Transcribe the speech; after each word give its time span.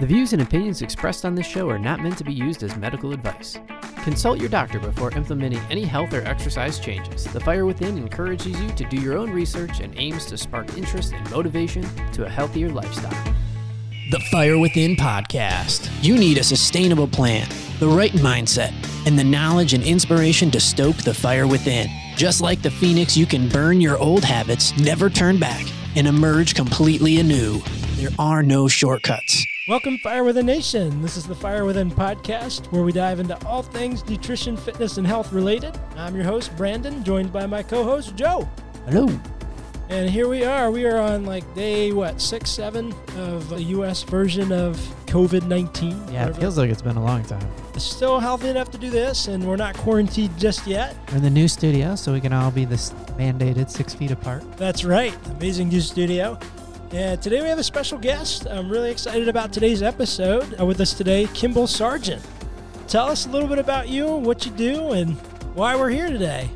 The 0.00 0.06
views 0.06 0.32
and 0.32 0.40
opinions 0.40 0.80
expressed 0.80 1.26
on 1.26 1.34
this 1.34 1.46
show 1.46 1.68
are 1.68 1.78
not 1.78 2.00
meant 2.00 2.16
to 2.16 2.24
be 2.24 2.32
used 2.32 2.62
as 2.62 2.74
medical 2.78 3.12
advice. 3.12 3.58
Consult 4.02 4.40
your 4.40 4.48
doctor 4.48 4.78
before 4.78 5.12
implementing 5.12 5.60
any 5.70 5.84
health 5.84 6.14
or 6.14 6.22
exercise 6.22 6.80
changes. 6.80 7.24
The 7.24 7.40
Fire 7.40 7.66
Within 7.66 7.98
encourages 7.98 8.58
you 8.58 8.70
to 8.70 8.84
do 8.86 8.96
your 8.96 9.18
own 9.18 9.30
research 9.30 9.80
and 9.80 9.94
aims 9.98 10.24
to 10.26 10.38
spark 10.38 10.74
interest 10.74 11.12
and 11.12 11.30
motivation 11.30 11.82
to 12.12 12.24
a 12.24 12.30
healthier 12.30 12.70
lifestyle. 12.70 13.34
The 14.10 14.20
Fire 14.30 14.58
Within 14.58 14.96
podcast. 14.96 15.90
You 16.02 16.16
need 16.16 16.38
a 16.38 16.44
sustainable 16.44 17.06
plan, 17.06 17.46
the 17.78 17.88
right 17.88 18.12
mindset, 18.12 18.72
and 19.06 19.18
the 19.18 19.24
knowledge 19.24 19.74
and 19.74 19.84
inspiration 19.84 20.50
to 20.52 20.60
stoke 20.60 20.96
the 20.96 21.12
fire 21.12 21.46
within. 21.46 21.88
Just 22.16 22.40
like 22.40 22.62
the 22.62 22.70
phoenix, 22.70 23.18
you 23.18 23.26
can 23.26 23.50
burn 23.50 23.82
your 23.82 23.98
old 23.98 24.24
habits, 24.24 24.74
never 24.78 25.10
turn 25.10 25.38
back, 25.38 25.66
and 25.94 26.06
emerge 26.06 26.54
completely 26.54 27.20
anew. 27.20 27.60
There 28.00 28.08
are 28.18 28.42
no 28.42 28.66
shortcuts. 28.66 29.46
Welcome, 29.68 29.98
Fire 29.98 30.24
Within 30.24 30.46
Nation. 30.46 31.02
This 31.02 31.18
is 31.18 31.26
the 31.26 31.34
Fire 31.34 31.66
Within 31.66 31.90
podcast 31.90 32.64
where 32.72 32.82
we 32.82 32.92
dive 32.92 33.20
into 33.20 33.36
all 33.46 33.62
things 33.62 34.08
nutrition, 34.08 34.56
fitness, 34.56 34.96
and 34.96 35.06
health 35.06 35.34
related. 35.34 35.78
I'm 35.96 36.14
your 36.16 36.24
host, 36.24 36.56
Brandon, 36.56 37.04
joined 37.04 37.30
by 37.30 37.44
my 37.44 37.62
co 37.62 37.84
host, 37.84 38.16
Joe. 38.16 38.48
Hello. 38.86 39.06
And 39.90 40.08
here 40.08 40.28
we 40.28 40.44
are. 40.44 40.70
We 40.70 40.86
are 40.86 40.96
on 40.96 41.26
like 41.26 41.44
day, 41.54 41.92
what, 41.92 42.22
six, 42.22 42.50
seven 42.50 42.94
of 43.18 43.50
the 43.50 43.62
U.S. 43.64 44.02
version 44.02 44.50
of 44.50 44.76
COVID 45.04 45.46
19. 45.46 46.10
Yeah, 46.10 46.28
it 46.28 46.36
feels 46.36 46.56
like 46.56 46.70
it's 46.70 46.80
been 46.80 46.96
a 46.96 47.04
long 47.04 47.22
time. 47.24 47.46
Still 47.76 48.18
healthy 48.18 48.48
enough 48.48 48.70
to 48.70 48.78
do 48.78 48.88
this, 48.88 49.28
and 49.28 49.46
we're 49.46 49.56
not 49.56 49.76
quarantined 49.76 50.38
just 50.38 50.66
yet. 50.66 50.96
We're 51.10 51.18
in 51.18 51.22
the 51.22 51.28
new 51.28 51.48
studio, 51.48 51.96
so 51.96 52.14
we 52.14 52.22
can 52.22 52.32
all 52.32 52.50
be 52.50 52.64
this 52.64 52.92
mandated 53.18 53.68
six 53.68 53.92
feet 53.92 54.10
apart. 54.10 54.42
That's 54.56 54.84
right. 54.84 55.14
Amazing 55.32 55.68
new 55.68 55.82
studio. 55.82 56.38
And 56.92 57.22
today 57.22 57.40
we 57.40 57.48
have 57.48 57.58
a 57.60 57.62
special 57.62 57.98
guest. 57.98 58.48
I'm 58.50 58.68
really 58.68 58.90
excited 58.90 59.28
about 59.28 59.52
today's 59.52 59.80
episode. 59.80 60.58
Uh, 60.58 60.66
with 60.66 60.80
us 60.80 60.92
today, 60.92 61.28
Kimball 61.34 61.68
Sargent. 61.68 62.20
Tell 62.88 63.06
us 63.06 63.26
a 63.26 63.28
little 63.28 63.48
bit 63.48 63.60
about 63.60 63.88
you, 63.88 64.08
what 64.08 64.44
you 64.44 64.50
do, 64.50 64.90
and 64.90 65.12
why 65.54 65.76
we're 65.76 65.90
here 65.90 66.08
today. 66.08 66.50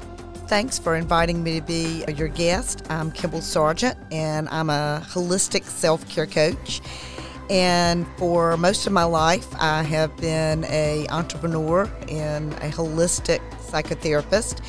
Thanks 0.48 0.76
for 0.76 0.96
inviting 0.96 1.44
me 1.44 1.60
to 1.60 1.64
be 1.64 2.04
your 2.16 2.26
guest. 2.26 2.84
I'm 2.90 3.12
Kimball 3.12 3.42
Sargent, 3.42 3.96
and 4.10 4.48
I'm 4.48 4.70
a 4.70 5.06
holistic 5.06 5.62
self 5.62 6.08
care 6.08 6.26
coach. 6.26 6.80
And 7.48 8.04
for 8.16 8.56
most 8.56 8.88
of 8.88 8.92
my 8.92 9.04
life, 9.04 9.46
I 9.60 9.84
have 9.84 10.16
been 10.16 10.64
a 10.64 11.06
entrepreneur 11.10 11.88
and 12.08 12.52
a 12.54 12.70
holistic 12.70 13.38
psychotherapist 13.68 14.62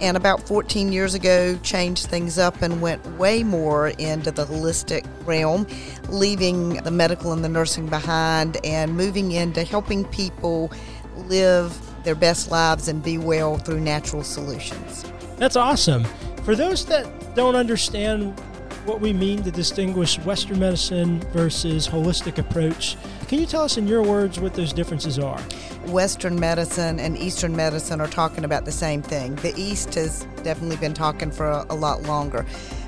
and 0.00 0.16
about 0.16 0.42
14 0.42 0.92
years 0.92 1.14
ago 1.14 1.58
changed 1.62 2.06
things 2.06 2.38
up 2.38 2.62
and 2.62 2.80
went 2.80 3.04
way 3.18 3.42
more 3.42 3.88
into 3.88 4.30
the 4.30 4.44
holistic 4.44 5.06
realm, 5.26 5.66
leaving 6.08 6.74
the 6.82 6.90
medical 6.90 7.32
and 7.32 7.44
the 7.44 7.48
nursing 7.48 7.86
behind 7.86 8.58
and 8.64 8.96
moving 8.96 9.32
into 9.32 9.62
helping 9.62 10.04
people 10.06 10.72
live 11.16 11.76
their 12.04 12.14
best 12.14 12.50
lives 12.50 12.88
and 12.88 13.02
be 13.02 13.18
well 13.18 13.58
through 13.58 13.80
natural 13.80 14.22
solutions. 14.22 15.04
That's 15.36 15.56
awesome. 15.56 16.04
For 16.44 16.54
those 16.54 16.86
that 16.86 17.06
don't 17.34 17.54
understand 17.54 18.38
what 18.86 19.00
we 19.00 19.12
mean 19.12 19.42
to 19.42 19.50
distinguish 19.50 20.18
Western 20.20 20.58
medicine 20.58 21.20
versus 21.32 21.86
holistic 21.86 22.38
approach, 22.38 22.96
can 23.30 23.38
you 23.38 23.46
tell 23.46 23.62
us 23.62 23.76
in 23.76 23.86
your 23.86 24.02
words 24.02 24.40
what 24.40 24.54
those 24.54 24.72
differences 24.72 25.16
are? 25.16 25.40
Western 25.86 26.40
medicine 26.40 26.98
and 26.98 27.16
Eastern 27.16 27.54
medicine 27.54 28.00
are 28.00 28.08
talking 28.08 28.44
about 28.44 28.64
the 28.64 28.72
same 28.72 29.02
thing. 29.02 29.36
The 29.36 29.54
East 29.56 29.94
has 29.94 30.26
definitely 30.42 30.78
been 30.78 30.94
talking 30.94 31.30
for 31.30 31.48
a, 31.48 31.64
a 31.70 31.76
lot 31.76 32.02
longer. 32.02 32.44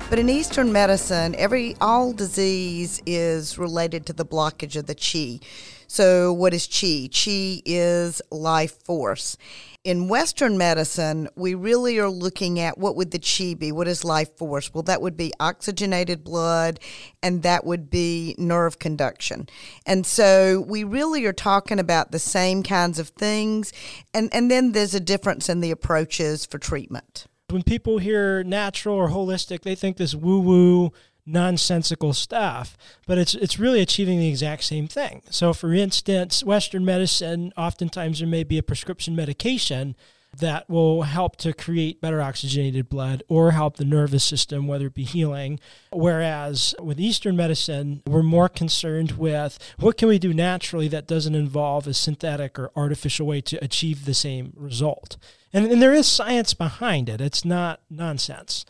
But 0.09 0.19
in 0.19 0.27
Eastern 0.27 0.73
medicine, 0.73 1.33
every 1.35 1.77
all 1.79 2.11
disease 2.11 3.01
is 3.05 3.57
related 3.57 4.05
to 4.07 4.11
the 4.11 4.25
blockage 4.25 4.75
of 4.75 4.85
the 4.85 4.95
chi. 4.95 5.39
So, 5.87 6.33
what 6.33 6.53
is 6.53 6.67
chi? 6.67 7.09
Chi 7.13 7.61
is 7.65 8.21
life 8.31 8.83
force. 8.83 9.37
In 9.83 10.07
Western 10.07 10.57
medicine, 10.57 11.27
we 11.35 11.55
really 11.55 11.99
are 11.99 12.09
looking 12.09 12.57
at 12.57 12.77
what 12.77 12.95
would 12.95 13.11
the 13.11 13.19
chi 13.19 13.53
be? 13.53 13.73
What 13.73 13.89
is 13.89 14.05
life 14.05 14.37
force? 14.37 14.73
Well, 14.73 14.83
that 14.83 15.01
would 15.01 15.17
be 15.17 15.33
oxygenated 15.41 16.23
blood 16.23 16.79
and 17.21 17.43
that 17.43 17.65
would 17.65 17.89
be 17.89 18.33
nerve 18.37 18.79
conduction. 18.79 19.49
And 19.85 20.05
so 20.05 20.61
we 20.61 20.85
really 20.85 21.25
are 21.25 21.33
talking 21.33 21.79
about 21.79 22.11
the 22.11 22.19
same 22.19 22.63
kinds 22.63 22.97
of 22.97 23.09
things. 23.09 23.73
And, 24.13 24.33
and 24.33 24.49
then 24.49 24.71
there's 24.71 24.95
a 24.95 25.01
difference 25.01 25.49
in 25.49 25.59
the 25.59 25.71
approaches 25.71 26.45
for 26.45 26.59
treatment. 26.59 27.25
When 27.49 27.63
people 27.63 27.97
hear 27.97 28.41
natural 28.45 28.95
or 28.95 29.09
holistic, 29.09 29.63
they 29.63 29.75
think 29.75 29.97
this 29.97 30.15
woo 30.15 30.39
woo 30.39 30.93
nonsensical 31.25 32.13
stuff, 32.13 32.77
but 33.07 33.17
it's 33.17 33.33
it's 33.35 33.59
really 33.59 33.81
achieving 33.81 34.19
the 34.19 34.29
exact 34.29 34.63
same 34.63 34.87
thing. 34.87 35.21
So, 35.29 35.53
for 35.53 35.73
instance, 35.73 36.43
Western 36.43 36.85
medicine, 36.85 37.53
oftentimes 37.57 38.19
there 38.19 38.27
may 38.27 38.43
be 38.43 38.57
a 38.57 38.63
prescription 38.63 39.15
medication 39.15 39.95
that 40.39 40.67
will 40.69 41.03
help 41.03 41.35
to 41.37 41.53
create 41.53 42.01
better 42.01 42.21
oxygenated 42.21 42.89
blood 42.89 43.23
or 43.27 43.51
help 43.51 43.77
the 43.77 43.85
nervous 43.85 44.23
system, 44.23 44.67
whether 44.67 44.87
it 44.87 44.93
be 44.93 45.03
healing. 45.03 45.59
Whereas 45.91 46.73
with 46.81 46.99
Eastern 46.99 47.35
medicine, 47.35 48.01
we're 48.07 48.23
more 48.23 48.49
concerned 48.49 49.11
with 49.13 49.59
what 49.79 49.97
can 49.97 50.07
we 50.07 50.17
do 50.17 50.33
naturally 50.33 50.87
that 50.87 51.07
doesn't 51.07 51.35
involve 51.35 51.85
a 51.87 51.93
synthetic 51.93 52.57
or 52.57 52.71
artificial 52.75 53.27
way 53.27 53.41
to 53.41 53.63
achieve 53.63 54.05
the 54.05 54.13
same 54.13 54.53
result. 54.55 55.17
And, 55.51 55.67
and 55.67 55.81
there 55.81 55.93
is 55.93 56.07
science 56.07 56.53
behind 56.55 57.09
it. 57.09 57.21
It's 57.21 57.45
not 57.45 57.81
nonsense. 57.89 58.65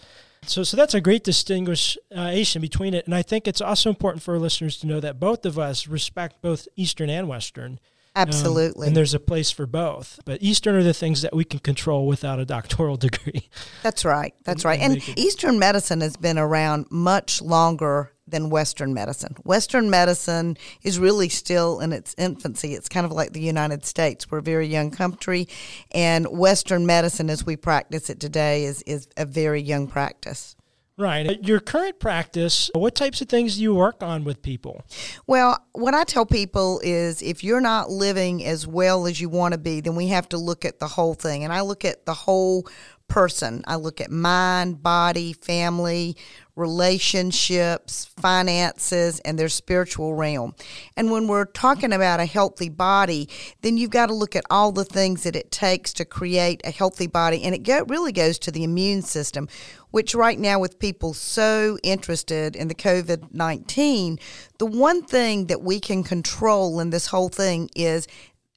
So, 0.47 0.63
so 0.63 0.77
that's 0.77 0.93
a 0.93 1.01
great 1.01 1.23
distinguishing 1.23 2.61
between 2.61 2.93
it. 2.93 3.05
And 3.05 3.15
I 3.15 3.21
think 3.21 3.47
it's 3.47 3.61
also 3.61 3.89
important 3.89 4.23
for 4.23 4.33
our 4.33 4.39
listeners 4.39 4.77
to 4.77 4.87
know 4.87 4.99
that 4.99 5.19
both 5.19 5.45
of 5.45 5.57
us 5.57 5.87
respect 5.87 6.41
both 6.41 6.67
Eastern 6.75 7.09
and 7.09 7.27
Western. 7.27 7.79
Absolutely. 8.15 8.85
Um, 8.85 8.89
and 8.89 8.97
there's 8.97 9.13
a 9.13 9.19
place 9.19 9.49
for 9.49 9.65
both. 9.65 10.19
But 10.25 10.41
Eastern 10.43 10.75
are 10.75 10.83
the 10.83 10.93
things 10.93 11.21
that 11.23 11.35
we 11.35 11.43
can 11.43 11.59
control 11.59 12.05
without 12.05 12.39
a 12.39 12.45
doctoral 12.45 12.97
degree. 12.97 13.49
That's 13.81 14.05
right. 14.05 14.33
That's 14.43 14.65
right. 14.65 14.79
And, 14.79 14.93
and 14.93 15.19
Eastern 15.19 15.59
medicine 15.59 16.01
has 16.01 16.15
been 16.15 16.37
around 16.37 16.87
much 16.91 17.41
longer 17.41 18.11
than 18.33 18.49
Western 18.49 18.93
medicine. 18.93 19.35
Western 19.43 19.89
medicine 19.89 20.57
is 20.81 20.99
really 20.99 21.29
still 21.29 21.79
in 21.79 21.93
its 21.93 22.15
infancy. 22.17 22.73
It's 22.73 22.89
kind 22.89 23.05
of 23.05 23.11
like 23.11 23.31
the 23.31 23.41
United 23.41 23.85
States. 23.85 24.29
We're 24.29 24.39
a 24.39 24.41
very 24.43 24.67
young 24.67 24.91
country, 24.91 25.47
and 25.93 26.25
Western 26.27 26.85
medicine, 26.85 27.29
as 27.29 27.45
we 27.45 27.55
practice 27.55 28.09
it 28.09 28.19
today, 28.19 28.65
is, 28.65 28.81
is 28.81 29.07
a 29.15 29.25
very 29.25 29.61
young 29.61 29.87
practice. 29.87 30.55
Right. 30.95 31.43
Your 31.43 31.59
current 31.59 31.99
practice, 31.99 32.69
what 32.75 32.93
types 32.93 33.19
of 33.21 33.27
things 33.27 33.55
do 33.55 33.63
you 33.63 33.73
work 33.73 34.03
on 34.03 34.23
with 34.23 34.43
people? 34.43 34.83
Well, 35.25 35.57
what 35.73 35.95
I 35.95 36.03
tell 36.03 36.25
people 36.25 36.81
is 36.83 37.23
if 37.23 37.43
you're 37.43 37.61
not 37.61 37.89
living 37.89 38.45
as 38.45 38.67
well 38.67 39.07
as 39.07 39.19
you 39.19 39.27
want 39.27 39.53
to 39.53 39.57
be, 39.57 39.81
then 39.81 39.95
we 39.95 40.07
have 40.09 40.29
to 40.29 40.37
look 40.37 40.65
at 40.65 40.79
the 40.79 40.87
whole 40.87 41.15
thing. 41.15 41.43
And 41.43 41.51
I 41.51 41.61
look 41.61 41.83
at 41.83 42.05
the 42.05 42.13
whole 42.13 42.67
person. 43.13 43.63
I 43.67 43.75
look 43.75 44.01
at 44.01 44.09
mind, 44.09 44.81
body, 44.81 45.33
family, 45.33 46.17
relationships, 46.55 48.05
finances, 48.05 49.19
and 49.19 49.37
their 49.37 49.49
spiritual 49.49 50.15
realm. 50.15 50.55
And 50.97 51.11
when 51.11 51.27
we're 51.27 51.45
talking 51.45 51.93
about 51.93 52.19
a 52.19 52.25
healthy 52.25 52.69
body, 52.69 53.29
then 53.61 53.77
you've 53.77 53.91
got 53.91 54.07
to 54.07 54.15
look 54.15 54.35
at 54.35 54.45
all 54.49 54.71
the 54.71 54.83
things 54.83 55.21
that 55.23 55.35
it 55.35 55.51
takes 55.51 55.93
to 55.93 56.05
create 56.05 56.61
a 56.63 56.71
healthy 56.71 57.05
body. 57.05 57.43
And 57.43 57.53
it 57.53 57.61
go, 57.61 57.83
really 57.87 58.11
goes 58.11 58.39
to 58.39 58.51
the 58.51 58.63
immune 58.63 59.03
system, 59.03 59.47
which 59.91 60.15
right 60.15 60.39
now, 60.39 60.57
with 60.57 60.79
people 60.79 61.13
so 61.13 61.77
interested 61.83 62.55
in 62.55 62.67
the 62.67 62.75
COVID 62.75 63.31
19, 63.31 64.17
the 64.57 64.65
one 64.65 65.03
thing 65.03 65.45
that 65.47 65.61
we 65.61 65.79
can 65.79 66.03
control 66.03 66.79
in 66.79 66.89
this 66.89 67.07
whole 67.07 67.29
thing 67.29 67.69
is 67.75 68.07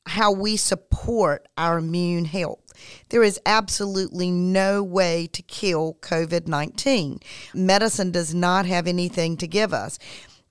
how 0.07 0.33
we 0.33 0.57
support 0.57 1.49
our 1.57 1.79
immune 1.79 2.27
health. 2.27 2.61
There 3.09 3.23
is 3.23 3.41
absolutely 3.47 4.31
no 4.31 4.83
way 4.83 5.29
to 5.33 5.43
kill 5.43 5.97
COVID 6.01 6.47
19. 6.47 7.21
Medicine 7.55 8.11
does 8.11 8.35
not 8.35 8.67
have 8.67 8.87
anything 8.87 9.37
to 9.39 9.47
give 9.47 9.73
us. 9.73 9.99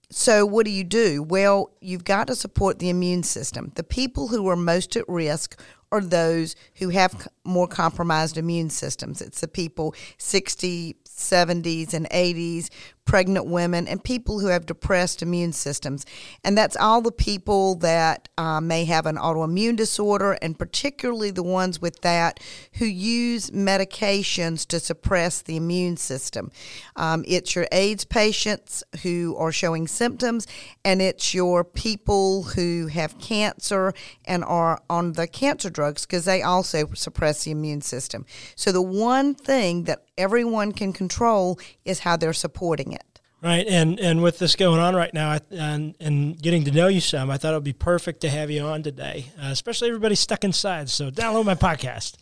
So, 0.09 0.45
what 0.45 0.65
do 0.65 0.71
you 0.71 0.83
do? 0.83 1.23
Well, 1.23 1.71
you've 1.81 2.03
got 2.03 2.27
to 2.27 2.35
support 2.35 2.79
the 2.79 2.89
immune 2.89 3.23
system. 3.23 3.71
The 3.75 3.83
people 3.83 4.27
who 4.27 4.47
are 4.47 4.55
most 4.55 4.95
at 4.95 5.07
risk 5.07 5.59
are 5.91 6.01
those 6.01 6.55
who 6.75 6.89
have 6.89 7.27
more 7.43 7.67
compromised 7.67 8.37
immune 8.37 8.69
systems. 8.69 9.21
It's 9.21 9.41
the 9.41 9.47
people 9.47 9.95
60, 10.17 10.95
70s, 11.05 11.93
and 11.93 12.09
80s 12.09 12.69
pregnant 13.05 13.45
women, 13.45 13.87
and 13.87 14.03
people 14.03 14.39
who 14.39 14.47
have 14.47 14.65
depressed 14.65 15.21
immune 15.21 15.53
systems. 15.53 16.05
And 16.43 16.57
that's 16.57 16.75
all 16.75 17.01
the 17.01 17.11
people 17.11 17.75
that 17.75 18.27
uh, 18.37 18.59
may 18.59 18.85
have 18.85 19.05
an 19.05 19.15
autoimmune 19.15 19.75
disorder, 19.75 20.33
and 20.41 20.57
particularly 20.57 21.31
the 21.31 21.43
ones 21.43 21.79
with 21.79 22.01
that 22.01 22.39
who 22.73 22.85
use 22.85 23.51
medications 23.51 24.65
to 24.67 24.79
suppress 24.79 25.41
the 25.41 25.55
immune 25.55 25.97
system. 25.97 26.51
Um, 26.95 27.23
it's 27.27 27.55
your 27.55 27.67
AIDS 27.71 28.05
patients 28.05 28.83
who 29.03 29.35
are 29.37 29.51
showing 29.51 29.87
symptoms, 29.87 30.47
and 30.83 31.01
it's 31.01 31.33
your 31.33 31.63
people 31.63 32.43
who 32.43 32.87
have 32.87 33.19
cancer 33.19 33.93
and 34.25 34.43
are 34.43 34.81
on 34.89 35.13
the 35.13 35.27
cancer 35.27 35.69
drugs 35.69 36.05
because 36.05 36.25
they 36.25 36.41
also 36.41 36.87
suppress 36.93 37.43
the 37.43 37.51
immune 37.51 37.81
system. 37.81 38.25
So 38.55 38.71
the 38.71 38.81
one 38.81 39.35
thing 39.35 39.83
that 39.83 40.03
everyone 40.17 40.71
can 40.71 40.93
control 40.93 41.59
is 41.83 41.99
how 41.99 42.17
they're 42.17 42.33
supporting 42.33 42.93
it. 42.93 42.94
Right, 43.41 43.67
and 43.67 43.99
and 43.99 44.23
with 44.23 44.39
this 44.39 44.55
going 44.55 44.79
on 44.79 44.95
right 44.95 45.13
now, 45.13 45.37
and 45.51 45.95
and 45.99 46.41
getting 46.41 46.63
to 46.65 46.71
know 46.71 46.87
you 46.87 47.01
some, 47.01 47.29
I 47.29 47.37
thought 47.37 47.51
it 47.51 47.57
would 47.57 47.63
be 47.63 47.73
perfect 47.73 48.21
to 48.21 48.29
have 48.29 48.49
you 48.49 48.63
on 48.63 48.81
today, 48.81 49.31
uh, 49.37 49.49
especially 49.49 49.89
everybody 49.89 50.15
stuck 50.15 50.43
inside. 50.43 50.89
So 50.89 51.11
download 51.11 51.45
my 51.45 51.55
podcast. 51.55 52.15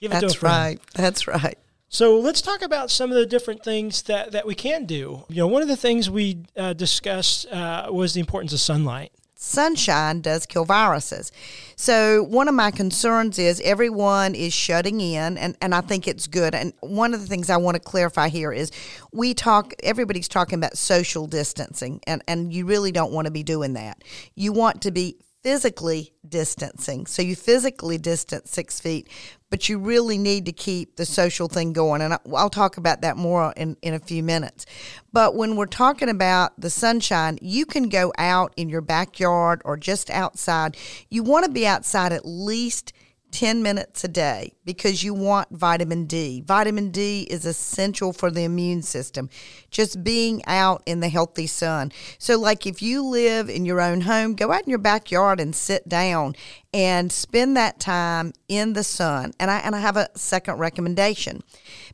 Give 0.00 0.10
it 0.10 0.20
That's 0.20 0.42
right. 0.42 0.80
That's 0.94 1.28
right. 1.28 1.58
So 1.88 2.18
let's 2.18 2.42
talk 2.42 2.62
about 2.62 2.90
some 2.90 3.12
of 3.12 3.16
the 3.16 3.24
different 3.24 3.62
things 3.62 4.02
that, 4.02 4.32
that 4.32 4.46
we 4.46 4.56
can 4.56 4.84
do. 4.84 5.24
You 5.28 5.36
know, 5.36 5.46
one 5.46 5.62
of 5.62 5.68
the 5.68 5.76
things 5.76 6.10
we 6.10 6.44
uh, 6.56 6.72
discussed 6.72 7.46
uh, 7.46 7.86
was 7.92 8.14
the 8.14 8.20
importance 8.20 8.52
of 8.52 8.58
sunlight 8.58 9.12
sunshine 9.44 10.20
does 10.20 10.46
kill 10.46 10.64
viruses. 10.64 11.30
So 11.76 12.22
one 12.22 12.48
of 12.48 12.54
my 12.54 12.70
concerns 12.70 13.38
is 13.38 13.60
everyone 13.62 14.34
is 14.34 14.52
shutting 14.52 15.00
in 15.00 15.36
and, 15.36 15.56
and 15.60 15.74
I 15.74 15.80
think 15.80 16.08
it's 16.08 16.26
good. 16.26 16.54
And 16.54 16.72
one 16.80 17.14
of 17.14 17.20
the 17.20 17.26
things 17.26 17.50
I 17.50 17.56
want 17.56 17.74
to 17.76 17.80
clarify 17.80 18.28
here 18.28 18.52
is 18.52 18.70
we 19.12 19.34
talk 19.34 19.74
everybody's 19.82 20.28
talking 20.28 20.58
about 20.58 20.78
social 20.78 21.26
distancing 21.26 22.00
and, 22.06 22.22
and 22.26 22.52
you 22.52 22.66
really 22.66 22.92
don't 22.92 23.12
want 23.12 23.26
to 23.26 23.30
be 23.30 23.42
doing 23.42 23.74
that. 23.74 24.02
You 24.34 24.52
want 24.52 24.82
to 24.82 24.90
be 24.90 25.18
physically 25.42 26.14
distancing. 26.26 27.04
So 27.04 27.20
you 27.20 27.36
physically 27.36 27.98
distance 27.98 28.50
six 28.50 28.80
feet, 28.80 29.08
but 29.54 29.68
you 29.68 29.78
really 29.78 30.18
need 30.18 30.46
to 30.46 30.50
keep 30.50 30.96
the 30.96 31.06
social 31.06 31.46
thing 31.46 31.72
going. 31.72 32.02
And 32.02 32.18
I'll 32.34 32.50
talk 32.50 32.76
about 32.76 33.02
that 33.02 33.16
more 33.16 33.54
in, 33.56 33.76
in 33.82 33.94
a 33.94 34.00
few 34.00 34.20
minutes. 34.20 34.66
But 35.12 35.36
when 35.36 35.54
we're 35.54 35.66
talking 35.66 36.08
about 36.08 36.60
the 36.60 36.68
sunshine, 36.68 37.38
you 37.40 37.64
can 37.64 37.88
go 37.88 38.12
out 38.18 38.52
in 38.56 38.68
your 38.68 38.80
backyard 38.80 39.62
or 39.64 39.76
just 39.76 40.10
outside. 40.10 40.76
You 41.08 41.22
want 41.22 41.44
to 41.44 41.52
be 41.52 41.68
outside 41.68 42.12
at 42.12 42.26
least 42.26 42.92
10 43.34 43.64
minutes 43.64 44.04
a 44.04 44.08
day 44.08 44.52
because 44.64 45.02
you 45.02 45.12
want 45.12 45.48
vitamin 45.50 46.06
D. 46.06 46.40
Vitamin 46.40 46.90
D 46.90 47.22
is 47.28 47.44
essential 47.44 48.12
for 48.12 48.30
the 48.30 48.44
immune 48.44 48.80
system, 48.80 49.28
just 49.72 50.04
being 50.04 50.40
out 50.46 50.84
in 50.86 51.00
the 51.00 51.08
healthy 51.08 51.48
sun. 51.48 51.90
So, 52.18 52.38
like 52.38 52.64
if 52.64 52.80
you 52.80 53.04
live 53.04 53.50
in 53.50 53.66
your 53.66 53.80
own 53.80 54.02
home, 54.02 54.36
go 54.36 54.52
out 54.52 54.62
in 54.62 54.70
your 54.70 54.78
backyard 54.78 55.40
and 55.40 55.54
sit 55.54 55.88
down 55.88 56.36
and 56.72 57.10
spend 57.10 57.56
that 57.56 57.80
time 57.80 58.32
in 58.46 58.74
the 58.74 58.84
sun. 58.84 59.32
And 59.40 59.50
I, 59.50 59.58
and 59.58 59.74
I 59.74 59.80
have 59.80 59.96
a 59.96 60.08
second 60.14 60.58
recommendation 60.58 61.42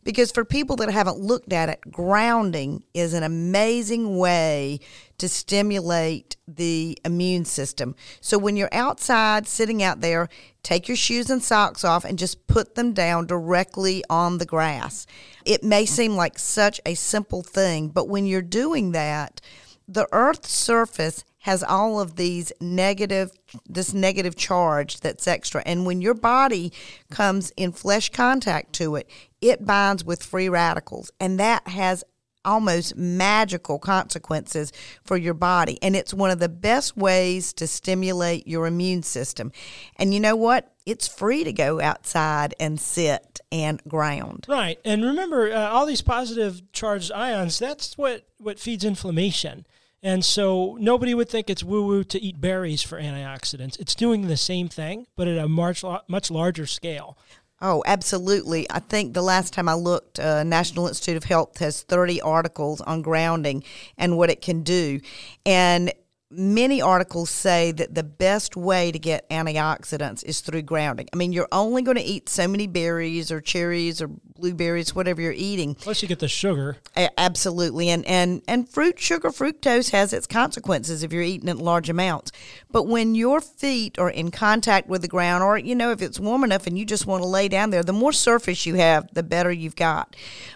because 0.02 0.32
for 0.32 0.44
people 0.44 0.76
that 0.76 0.90
haven't 0.90 1.18
looked 1.18 1.52
at 1.52 1.68
it, 1.68 1.80
grounding 1.90 2.84
is 2.94 3.12
an 3.12 3.22
amazing 3.22 4.16
way 4.16 4.80
to 5.18 5.28
stimulate 5.28 6.36
the 6.48 6.98
immune 7.04 7.44
system. 7.44 7.94
So 8.20 8.38
when 8.38 8.56
you're 8.56 8.72
outside 8.72 9.46
sitting 9.46 9.82
out 9.82 10.00
there, 10.00 10.28
take 10.62 10.88
your 10.88 10.96
shoes 10.96 11.28
and 11.28 11.42
socks 11.42 11.84
off 11.84 12.04
and 12.04 12.18
just 12.18 12.46
put 12.46 12.74
them 12.74 12.92
down 12.92 13.26
directly 13.26 14.02
on 14.08 14.38
the 14.38 14.46
grass. 14.46 15.06
It 15.44 15.62
may 15.62 15.84
seem 15.84 16.16
like 16.16 16.38
such 16.38 16.80
a 16.86 16.94
simple 16.94 17.42
thing, 17.42 17.88
but 17.88 18.08
when 18.08 18.26
you're 18.26 18.42
doing 18.42 18.92
that, 18.92 19.40
the 19.86 20.08
earth's 20.12 20.52
surface 20.52 21.24
has 21.40 21.62
all 21.62 22.00
of 22.00 22.16
these 22.16 22.52
negative 22.60 23.32
this 23.66 23.94
negative 23.94 24.36
charge 24.36 25.00
that's 25.00 25.26
extra 25.26 25.62
and 25.64 25.86
when 25.86 26.02
your 26.02 26.14
body 26.14 26.72
comes 27.10 27.50
in 27.56 27.72
flesh 27.72 28.10
contact 28.10 28.72
to 28.74 28.94
it 28.94 29.08
it 29.40 29.64
binds 29.64 30.04
with 30.04 30.22
free 30.22 30.48
radicals 30.48 31.10
and 31.20 31.38
that 31.40 31.66
has 31.68 32.04
almost 32.44 32.96
magical 32.96 33.78
consequences 33.78 34.72
for 35.04 35.16
your 35.16 35.34
body. 35.34 35.78
And 35.82 35.94
it's 35.94 36.14
one 36.14 36.30
of 36.30 36.38
the 36.38 36.48
best 36.48 36.96
ways 36.96 37.52
to 37.54 37.66
stimulate 37.66 38.46
your 38.46 38.66
immune 38.66 39.02
system. 39.02 39.52
And 39.96 40.14
you 40.14 40.20
know 40.20 40.36
what? 40.36 40.72
It's 40.86 41.06
free 41.06 41.44
to 41.44 41.52
go 41.52 41.80
outside 41.80 42.54
and 42.58 42.80
sit 42.80 43.40
and 43.52 43.82
ground. 43.84 44.46
Right. 44.48 44.78
And 44.84 45.04
remember 45.04 45.52
uh, 45.52 45.68
all 45.68 45.86
these 45.86 46.02
positive 46.02 46.62
charged 46.72 47.12
ions 47.12 47.58
that's 47.58 47.96
what 47.98 48.26
what 48.38 48.58
feeds 48.58 48.84
inflammation. 48.84 49.66
And 50.02 50.24
so 50.24 50.78
nobody 50.80 51.12
would 51.12 51.28
think 51.28 51.50
it's 51.50 51.62
woo 51.62 51.86
woo 51.86 52.04
to 52.04 52.20
eat 52.20 52.40
berries 52.40 52.82
for 52.82 52.98
antioxidants. 52.98 53.78
It's 53.78 53.94
doing 53.94 54.28
the 54.28 54.36
same 54.36 54.68
thing, 54.68 55.06
but 55.14 55.28
at 55.28 55.36
a 55.36 55.46
much 55.46 55.84
much 56.08 56.30
larger 56.30 56.66
scale. 56.66 57.18
Oh, 57.62 57.82
absolutely. 57.86 58.66
I 58.70 58.78
think 58.78 59.12
the 59.12 59.22
last 59.22 59.52
time 59.52 59.68
I 59.68 59.74
looked, 59.74 60.18
uh, 60.18 60.44
National 60.44 60.88
Institute 60.88 61.18
of 61.18 61.24
Health 61.24 61.58
has 61.58 61.82
30 61.82 62.20
articles 62.22 62.80
on 62.80 63.02
grounding 63.02 63.62
and 63.98 64.16
what 64.16 64.30
it 64.30 64.40
can 64.40 64.62
do. 64.62 65.00
And 65.44 65.92
many 66.30 66.80
articles 66.80 67.28
say 67.28 67.72
that 67.72 67.94
the 67.94 68.04
best 68.04 68.56
way 68.56 68.92
to 68.92 68.98
get 68.98 69.28
antioxidants 69.30 70.24
is 70.24 70.40
through 70.40 70.62
grounding. 70.62 71.08
I 71.12 71.16
mean, 71.16 71.32
you're 71.32 71.48
only 71.50 71.82
going 71.82 71.96
to 71.96 72.02
eat 72.02 72.28
so 72.28 72.46
many 72.46 72.66
berries 72.66 73.32
or 73.32 73.40
cherries 73.40 74.00
or 74.00 74.08
blueberries, 74.08 74.94
whatever 74.94 75.20
you're 75.20 75.32
eating. 75.32 75.74
Plus, 75.74 76.02
you 76.02 76.08
get 76.08 76.20
the 76.20 76.28
sugar. 76.28 76.76
A- 76.96 77.18
absolutely, 77.18 77.90
and 77.90 78.04
and 78.06 78.42
and 78.46 78.68
fruit 78.68 78.98
sugar, 78.98 79.30
fructose 79.30 79.90
has 79.90 80.12
its 80.12 80.26
consequences 80.26 81.02
if 81.02 81.12
you're 81.12 81.22
eating 81.22 81.48
it 81.48 81.52
in 81.52 81.58
large 81.58 81.90
amounts. 81.90 82.30
But 82.70 82.84
when 82.84 83.14
your 83.14 83.40
feet 83.40 83.98
are 83.98 84.10
in 84.10 84.30
contact 84.30 84.88
with 84.88 85.02
the 85.02 85.08
ground, 85.08 85.42
or 85.42 85.58
you 85.58 85.74
know, 85.74 85.90
if 85.90 86.00
it's 86.00 86.20
warm 86.20 86.44
enough 86.44 86.66
and 86.66 86.78
you 86.78 86.84
just 86.84 87.06
want 87.06 87.22
to 87.22 87.28
lay 87.28 87.48
down 87.48 87.70
there, 87.70 87.82
the 87.82 87.92
more 87.92 88.12
surface 88.12 88.66
you 88.66 88.76
have, 88.76 89.12
the 89.12 89.22
better 89.22 89.50
you've 89.50 89.76
got. 89.76 90.14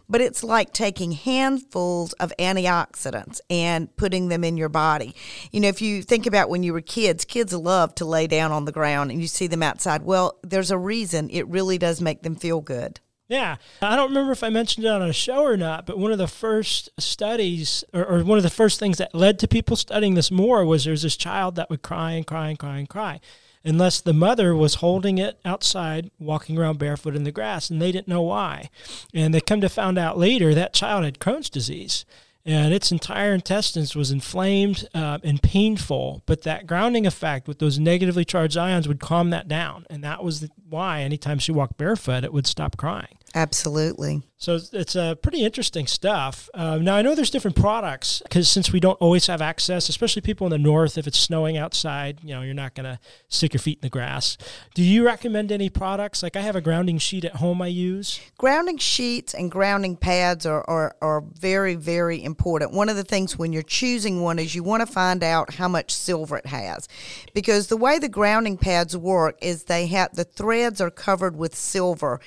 But 0.08 0.20
it's 0.20 0.44
like 0.44 0.72
taking 0.72 1.12
handfuls 1.12 2.12
of 2.14 2.32
antioxidants 2.38 3.40
and 3.50 3.94
putting 3.96 4.28
them 4.28 4.44
in 4.44 4.56
your 4.56 4.68
body. 4.68 5.14
You 5.50 5.63
know, 5.64 5.68
if 5.68 5.82
you 5.82 6.02
think 6.02 6.26
about 6.26 6.48
when 6.48 6.62
you 6.62 6.72
were 6.72 6.80
kids, 6.80 7.24
kids 7.24 7.52
love 7.52 7.94
to 7.96 8.04
lay 8.04 8.26
down 8.26 8.52
on 8.52 8.64
the 8.64 8.72
ground 8.72 9.10
and 9.10 9.20
you 9.20 9.26
see 9.26 9.46
them 9.46 9.62
outside. 9.62 10.02
Well, 10.02 10.38
there's 10.42 10.70
a 10.70 10.78
reason 10.78 11.28
it 11.30 11.46
really 11.48 11.78
does 11.78 12.00
make 12.00 12.22
them 12.22 12.36
feel 12.36 12.60
good. 12.60 13.00
Yeah. 13.28 13.56
I 13.80 13.96
don't 13.96 14.08
remember 14.08 14.32
if 14.32 14.44
I 14.44 14.50
mentioned 14.50 14.84
it 14.84 14.90
on 14.90 15.02
a 15.02 15.12
show 15.12 15.42
or 15.44 15.56
not, 15.56 15.86
but 15.86 15.98
one 15.98 16.12
of 16.12 16.18
the 16.18 16.28
first 16.28 16.90
studies, 16.98 17.82
or, 17.92 18.04
or, 18.04 18.24
one 18.24 18.36
of 18.36 18.44
the 18.44 18.50
first 18.50 18.78
things 18.78 18.98
that 18.98 19.14
led 19.14 19.38
to 19.38 19.48
people 19.48 19.76
studying 19.76 20.14
this 20.14 20.30
more 20.30 20.64
was 20.64 20.84
there's 20.84 21.02
this 21.02 21.16
child 21.16 21.56
that 21.56 21.70
would 21.70 21.82
cry 21.82 22.12
and 22.12 22.26
cry 22.26 22.48
and 22.50 22.58
cry 22.58 22.78
and 22.78 22.88
cry 22.88 23.20
unless 23.64 24.00
the 24.00 24.12
mother 24.12 24.54
was 24.54 24.76
holding 24.76 25.16
it 25.16 25.40
outside, 25.44 26.10
walking 26.18 26.58
around 26.58 26.78
barefoot 26.78 27.16
in 27.16 27.24
the 27.24 27.32
grass, 27.32 27.70
and 27.70 27.80
they 27.80 27.90
didn't 27.90 28.08
know 28.08 28.20
why. 28.20 28.68
And 29.14 29.32
they 29.32 29.40
come 29.40 29.62
to 29.62 29.70
find 29.70 29.96
out 29.96 30.18
later 30.18 30.54
that 30.54 30.74
child 30.74 31.04
had 31.04 31.18
Crohn's 31.18 31.48
disease 31.48 32.04
and 32.46 32.74
its 32.74 32.92
entire 32.92 33.32
intestines 33.32 33.96
was 33.96 34.10
inflamed 34.10 34.86
uh, 34.94 35.18
and 35.22 35.42
painful. 35.42 36.22
But 36.26 36.42
that 36.42 36.66
grounding 36.66 37.06
effect 37.06 37.48
with 37.48 37.58
those 37.58 37.78
negatively 37.78 38.24
charged 38.24 38.56
ions 38.56 38.86
would 38.86 39.00
calm 39.00 39.30
that 39.30 39.48
down, 39.48 39.86
and 39.88 40.04
that 40.04 40.22
was 40.22 40.48
why 40.68 41.00
anytime 41.00 41.38
she 41.38 41.52
walked 41.52 41.76
barefoot, 41.76 42.24
it 42.24 42.32
would 42.32 42.46
stop 42.46 42.76
crying. 42.76 43.18
Absolutely. 43.34 44.22
So 44.36 44.60
it's 44.72 44.94
uh, 44.94 45.14
pretty 45.16 45.42
interesting 45.42 45.86
stuff. 45.86 46.50
Uh, 46.52 46.76
now 46.76 46.96
I 46.96 47.02
know 47.02 47.14
there's 47.14 47.30
different 47.30 47.56
products 47.56 48.20
because 48.22 48.48
since 48.48 48.72
we 48.72 48.78
don't 48.78 49.00
always 49.00 49.26
have 49.26 49.40
access, 49.40 49.88
especially 49.88 50.20
people 50.22 50.46
in 50.46 50.50
the 50.50 50.58
north, 50.58 50.98
if 50.98 51.06
it's 51.06 51.18
snowing 51.18 51.56
outside, 51.56 52.18
you 52.22 52.34
know, 52.34 52.42
you're 52.42 52.52
not 52.52 52.74
going 52.74 52.84
to 52.84 53.00
stick 53.28 53.54
your 53.54 53.60
feet 53.60 53.78
in 53.78 53.86
the 53.86 53.88
grass. 53.88 54.36
Do 54.74 54.82
you 54.82 55.04
recommend 55.04 55.50
any 55.50 55.70
products? 55.70 56.22
Like 56.22 56.36
I 56.36 56.42
have 56.42 56.56
a 56.56 56.60
grounding 56.60 56.98
sheet 56.98 57.24
at 57.24 57.36
home 57.36 57.62
I 57.62 57.68
use. 57.68 58.20
Grounding 58.36 58.76
sheets 58.78 59.34
and 59.34 59.50
grounding 59.50 59.96
pads 59.96 60.44
are, 60.44 60.62
are, 60.68 60.94
are 61.00 61.22
very, 61.22 61.74
very 61.74 62.22
important. 62.22 62.72
One 62.72 62.90
of 62.90 62.96
the 62.96 63.02
things 63.04 63.38
when 63.38 63.52
you're 63.52 63.62
choosing 63.62 64.20
one 64.20 64.38
is 64.38 64.54
you 64.54 64.62
want 64.62 64.86
to 64.86 64.92
find 64.92 65.24
out 65.24 65.54
how 65.54 65.68
much 65.68 65.90
silver 65.90 66.36
it 66.36 66.46
has. 66.46 66.86
Because 67.32 67.68
the 67.68 67.78
way 67.78 67.98
the 67.98 68.08
grounding 68.10 68.58
pads 68.58 68.94
work 68.94 69.38
is 69.40 69.64
they 69.64 69.86
have 69.86 70.14
the 70.14 70.24
threads 70.24 70.82
are 70.82 70.90
covered 70.90 71.34
with 71.34 71.54
silver 71.54 72.20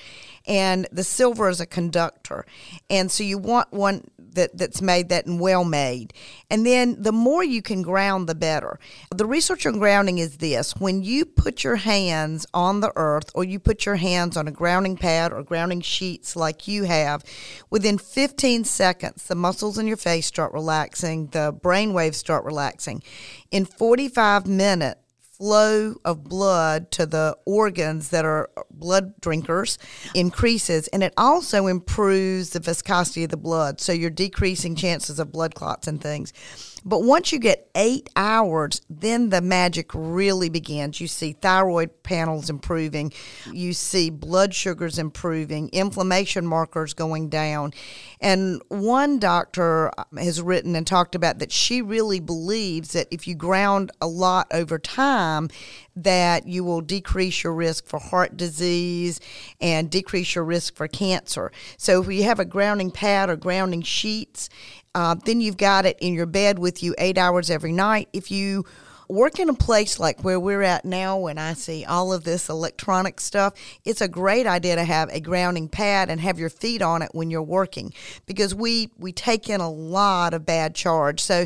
and 0.48 0.88
the 0.92 1.04
silver 1.04 1.50
is 1.50 1.60
a 1.60 1.66
conductor. 1.66 2.46
And 2.90 3.12
so 3.12 3.24
you 3.24 3.38
want 3.38 3.72
one 3.72 4.06
that, 4.38 4.58
that's 4.58 4.82
made 4.82 5.10
that 5.10 5.26
and 5.26 5.40
well 5.40 5.66
made. 5.66 6.14
And 6.50 6.66
then 6.66 7.02
the 7.02 7.12
more 7.12 7.44
you 7.44 7.62
can 7.62 7.82
ground, 7.82 8.28
the 8.28 8.36
better. 8.36 8.80
The 9.14 9.26
research 9.26 9.66
on 9.66 9.80
grounding 9.80 10.20
is 10.20 10.38
this 10.38 10.76
when 10.78 11.04
you 11.04 11.26
put 11.26 11.64
your 11.64 11.76
hands 11.76 12.46
on 12.54 12.80
the 12.80 12.94
earth 12.96 13.30
or 13.36 13.44
you 13.44 13.60
put 13.60 13.86
your 13.86 13.96
hands 13.96 14.38
on 14.38 14.48
a 14.48 14.52
grounding 14.52 14.96
pad 14.96 15.34
or 15.34 15.44
grounding 15.44 15.82
sheets 15.82 16.36
like 16.36 16.68
you 16.68 16.84
have, 16.84 17.24
within 17.70 17.98
15 17.98 18.64
seconds, 18.64 19.28
the 19.28 19.36
muscles 19.36 19.78
in 19.78 19.88
your 19.88 19.98
face 19.98 20.28
start 20.28 20.54
relaxing, 20.54 21.28
the 21.28 21.52
brain 21.62 21.94
waves 21.94 22.18
start 22.18 22.46
relaxing. 22.46 23.04
In 23.52 23.66
45 23.66 24.48
minutes, 24.48 25.02
flow 25.38 25.96
of 26.04 26.24
blood 26.24 26.90
to 26.92 27.06
the 27.06 27.38
organs 27.46 28.10
that 28.10 28.26
are 28.26 28.50
blood 28.72 29.14
drinkers 29.22 29.78
increases 30.16 30.88
and 30.90 31.04
it 31.04 31.14
also 31.18 31.68
improves 31.68 32.52
the 32.52 32.60
viscosity 32.60 33.24
of 33.24 33.30
the 33.30 33.38
blood. 33.38 33.80
So 33.80 33.92
you're 33.92 34.10
decreasing 34.10 34.76
chances 34.76 35.20
of 35.20 35.32
blood 35.32 35.56
clots 35.56 35.88
and 35.88 36.02
things 36.02 36.34
but 36.88 37.04
once 37.04 37.34
you 37.34 37.40
get 37.40 37.70
eight 37.76 38.10
hours, 38.16 38.82
then 38.90 39.30
the 39.30 39.42
magic 39.42 39.92
really 39.94 40.48
begins. 40.48 41.02
You 41.02 41.08
see 41.08 41.34
thyroid 41.34 42.02
panels 42.02 42.50
improving, 42.50 43.12
you 43.52 43.74
see 43.74 44.10
blood 44.10 44.54
sugars 44.54 44.98
improving, 44.98 45.70
inflammation 45.74 46.48
markers 46.48 46.94
going 46.94 47.28
down. 47.28 47.74
And 48.22 48.62
one 48.70 49.20
doctor 49.20 49.92
has 50.18 50.42
written 50.42 50.78
and 50.78 50.88
talked 50.88 51.14
about 51.14 51.40
that 51.40 51.52
she 51.52 51.82
really 51.82 52.22
believes 52.22 52.94
that 52.94 53.08
if 53.12 53.28
you 53.28 53.36
ground 53.36 53.92
a 54.02 54.08
lot 54.08 54.48
over 54.52 54.80
time, 54.80 55.50
that 55.98 56.48
you 56.48 56.64
will 56.64 56.82
decrease 56.82 57.44
your 57.44 57.54
risk 57.54 57.86
for 57.86 58.00
heart 58.00 58.38
disease 58.38 59.20
and 59.60 59.90
decrease 59.90 60.36
your 60.36 60.44
risk 60.46 60.76
for 60.76 60.88
cancer. 60.88 61.52
So 61.78 62.02
if 62.02 62.08
you 62.10 62.24
have 62.24 62.40
a 62.40 62.46
grounding 62.46 62.92
pad 62.92 63.30
or 63.30 63.36
grounding 63.36 63.82
sheets, 63.82 64.50
Uh, 64.98 65.14
then 65.26 65.40
you've 65.40 65.58
got 65.58 65.86
it 65.86 65.96
in 66.00 66.12
your 66.16 66.26
bed 66.26 66.58
with 66.58 66.82
you 66.82 66.96
eight 66.98 67.20
hours 67.20 67.52
every 67.52 67.72
night. 67.72 68.10
If 68.14 68.32
you 68.32 68.66
work 69.08 69.38
in 69.38 69.48
a 69.48 69.54
place 69.54 70.00
like 70.00 70.24
where 70.24 70.40
we're 70.40 70.64
at 70.64 70.86
now, 70.86 71.20
when 71.20 71.38
I 71.38 71.54
see 71.54 71.86
all 71.86 72.12
of 72.12 72.24
this 72.24 72.50
electronic 72.50 73.20
stuff, 73.20 73.54
it's 73.86 74.02
a 74.02 74.08
great 74.08 74.48
idea 74.48 74.76
to 74.76 74.84
have 74.84 75.10
a 75.10 75.20
grounding 75.20 75.70
pad 75.70 76.10
and 76.10 76.20
have 76.20 76.40
your 76.40 76.50
feet 76.50 76.82
on 76.82 77.04
it 77.04 77.10
when 77.14 77.30
you're 77.30 77.44
working 77.44 77.94
because 78.26 78.56
we 78.56 78.90
we 78.98 79.12
take 79.12 79.52
in 79.52 79.62
a 79.62 79.70
lot 79.70 80.34
of 80.34 80.48
bad 80.48 80.74
charge. 80.74 81.20
So, 81.20 81.46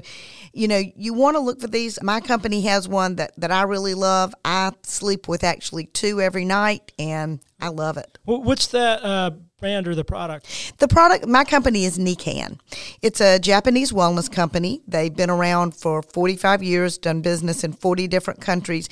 you 0.54 0.70
know, 0.70 0.82
you 0.96 1.14
want 1.14 1.36
to 1.36 1.42
look 1.42 1.60
for 1.60 1.68
these. 1.68 2.02
My 2.02 2.22
company 2.22 2.62
has 2.62 2.88
one 2.88 3.18
that 3.18 3.34
that 3.36 3.52
I 3.52 3.64
really 3.64 3.96
love. 3.96 4.34
I 4.46 4.72
sleep 4.84 5.28
with 5.28 5.44
actually 5.44 5.88
two 5.88 6.22
every 6.22 6.46
night, 6.46 6.94
and 6.98 7.42
I 7.60 7.68
love 7.68 7.98
it. 7.98 8.18
What's 8.24 8.68
that 8.68 9.04
uh, 9.04 9.32
brand 9.62 9.88
or 9.88 9.96
the 9.96 10.04
product? 10.04 10.80
The 10.80 10.88
product, 10.88 11.28
my 11.28 11.46
company 11.46 11.86
is 11.86 11.98
Nikken. 11.98 12.60
It's 13.02 13.22
a 13.22 13.40
Japanese 13.40 13.94
wellness 13.94 14.30
company. 14.30 14.82
They've 14.88 15.16
been 15.16 15.30
around 15.30 15.76
for 15.76 16.02
45 16.02 16.62
years, 16.62 16.98
done 16.98 17.22
business 17.22 17.64
in 17.64 17.72
40 17.72 18.08
different 18.10 18.42
countries. 18.42 18.90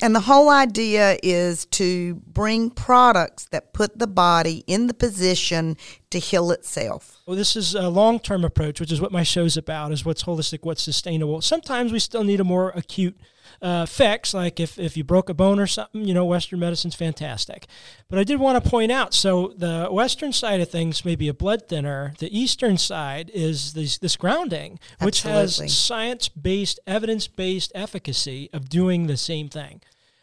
And 0.00 0.14
the 0.14 0.20
whole 0.20 0.48
idea 0.48 1.16
is 1.22 1.64
to 1.66 2.16
bring 2.26 2.70
products 2.70 3.46
that 3.46 3.72
put 3.72 3.98
the 3.98 4.06
body 4.06 4.64
in 4.66 4.86
the 4.86 4.94
position 4.94 5.76
to 6.10 6.18
heal 6.18 6.50
itself. 6.50 7.18
Well, 7.24 7.36
this 7.36 7.56
is 7.56 7.74
a 7.74 7.88
long-term 7.88 8.44
approach, 8.44 8.80
which 8.80 8.90
is 8.90 9.00
what 9.00 9.12
my 9.12 9.22
show's 9.22 9.56
about, 9.56 9.92
is 9.92 10.04
what's 10.04 10.24
holistic, 10.24 10.60
what's 10.62 10.82
sustainable. 10.82 11.40
Sometimes 11.40 11.92
we 11.92 12.00
still 12.00 12.24
need 12.24 12.40
a 12.40 12.44
more 12.44 12.70
acute 12.70 13.16
uh, 13.62 13.86
fix, 13.86 14.34
like 14.34 14.58
if, 14.58 14.78
if 14.78 14.96
you 14.96 15.04
broke 15.04 15.28
a 15.28 15.34
bone 15.34 15.60
or 15.60 15.68
something, 15.68 16.04
you 16.04 16.12
know, 16.12 16.24
Western 16.24 16.58
medicine's 16.58 16.96
fantastic. 16.96 17.66
But 18.08 18.18
I 18.18 18.24
did 18.24 18.40
want 18.40 18.62
to 18.62 18.68
point 18.68 18.90
out 18.90 19.14
so 19.14 19.54
the 19.56 19.88
Western 19.90 20.32
side 20.32 20.60
of 20.60 20.68
things 20.68 21.04
may 21.04 21.14
be 21.14 21.28
a 21.28 21.34
blood 21.34 21.68
thinner, 21.68 22.14
the 22.18 22.36
Eastern 22.36 22.76
side 22.76 23.30
is 23.32 23.72
this, 23.74 23.98
this 23.98 24.16
grounding, 24.16 24.80
which 25.00 25.24
Absolutely. 25.24 25.66
has 25.66 25.78
science 25.78 26.28
based, 26.28 26.80
evidence 26.86 27.28
based 27.28 27.70
efficacy 27.74 28.50
of 28.52 28.68
doing 28.68 29.06
the 29.06 29.16
same 29.16 29.48
thing. 29.48 29.80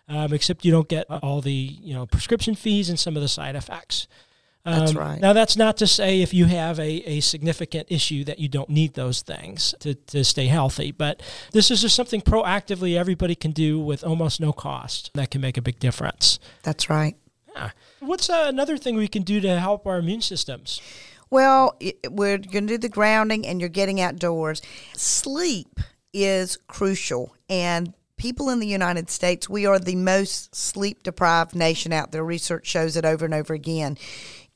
Um, 0.10 0.34
except 0.34 0.66
you 0.66 0.72
don't 0.72 0.90
get 0.90 1.06
all 1.08 1.40
the 1.40 1.52
you 1.52 1.94
know 1.94 2.08
prescription 2.08 2.56
fees 2.56 2.90
and 2.90 3.00
some 3.00 3.16
of 3.16 3.22
the 3.22 3.28
side 3.28 3.56
effects. 3.56 4.08
That's 4.66 4.92
Um, 4.92 4.98
right. 4.98 5.20
Now, 5.22 5.34
that's 5.34 5.56
not 5.56 5.78
to 5.78 5.88
say 5.88 6.22
if 6.22 6.34
you 6.34 6.46
have 6.46 6.80
a, 6.80 6.90
a 7.10 7.20
significant 7.22 7.88
issue 7.90 8.24
that 8.26 8.40
you 8.40 8.50
don't 8.50 8.70
need 8.70 8.94
those 8.94 9.22
things 9.22 9.74
to, 9.80 9.96
to 9.96 10.24
stay 10.24 10.48
healthy, 10.48 10.92
but 10.92 11.22
this 11.54 11.72
is 11.72 11.82
just 11.82 11.96
something 11.96 12.22
proactively 12.22 12.98
everybody 12.98 13.36
can 13.36 13.52
do 13.52 13.80
with 13.80 14.04
almost 14.04 14.40
no 14.42 14.52
cost 14.52 15.12
that 15.16 15.32
can 15.32 15.40
make 15.42 15.58
a 15.58 15.62
big 15.62 15.80
difference. 15.80 16.40
That's 16.64 16.90
right. 16.90 17.16
Yeah. 17.56 17.72
What's 18.02 18.30
uh, 18.30 18.46
another 18.48 18.78
thing 18.78 18.96
we 18.96 19.08
can 19.08 19.24
do 19.24 19.40
to 19.42 19.60
help 19.60 19.88
our 19.88 19.98
immune 20.00 20.22
systems? 20.22 20.82
Well, 21.32 21.76
i- 21.82 21.94
we're 22.10 22.38
going 22.38 22.68
to 22.68 22.74
do 22.74 22.78
the 22.78 22.90
grounding 22.90 23.48
and 23.48 23.60
you're 23.60 23.70
getting 23.70 24.00
outdoors. 24.02 24.62
Sleep 24.94 25.80
is 26.14 26.58
crucial. 26.68 27.34
And 27.50 27.94
people 28.18 28.50
in 28.50 28.60
the 28.60 28.68
United 28.68 29.10
States, 29.10 29.48
we 29.50 29.66
are 29.66 29.80
the 29.80 29.96
most 29.96 30.54
sleep 30.56 31.04
deprived 31.04 31.56
nation 31.56 31.94
out 31.94 32.12
there. 32.12 32.24
Research 32.24 32.68
shows 32.68 32.98
it 32.98 33.06
over 33.06 33.26
and 33.26 33.34
over 33.34 33.54
again. 33.54 33.98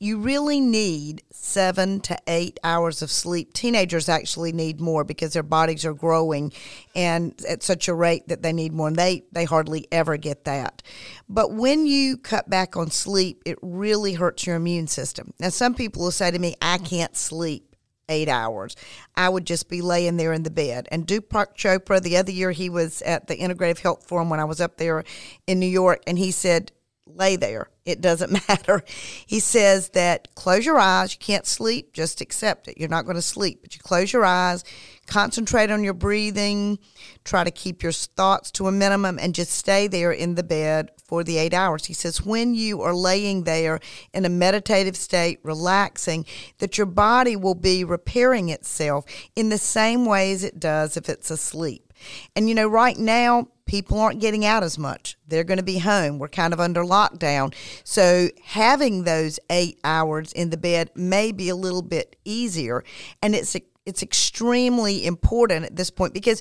You 0.04 0.18
really 0.18 0.60
need 0.60 1.22
seven 1.30 1.98
to 2.00 2.18
eight 2.26 2.60
hours 2.62 3.00
of 3.00 3.10
sleep. 3.10 3.54
Teenagers 3.54 4.06
actually 4.06 4.52
need 4.52 4.78
more 4.78 5.02
because 5.02 5.32
their 5.32 5.42
bodies 5.42 5.86
are 5.86 5.94
growing 5.94 6.52
and 6.94 7.34
at 7.48 7.62
such 7.62 7.88
a 7.88 7.94
rate 7.94 8.28
that 8.28 8.42
they 8.42 8.52
need 8.52 8.74
more. 8.74 8.88
And 8.88 8.96
they, 8.96 9.24
they 9.32 9.46
hardly 9.46 9.88
ever 9.90 10.18
get 10.18 10.44
that. 10.44 10.82
But 11.26 11.52
when 11.52 11.86
you 11.86 12.18
cut 12.18 12.50
back 12.50 12.76
on 12.76 12.90
sleep, 12.90 13.40
it 13.46 13.56
really 13.62 14.12
hurts 14.12 14.46
your 14.46 14.56
immune 14.56 14.88
system. 14.88 15.32
Now, 15.40 15.48
some 15.48 15.74
people 15.74 16.02
will 16.02 16.10
say 16.10 16.30
to 16.30 16.38
me, 16.38 16.54
I 16.60 16.76
can't 16.76 17.16
sleep 17.16 17.74
eight 18.10 18.28
hours. 18.28 18.76
I 19.16 19.30
would 19.30 19.46
just 19.46 19.70
be 19.70 19.80
laying 19.80 20.18
there 20.18 20.34
in 20.34 20.42
the 20.42 20.50
bed. 20.50 20.86
And 20.90 21.06
Deepak 21.06 21.56
Chopra, 21.56 22.02
the 22.02 22.18
other 22.18 22.30
year 22.30 22.50
he 22.50 22.68
was 22.68 23.00
at 23.00 23.26
the 23.26 23.38
Integrative 23.38 23.78
Health 23.78 24.06
Forum 24.06 24.28
when 24.28 24.38
I 24.38 24.44
was 24.44 24.60
up 24.60 24.76
there 24.76 25.02
in 25.46 25.58
New 25.58 25.66
York, 25.66 26.02
and 26.06 26.18
he 26.18 26.30
said, 26.30 26.72
lay 27.16 27.36
there. 27.36 27.68
It 27.84 28.00
doesn't 28.00 28.32
matter. 28.48 28.82
He 29.26 29.40
says 29.40 29.90
that 29.90 30.34
close 30.34 30.64
your 30.64 30.78
eyes. 30.78 31.14
You 31.14 31.18
can't 31.18 31.46
sleep, 31.46 31.92
just 31.92 32.20
accept 32.20 32.68
it. 32.68 32.78
You're 32.78 32.88
not 32.88 33.04
going 33.04 33.16
to 33.16 33.22
sleep, 33.22 33.60
but 33.62 33.74
you 33.74 33.80
close 33.82 34.12
your 34.12 34.24
eyes, 34.24 34.64
concentrate 35.06 35.70
on 35.70 35.84
your 35.84 35.94
breathing, 35.94 36.78
try 37.24 37.44
to 37.44 37.50
keep 37.50 37.82
your 37.82 37.92
thoughts 37.92 38.50
to 38.52 38.66
a 38.66 38.72
minimum, 38.72 39.18
and 39.18 39.34
just 39.34 39.52
stay 39.52 39.86
there 39.86 40.12
in 40.12 40.34
the 40.34 40.42
bed 40.42 40.90
for 41.04 41.22
the 41.22 41.38
eight 41.38 41.54
hours. 41.54 41.86
He 41.86 41.94
says, 41.94 42.24
when 42.24 42.54
you 42.54 42.80
are 42.82 42.94
laying 42.94 43.44
there 43.44 43.80
in 44.12 44.24
a 44.24 44.30
meditative 44.30 44.96
state, 44.96 45.38
relaxing, 45.42 46.24
that 46.58 46.78
your 46.78 46.86
body 46.86 47.36
will 47.36 47.54
be 47.54 47.84
repairing 47.84 48.48
itself 48.48 49.04
in 49.36 49.50
the 49.50 49.58
same 49.58 50.06
way 50.06 50.32
as 50.32 50.42
it 50.42 50.58
does 50.58 50.96
if 50.96 51.08
it's 51.08 51.30
asleep. 51.30 51.92
And 52.34 52.48
you 52.48 52.54
know, 52.54 52.68
right 52.68 52.96
now, 52.96 53.48
people 53.66 53.98
aren't 53.98 54.20
getting 54.20 54.44
out 54.44 54.62
as 54.62 54.78
much. 54.78 55.16
They're 55.26 55.44
going 55.44 55.58
to 55.58 55.64
be 55.64 55.78
home. 55.78 56.18
We're 56.18 56.28
kind 56.28 56.52
of 56.52 56.60
under 56.60 56.82
lockdown. 56.82 57.54
So 57.82 58.28
having 58.44 59.04
those 59.04 59.40
eight 59.50 59.78
hours 59.84 60.32
in 60.32 60.50
the 60.50 60.56
bed 60.56 60.90
may 60.94 61.32
be 61.32 61.48
a 61.48 61.56
little 61.56 61.82
bit 61.82 62.16
easier. 62.24 62.84
And 63.22 63.34
it's 63.34 63.56
it's 63.86 64.02
extremely 64.02 65.06
important 65.06 65.66
at 65.66 65.76
this 65.76 65.90
point 65.90 66.14
because 66.14 66.40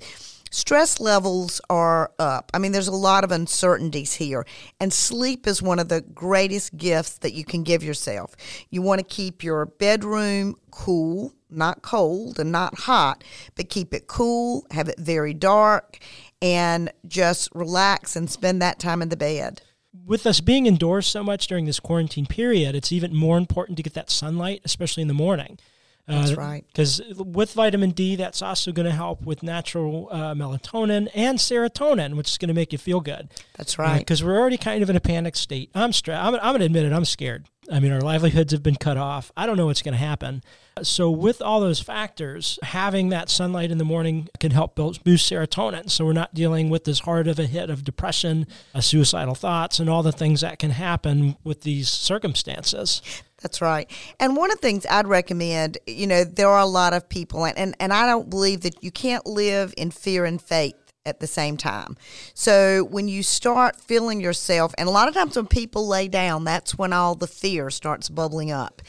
stress 0.49 0.99
levels 0.99 1.59
are 1.69 2.11
up. 2.19 2.51
I 2.53 2.59
mean, 2.59 2.71
there's 2.71 2.87
a 2.87 2.95
lot 2.95 3.23
of 3.23 3.31
uncertainties 3.31 4.13
here, 4.13 4.45
and 4.79 4.93
sleep 4.93 5.47
is 5.47 5.61
one 5.61 5.79
of 5.79 5.89
the 5.89 6.01
greatest 6.01 6.77
gifts 6.77 7.17
that 7.19 7.33
you 7.33 7.43
can 7.43 7.63
give 7.63 7.83
yourself. 7.83 8.35
You 8.69 8.81
want 8.81 8.99
to 8.99 9.05
keep 9.05 9.43
your 9.43 9.65
bedroom 9.65 10.55
cool, 10.71 11.33
not 11.55 11.81
cold 11.81 12.39
and 12.39 12.51
not 12.51 12.79
hot, 12.79 13.23
but 13.55 13.69
keep 13.69 13.93
it 13.93 14.07
cool, 14.07 14.65
have 14.71 14.89
it 14.89 14.99
very 14.99 15.33
dark, 15.33 15.99
and 16.41 16.91
just 17.07 17.49
relax 17.53 18.15
and 18.15 18.29
spend 18.29 18.61
that 18.61 18.79
time 18.79 19.01
in 19.01 19.09
the 19.09 19.17
bed. 19.17 19.61
With 20.05 20.25
us 20.25 20.41
being 20.41 20.65
indoors 20.65 21.07
so 21.07 21.23
much 21.23 21.47
during 21.47 21.65
this 21.65 21.79
quarantine 21.79 22.25
period, 22.25 22.75
it's 22.75 22.91
even 22.91 23.15
more 23.15 23.37
important 23.37 23.77
to 23.77 23.83
get 23.83 23.93
that 23.93 24.09
sunlight, 24.09 24.61
especially 24.65 25.01
in 25.01 25.07
the 25.07 25.13
morning. 25.13 25.59
That's 26.07 26.33
right. 26.33 26.65
Because 26.67 27.01
with 27.15 27.53
vitamin 27.53 27.91
D, 27.91 28.17
that's 28.17 28.41
also 28.41 28.73
going 28.73 28.85
to 28.85 28.91
help 28.91 29.21
with 29.21 29.41
natural 29.41 30.09
uh, 30.11 30.33
melatonin 30.33 31.07
and 31.15 31.39
serotonin, 31.39 32.15
which 32.15 32.29
is 32.29 32.37
going 32.37 32.49
to 32.49 32.53
make 32.53 32.73
you 32.73 32.77
feel 32.77 32.99
good. 32.99 33.29
That's 33.57 33.79
right. 33.79 33.99
Because 33.99 34.21
we're 34.21 34.37
already 34.37 34.57
kind 34.57 34.83
of 34.83 34.89
in 34.89 34.97
a 34.97 35.01
panic 35.01 35.37
state. 35.37 35.69
I'm 35.73 35.93
stressed. 35.93 36.21
I'm, 36.21 36.35
I'm 36.35 36.41
going 36.41 36.59
to 36.59 36.65
admit 36.65 36.85
it. 36.85 36.91
I'm 36.91 37.05
scared. 37.05 37.47
I 37.73 37.79
mean, 37.79 37.91
our 37.91 38.01
livelihoods 38.01 38.53
have 38.53 38.61
been 38.61 38.75
cut 38.75 38.97
off. 38.97 39.31
I 39.35 39.47
don't 39.47 39.57
know 39.57 39.65
what's 39.65 39.81
going 39.81 39.93
to 39.93 39.97
happen. 39.97 40.43
So, 40.83 41.09
with 41.09 41.41
all 41.41 41.59
those 41.59 41.79
factors, 41.79 42.59
having 42.61 43.09
that 43.09 43.31
sunlight 43.31 43.71
in 43.71 43.79
the 43.79 43.83
morning 43.83 44.29
can 44.39 44.51
help 44.51 44.75
build, 44.75 45.03
boost 45.03 45.31
serotonin. 45.31 45.89
So, 45.89 46.05
we're 46.05 46.13
not 46.13 46.35
dealing 46.35 46.69
with 46.69 46.83
this 46.83 46.99
hard 46.99 47.27
of 47.27 47.39
a 47.39 47.47
hit 47.47 47.71
of 47.71 47.83
depression, 47.83 48.45
uh, 48.75 48.81
suicidal 48.81 49.33
thoughts, 49.33 49.79
and 49.79 49.89
all 49.89 50.03
the 50.03 50.11
things 50.11 50.41
that 50.41 50.59
can 50.59 50.69
happen 50.69 51.35
with 51.43 51.61
these 51.61 51.89
circumstances. 51.89 53.01
That's 53.41 53.59
right. 53.59 53.89
And 54.19 54.37
one 54.37 54.51
of 54.51 54.61
the 54.61 54.67
things 54.67 54.85
I'd 54.87 55.07
recommend, 55.07 55.79
you 55.87 56.05
know, 56.05 56.23
there 56.23 56.49
are 56.49 56.59
a 56.59 56.67
lot 56.67 56.93
of 56.93 57.09
people, 57.09 57.43
and, 57.43 57.57
and, 57.57 57.75
and 57.79 57.91
I 57.91 58.05
don't 58.05 58.29
believe 58.29 58.61
that 58.61 58.83
you 58.83 58.91
can't 58.91 59.25
live 59.25 59.73
in 59.77 59.89
fear 59.89 60.25
and 60.25 60.39
faith 60.39 60.75
at 61.05 61.19
the 61.19 61.27
same 61.27 61.57
time. 61.57 61.97
So 62.33 62.85
when 62.85 63.07
you 63.07 63.23
start 63.23 63.75
feeling 63.75 64.21
yourself, 64.21 64.73
and 64.77 64.87
a 64.87 64.91
lot 64.91 65.09
of 65.09 65.13
times 65.13 65.35
when 65.35 65.47
people 65.47 65.85
lay 65.85 66.07
down, 66.07 66.45
that's 66.45 66.77
when 66.77 66.93
all 66.93 67.15
the 67.15 67.27
fear 67.27 67.69
starts 67.69 68.07
bubbling 68.07 68.51
up. 68.51 68.81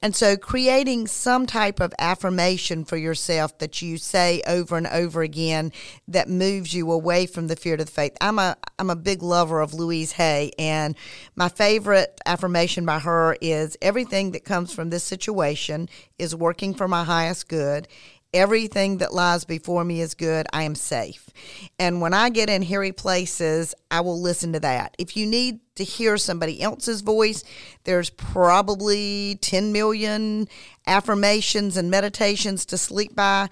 And 0.00 0.14
so 0.14 0.36
creating 0.36 1.08
some 1.08 1.46
type 1.46 1.80
of 1.80 1.92
affirmation 1.98 2.84
for 2.84 2.96
yourself 2.96 3.58
that 3.58 3.82
you 3.82 3.98
say 3.98 4.40
over 4.46 4.76
and 4.76 4.86
over 4.86 5.22
again 5.22 5.72
that 6.06 6.28
moves 6.28 6.72
you 6.72 6.90
away 6.90 7.26
from 7.26 7.48
the 7.48 7.56
fear 7.56 7.76
to 7.76 7.84
the 7.84 7.90
faith. 7.90 8.16
I'm 8.20 8.38
a 8.38 8.56
I'm 8.78 8.90
a 8.90 8.96
big 8.96 9.22
lover 9.22 9.60
of 9.60 9.74
Louise 9.74 10.12
Hay 10.12 10.52
and 10.56 10.96
my 11.34 11.48
favorite 11.48 12.20
affirmation 12.24 12.86
by 12.86 13.00
her 13.00 13.36
is 13.40 13.76
everything 13.82 14.30
that 14.32 14.44
comes 14.44 14.72
from 14.72 14.90
this 14.90 15.02
situation 15.02 15.88
is 16.16 16.34
working 16.34 16.74
for 16.74 16.86
my 16.86 17.02
highest 17.02 17.48
good 17.48 17.88
Everything 18.34 18.98
that 18.98 19.14
lies 19.14 19.44
before 19.44 19.84
me 19.84 20.02
is 20.02 20.14
good. 20.14 20.46
I 20.52 20.64
am 20.64 20.74
safe. 20.74 21.30
And 21.78 22.00
when 22.00 22.12
I 22.12 22.28
get 22.28 22.50
in 22.50 22.62
hairy 22.62 22.92
places, 22.92 23.74
I 23.90 24.00
will 24.02 24.20
listen 24.20 24.52
to 24.52 24.60
that. 24.60 24.94
If 24.98 25.16
you 25.16 25.26
need 25.26 25.60
to 25.76 25.84
hear 25.84 26.18
somebody 26.18 26.60
else's 26.60 27.00
voice, 27.00 27.42
there's 27.84 28.10
probably 28.10 29.38
10 29.40 29.72
million 29.72 30.46
affirmations 30.86 31.76
and 31.76 31.90
meditations 31.90 32.66
to 32.66 32.76
sleep 32.76 33.16
by. 33.16 33.48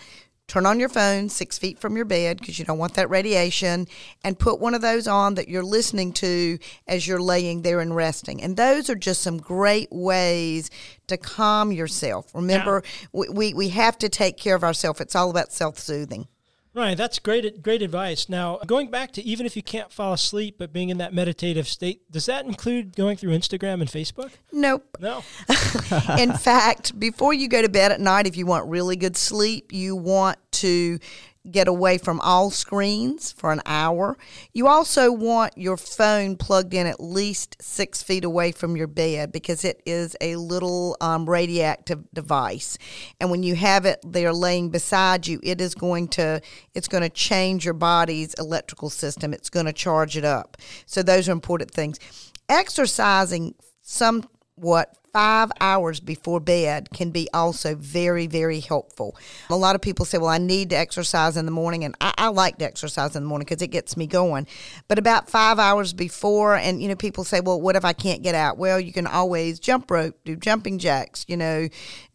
Turn 0.49 0.65
on 0.65 0.79
your 0.79 0.89
phone 0.89 1.29
six 1.29 1.59
feet 1.59 1.79
from 1.79 1.97
your 1.97 2.05
bed 2.05 2.39
because 2.39 2.59
you 2.59 2.65
don't 2.65 2.79
want 2.79 2.95
that 2.95 3.11
radiation 3.11 3.89
and 4.23 4.39
put 4.39 4.61
one 4.61 4.75
of 4.75 4.81
those 4.81 5.09
on 5.09 5.35
that 5.35 5.49
you're 5.49 5.65
listening 5.65 6.13
to 6.15 6.59
as 6.87 7.07
you're 7.07 7.21
laying 7.21 7.63
there 7.63 7.81
and 7.81 7.97
resting. 7.97 8.41
And 8.41 8.57
those 8.57 8.89
are 8.89 8.95
just 8.95 9.23
some 9.23 9.39
great 9.39 9.89
ways 9.91 10.71
to 11.09 11.17
calm 11.17 11.73
yourself. 11.73 12.33
Remember, 12.33 12.85
we, 13.13 13.29
we, 13.29 13.55
we 13.55 13.69
have 13.71 13.99
to 13.99 14.09
take 14.09 14.37
care 14.37 14.55
of 14.55 14.63
ourselves. 14.63 15.01
It's 15.01 15.17
all 15.17 15.31
about 15.31 15.53
self 15.53 15.81
soothing. 15.81 16.29
Right, 16.77 16.95
that's 16.95 17.19
great 17.19 17.63
great 17.63 17.81
advice. 17.81 18.29
Now, 18.29 18.59
going 18.67 18.91
back 18.91 19.11
to 19.13 19.23
even 19.23 19.47
if 19.47 19.57
you 19.57 19.63
can't 19.63 19.91
fall 19.91 20.13
asleep 20.13 20.57
but 20.59 20.75
being 20.75 20.91
in 20.91 20.99
that 20.99 21.15
meditative 21.15 21.67
state, 21.67 22.03
does 22.13 22.27
that 22.27 22.45
include 22.45 22.95
going 22.95 23.17
through 23.17 23.31
Instagram 23.31 23.81
and 23.81 23.89
Facebook? 23.89 24.33
Nope. 24.53 24.85
No. 25.01 25.25
In 26.19 26.35
fact, 26.35 27.01
before 27.01 27.33
you 27.33 27.49
go 27.49 27.63
to 27.63 27.71
bed 27.71 27.93
at 27.93 28.01
night, 28.01 28.27
if 28.27 28.37
you 28.37 28.45
want 28.45 28.69
really 28.69 28.95
good 28.95 29.17
sleep, 29.17 29.73
you 29.73 29.97
want 29.97 30.37
to 30.53 30.99
get 31.51 31.69
away 31.69 31.99
from 31.99 32.21
all 32.21 32.51
screens 32.51 33.33
for 33.33 33.53
an 33.53 33.61
hour. 33.67 34.17
You 34.53 34.67
also 34.67 35.13
want 35.13 35.57
your 35.57 35.77
phone 35.77 36.37
plugged 36.37 36.75
in 36.75 36.87
at 36.87 37.01
least 37.01 37.57
six 37.61 38.03
feet 38.03 38.25
away 38.25 38.53
from 38.53 38.77
your 38.77 38.87
bed 38.87 39.33
because 39.33 39.65
it 39.65 39.83
is 39.87 40.17
a 40.21 40.37
little 40.37 40.97
um, 41.01 41.29
radioactive 41.29 42.05
device, 42.13 42.79
and 43.21 43.31
when 43.31 43.43
you 43.43 43.55
have 43.55 43.87
it 43.87 44.01
there 44.07 44.33
laying 44.33 44.71
beside 44.71 45.27
you, 45.27 45.41
it 45.43 45.61
is 45.61 45.75
going 45.75 46.09
to 46.09 46.41
it's 46.75 46.89
going 46.89 47.03
to 47.03 47.11
change 47.11 47.65
your 47.65 47.75
body's 47.75 48.35
electrical 48.35 48.91
system. 48.91 49.33
It's 49.33 49.51
going 49.51 49.67
to 49.67 49.73
charge 49.73 50.17
it 50.17 50.25
up. 50.25 50.57
So 50.87 51.03
those 51.03 51.29
are 51.29 51.33
important 51.33 51.71
things. 51.71 51.99
Exercising 52.49 53.55
somewhat 53.83 54.97
five 55.17 55.51
hours 55.63 55.99
before 55.99 56.41
bed 56.41 56.91
can 56.93 57.11
be 57.11 57.27
also 57.33 57.75
very, 57.75 58.27
very 58.27 58.61
helpful. 58.61 59.17
A 59.49 59.57
lot 59.57 59.75
of 59.75 59.81
people 59.81 60.05
say, 60.05 60.19
Well, 60.19 60.29
I 60.29 60.37
need 60.37 60.69
to 60.71 60.77
exercise 60.77 61.39
in 61.39 61.47
the 61.47 61.51
morning, 61.51 61.85
and 61.85 61.95
I, 62.03 62.13
I 62.19 62.29
like 62.29 62.59
to 62.59 62.67
exercise 62.67 63.17
in 63.17 63.23
the 63.23 63.27
morning 63.27 63.47
because 63.47 63.63
it 63.63 63.69
gets 63.69 63.97
me 63.97 64.07
going. 64.07 64.47
But 64.89 64.99
about 64.99 65.31
five 65.31 65.59
hours 65.59 65.95
before, 65.95 66.55
and 66.55 66.83
you 66.83 66.89
know, 66.89 66.97
people 66.97 67.25
say, 67.25 67.41
Well, 67.41 67.59
what 67.59 67.77
if 67.77 67.85
I 67.87 67.95
can't 67.95 68.23
get 68.23 68.35
out? 68.35 68.59
Well, 68.59 68.79
you 68.79 68.93
can 68.93 69.07
always 69.07 69.59
jump 69.59 69.91
rope, 69.91 70.19
do 70.27 70.37
jumping 70.37 70.79
jacks, 70.79 71.25
you 71.29 71.39
know, 71.39 71.71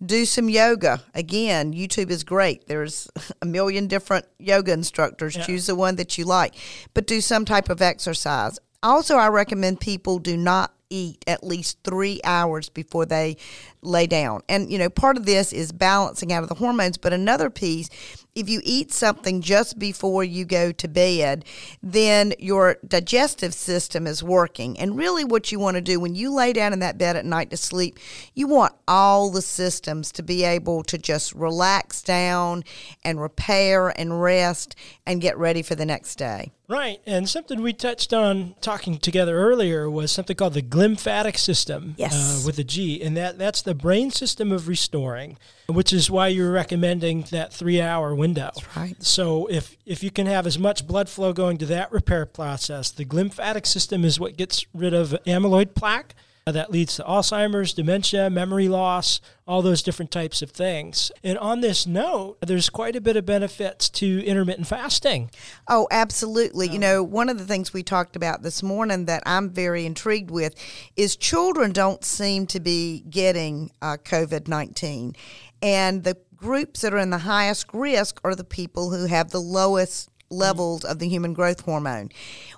do 0.05 0.23
some 0.23 0.47
yoga. 0.47 1.01
Again, 1.15 1.73
YouTube 1.73 2.11
is 2.11 2.23
great. 2.23 2.67
There's 2.67 3.09
a 3.41 3.47
million 3.47 3.87
different 3.87 4.27
yoga 4.37 4.73
instructors. 4.73 5.35
Yeah. 5.35 5.43
Choose 5.47 5.65
the 5.65 5.73
one 5.75 5.95
that 5.95 6.19
you 6.19 6.25
like, 6.25 6.53
but 6.93 7.07
do 7.07 7.19
some 7.19 7.45
type 7.45 7.67
of 7.71 7.81
exercise. 7.81 8.59
Also, 8.83 9.15
I 9.15 9.29
recommend 9.29 9.79
people 9.79 10.19
do 10.19 10.37
not 10.37 10.71
eat 10.91 11.23
at 11.25 11.43
least 11.43 11.79
three 11.83 12.19
hours 12.23 12.69
before 12.69 13.05
they 13.05 13.37
lay 13.81 14.05
down. 14.05 14.41
And, 14.47 14.71
you 14.71 14.77
know, 14.77 14.89
part 14.89 15.17
of 15.17 15.25
this 15.25 15.51
is 15.53 15.71
balancing 15.71 16.31
out 16.31 16.43
of 16.43 16.49
the 16.49 16.55
hormones, 16.55 16.97
but 16.97 17.13
another 17.13 17.49
piece, 17.49 17.89
if 18.35 18.47
you 18.49 18.61
eat 18.63 18.91
something 18.91 19.41
just 19.41 19.79
before 19.79 20.23
you 20.23 20.45
go 20.45 20.71
to 20.71 20.87
bed, 20.87 21.45
then 21.81 22.33
your 22.39 22.77
digestive 22.87 23.53
system 23.53 24.07
is 24.07 24.23
working. 24.23 24.79
And 24.79 24.97
really, 24.97 25.23
what 25.25 25.51
you 25.51 25.59
want 25.59 25.75
to 25.75 25.81
do 25.81 25.99
when 25.99 26.15
you 26.15 26.33
lay 26.33 26.53
down 26.53 26.73
in 26.73 26.79
that 26.79 26.97
bed 26.97 27.15
at 27.15 27.25
night 27.25 27.49
to 27.49 27.57
sleep, 27.57 27.97
you 28.33 28.47
want 28.47 28.73
all 28.87 29.31
the 29.31 29.41
systems 29.41 30.11
to 30.13 30.23
be 30.23 30.43
able 30.43 30.83
to 30.83 30.97
just 30.97 31.33
relax 31.33 32.01
down 32.01 32.63
and 33.03 33.19
repair 33.19 33.89
and 33.89 34.21
rest 34.21 34.75
and 35.05 35.21
get 35.21 35.37
ready 35.37 35.61
for 35.61 35.75
the 35.75 35.85
next 35.85 36.15
day. 36.15 36.51
Right. 36.71 37.01
And 37.07 37.27
something 37.27 37.61
we 37.61 37.73
touched 37.73 38.13
on 38.13 38.55
talking 38.61 38.99
together 38.99 39.37
earlier 39.37 39.89
was 39.89 40.11
something 40.11 40.35
called 40.35 40.53
the 40.53 40.61
glymphatic 40.61 41.37
system 41.37 41.95
yes. 41.97 42.13
Uh, 42.13 42.45
with 42.45 42.59
a 42.59 42.63
G. 42.63 43.01
And 43.01 43.17
that, 43.17 43.39
that's 43.39 43.61
the 43.63 43.71
the 43.71 43.75
brain 43.75 44.11
system 44.11 44.51
of 44.51 44.67
restoring, 44.67 45.37
which 45.67 45.93
is 45.93 46.11
why 46.11 46.27
you're 46.27 46.51
recommending 46.51 47.21
that 47.31 47.53
three 47.53 47.79
hour 47.79 48.13
window. 48.13 48.51
That's 48.53 48.75
right. 48.75 49.01
So 49.01 49.47
if 49.47 49.77
if 49.85 50.03
you 50.03 50.11
can 50.11 50.25
have 50.25 50.45
as 50.45 50.59
much 50.59 50.85
blood 50.85 51.07
flow 51.07 51.31
going 51.31 51.57
to 51.59 51.65
that 51.67 51.89
repair 51.93 52.25
process, 52.25 52.91
the 52.91 53.05
glymphatic 53.05 53.65
system 53.65 54.03
is 54.03 54.19
what 54.19 54.35
gets 54.35 54.65
rid 54.73 54.93
of 54.93 55.15
amyloid 55.25 55.73
plaque 55.73 56.15
that 56.45 56.71
leads 56.71 56.95
to 56.95 57.03
Alzheimer's, 57.03 57.73
dementia, 57.73 58.29
memory 58.29 58.67
loss, 58.67 59.21
all 59.47 59.61
those 59.61 59.83
different 59.83 60.11
types 60.11 60.41
of 60.41 60.49
things. 60.51 61.11
And 61.23 61.37
on 61.37 61.61
this 61.61 61.85
note, 61.85 62.37
there's 62.41 62.69
quite 62.69 62.95
a 62.95 63.01
bit 63.01 63.15
of 63.15 63.25
benefits 63.25 63.89
to 63.89 64.25
intermittent 64.25 64.67
fasting. 64.67 65.29
Oh, 65.67 65.87
absolutely. 65.91 66.67
Um, 66.67 66.73
you 66.73 66.79
know, 66.79 67.03
one 67.03 67.29
of 67.29 67.37
the 67.37 67.45
things 67.45 67.73
we 67.73 67.83
talked 67.83 68.15
about 68.15 68.41
this 68.41 68.63
morning 68.63 69.05
that 69.05 69.21
I'm 69.25 69.49
very 69.49 69.85
intrigued 69.85 70.31
with 70.31 70.55
is 70.95 71.15
children 71.15 71.71
don't 71.71 72.03
seem 72.03 72.47
to 72.47 72.59
be 72.59 73.01
getting 73.09 73.71
uh, 73.81 73.97
COVID 74.03 74.47
19. 74.47 75.15
And 75.61 76.03
the 76.03 76.17
groups 76.35 76.81
that 76.81 76.93
are 76.93 76.97
in 76.97 77.11
the 77.11 77.19
highest 77.19 77.67
risk 77.71 78.19
are 78.23 78.35
the 78.35 78.43
people 78.43 78.89
who 78.89 79.05
have 79.05 79.29
the 79.29 79.39
lowest 79.39 80.09
levels 80.31 80.83
of 80.83 80.99
the 80.99 81.07
human 81.07 81.33
growth 81.33 81.61
hormone. 81.61 82.09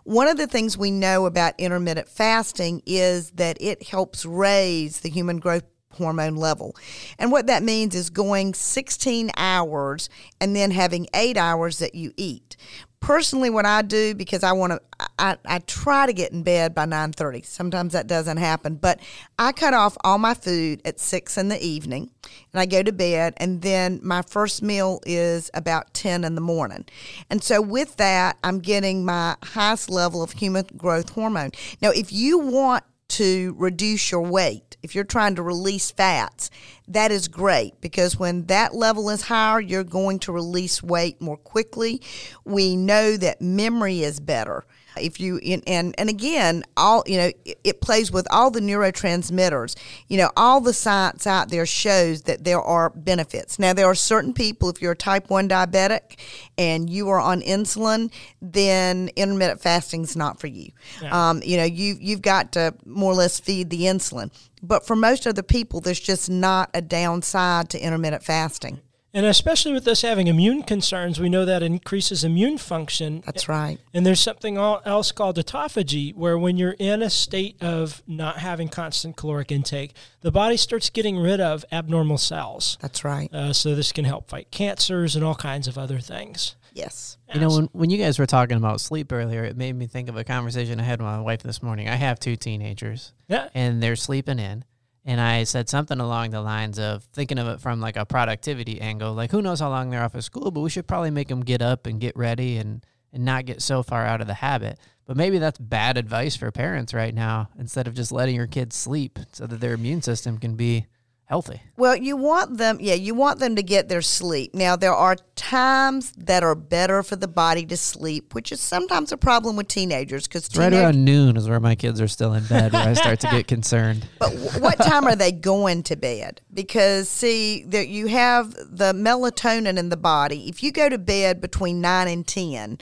One 0.03 0.27
of 0.27 0.37
the 0.37 0.47
things 0.47 0.77
we 0.77 0.91
know 0.91 1.25
about 1.25 1.55
intermittent 1.57 2.07
fasting 2.07 2.81
is 2.85 3.31
that 3.31 3.57
it 3.59 3.83
helps 3.83 4.25
raise 4.25 5.01
the 5.01 5.09
human 5.09 5.39
growth 5.39 5.63
hormone 5.93 6.35
level. 6.35 6.75
And 7.19 7.31
what 7.31 7.47
that 7.47 7.63
means 7.63 7.95
is 7.95 8.09
going 8.09 8.53
16 8.53 9.31
hours 9.37 10.09
and 10.41 10.55
then 10.55 10.71
having 10.71 11.07
8 11.13 11.37
hours 11.37 11.79
that 11.79 11.95
you 11.95 12.11
eat 12.17 12.57
personally 13.03 13.49
what 13.49 13.65
i 13.65 13.81
do 13.81 14.15
because 14.15 14.43
i 14.43 14.53
want 14.53 14.71
to 14.71 14.81
I, 15.19 15.35
I 15.45 15.59
try 15.59 16.05
to 16.05 16.13
get 16.13 16.31
in 16.31 16.43
bed 16.43 16.73
by 16.73 16.85
9.30 16.85 17.45
sometimes 17.45 17.91
that 17.91 18.07
doesn't 18.07 18.37
happen 18.37 18.75
but 18.75 19.01
i 19.37 19.51
cut 19.51 19.73
off 19.73 19.97
all 20.05 20.17
my 20.17 20.33
food 20.33 20.81
at 20.85 21.01
6 21.01 21.37
in 21.37 21.49
the 21.49 21.61
evening 21.61 22.11
and 22.53 22.61
i 22.61 22.65
go 22.65 22.81
to 22.81 22.93
bed 22.93 23.33
and 23.37 23.61
then 23.61 23.99
my 24.01 24.21
first 24.21 24.61
meal 24.63 25.01
is 25.05 25.51
about 25.53 25.93
10 25.93 26.23
in 26.23 26.35
the 26.35 26.41
morning. 26.41 26.85
And 27.29 27.43
so 27.43 27.61
with 27.61 27.97
that 27.97 28.37
i'm 28.41 28.59
getting 28.59 29.03
my 29.03 29.35
highest 29.43 29.89
level 29.89 30.23
of 30.23 30.31
human 30.31 30.65
growth 30.77 31.09
hormone. 31.09 31.51
Now 31.81 31.89
if 31.89 32.13
you 32.13 32.39
want 32.39 32.85
to 33.09 33.55
reduce 33.57 34.11
your 34.11 34.21
weight, 34.21 34.77
if 34.81 34.95
you're 34.95 35.03
trying 35.03 35.35
to 35.35 35.43
release 35.43 35.91
fats, 35.91 36.49
that 36.87 37.11
is 37.11 37.27
great 37.27 37.79
because 37.79 38.17
when 38.17 38.45
that 38.45 38.75
level 38.75 39.09
is 39.09 39.23
higher, 39.23 39.61
you're 39.61 39.83
going 39.83 40.19
to 40.19 40.31
release 40.31 40.83
weight 40.83 41.21
more 41.21 41.37
quickly. 41.37 42.01
We 42.43 42.75
know 42.75 43.15
that 43.17 43.41
memory 43.41 44.03
is 44.03 44.19
better 44.19 44.65
if 44.97 45.19
you 45.19 45.37
and 45.67 45.95
and 45.97 46.09
again 46.09 46.63
all 46.77 47.03
you 47.05 47.17
know 47.17 47.31
it, 47.45 47.59
it, 47.63 47.81
plays 47.81 48.11
with 48.11 48.27
all 48.31 48.51
the 48.51 48.59
neurotransmitters. 48.59 49.75
You 50.07 50.17
know 50.17 50.31
all 50.37 50.61
the 50.61 50.73
science 50.73 51.27
out 51.27 51.49
there 51.49 51.65
shows 51.65 52.23
that 52.23 52.43
there 52.43 52.61
are 52.61 52.89
benefits. 52.91 53.59
Now 53.59 53.73
there 53.73 53.85
are 53.85 53.95
certain 53.95 54.33
people 54.33 54.69
if 54.69 54.81
you're 54.81 54.93
a 54.93 54.95
type 54.95 55.29
1 55.29 55.49
diabetic 55.49 56.19
and 56.57 56.89
you 56.89 57.09
are 57.09 57.19
on 57.19 57.41
insulin 57.41 58.11
then 58.41 59.09
intermittent 59.15 59.61
fasting 59.61 60.03
is 60.03 60.15
not 60.15 60.39
for 60.39 60.47
you. 60.47 60.71
Yeah. 61.01 61.29
um, 61.29 61.41
you 61.43 61.57
know 61.57 61.63
you 61.63 61.97
you've 61.99 62.21
got 62.21 62.51
to 62.53 62.73
more 62.85 63.11
or 63.11 63.15
less 63.15 63.39
feed 63.39 63.69
the 63.69 63.83
insulin. 63.83 64.31
But 64.61 64.87
for 64.87 64.95
most 64.95 65.27
other 65.27 65.43
people 65.43 65.81
there's 65.81 65.99
just 65.99 66.29
not 66.29 66.69
a 66.73 66.81
downside 66.81 67.69
to 67.71 67.79
intermittent 67.79 68.23
fasting 68.23 68.81
and 69.13 69.25
especially 69.25 69.73
with 69.73 69.87
us 69.87 70.01
having 70.01 70.27
immune 70.27 70.63
concerns, 70.63 71.19
we 71.19 71.29
know 71.29 71.45
that 71.45 71.61
increases 71.61 72.23
immune 72.23 72.57
function. 72.57 73.21
That's 73.25 73.47
right. 73.47 73.77
And 73.93 74.05
there's 74.05 74.19
something 74.19 74.57
else 74.57 75.11
called 75.11 75.37
autophagy, 75.37 76.15
where 76.15 76.37
when 76.37 76.57
you're 76.57 76.75
in 76.79 77.01
a 77.01 77.09
state 77.09 77.61
of 77.61 78.01
not 78.07 78.37
having 78.37 78.69
constant 78.69 79.15
caloric 79.15 79.51
intake, 79.51 79.93
the 80.21 80.31
body 80.31 80.57
starts 80.57 80.89
getting 80.89 81.17
rid 81.17 81.39
of 81.39 81.63
abnormal 81.71 82.17
cells. 82.17 82.77
That's 82.81 83.03
right. 83.03 83.31
Uh, 83.33 83.53
so 83.53 83.75
this 83.75 83.91
can 83.91 84.05
help 84.05 84.29
fight 84.29 84.49
cancers 84.49 85.15
and 85.15 85.23
all 85.23 85.35
kinds 85.35 85.67
of 85.67 85.77
other 85.77 85.99
things. 85.99 86.55
Yes. 86.73 87.17
You 87.31 87.39
know, 87.39 87.49
when, 87.49 87.69
when 87.71 87.89
you 87.91 87.99
guys 87.99 88.17
were 88.17 88.25
talking 88.25 88.57
about 88.57 88.81
sleep 88.81 89.11
earlier, 89.11 89.43
it 89.43 89.55
made 89.55 89.75
me 89.75 89.85
think 89.85 90.09
of 90.09 90.17
a 90.17 90.23
conversation 90.23 90.79
I 90.79 90.83
had 90.83 90.99
with 90.99 91.05
my 91.05 91.21
wife 91.21 91.43
this 91.43 91.61
morning. 91.61 91.87
I 91.87 91.95
have 91.95 92.19
two 92.19 92.35
teenagers. 92.35 93.13
Yeah. 93.27 93.49
And 93.53 93.81
they're 93.81 93.95
sleeping 93.95 94.39
in 94.39 94.65
and 95.05 95.19
I 95.19 95.43
said 95.43 95.67
something 95.67 95.99
along 95.99 96.29
the 96.29 96.41
lines 96.41 96.79
of 96.79 97.03
thinking 97.05 97.37
of 97.37 97.47
it 97.47 97.59
from 97.59 97.81
like 97.81 97.97
a 97.97 98.05
productivity 98.05 98.79
angle. 98.79 99.13
Like, 99.13 99.31
who 99.31 99.41
knows 99.41 99.59
how 99.59 99.69
long 99.69 99.89
they're 99.89 100.03
off 100.03 100.15
of 100.15 100.23
school, 100.23 100.49
but 100.51 100.61
we 100.61 100.69
should 100.69 100.87
probably 100.87 101.11
make 101.11 101.27
them 101.27 101.41
get 101.41 101.61
up 101.61 101.85
and 101.85 101.99
get 101.99 102.15
ready 102.15 102.57
and, 102.57 102.85
and 103.11 103.25
not 103.25 103.45
get 103.45 103.61
so 103.61 103.83
far 103.83 104.05
out 104.05 104.21
of 104.21 104.27
the 104.27 104.35
habit. 104.35 104.79
But 105.05 105.17
maybe 105.17 105.37
that's 105.37 105.59
bad 105.59 105.97
advice 105.97 106.37
for 106.37 106.49
parents 106.51 106.93
right 106.93 107.13
now 107.13 107.49
instead 107.59 107.87
of 107.87 107.93
just 107.93 108.13
letting 108.13 108.35
your 108.35 108.47
kids 108.47 108.77
sleep 108.77 109.19
so 109.33 109.45
that 109.45 109.59
their 109.59 109.73
immune 109.73 110.01
system 110.01 110.37
can 110.37 110.55
be 110.55 110.85
healthy. 111.33 111.59
Well, 111.77 111.95
you 111.95 112.15
want 112.15 112.59
them, 112.59 112.77
yeah, 112.79 112.93
you 112.93 113.15
want 113.15 113.39
them 113.39 113.55
to 113.55 113.63
get 113.63 113.89
their 113.89 114.03
sleep. 114.03 114.53
Now, 114.53 114.75
there 114.75 114.93
are 114.93 115.15
times 115.35 116.11
that 116.11 116.43
are 116.43 116.53
better 116.53 117.01
for 117.01 117.15
the 117.15 117.27
body 117.27 117.65
to 117.65 117.75
sleep, 117.75 118.35
which 118.35 118.51
is 118.51 118.61
sometimes 118.61 119.11
a 119.11 119.17
problem 119.17 119.55
with 119.55 119.67
teenagers 119.67 120.27
because 120.27 120.47
teenage- 120.47 120.73
right 120.73 120.81
around 120.83 121.03
noon 121.03 121.35
is 121.35 121.49
where 121.49 121.59
my 121.59 121.73
kids 121.73 121.99
are 121.99 122.07
still 122.07 122.35
in 122.35 122.43
bed, 122.43 122.71
where 122.71 122.87
I 122.87 122.93
start 122.93 123.19
to 123.21 123.27
get 123.31 123.47
concerned. 123.55 124.07
But 124.19 124.31
what 124.59 124.77
time 124.77 125.05
are 125.05 125.15
they 125.15 125.31
going 125.31 125.81
to 125.83 125.95
bed? 125.95 126.41
Because 126.53 127.09
see, 127.09 127.63
that 127.63 127.87
you 127.87 128.05
have 128.07 128.53
the 128.53 128.93
melatonin 128.93 129.79
in 129.79 129.89
the 129.89 129.97
body. 129.97 130.47
If 130.47 130.61
you 130.61 130.71
go 130.71 130.87
to 130.87 130.99
bed 130.99 131.41
between 131.41 131.81
nine 131.81 132.07
and 132.07 132.27
ten 132.27 132.77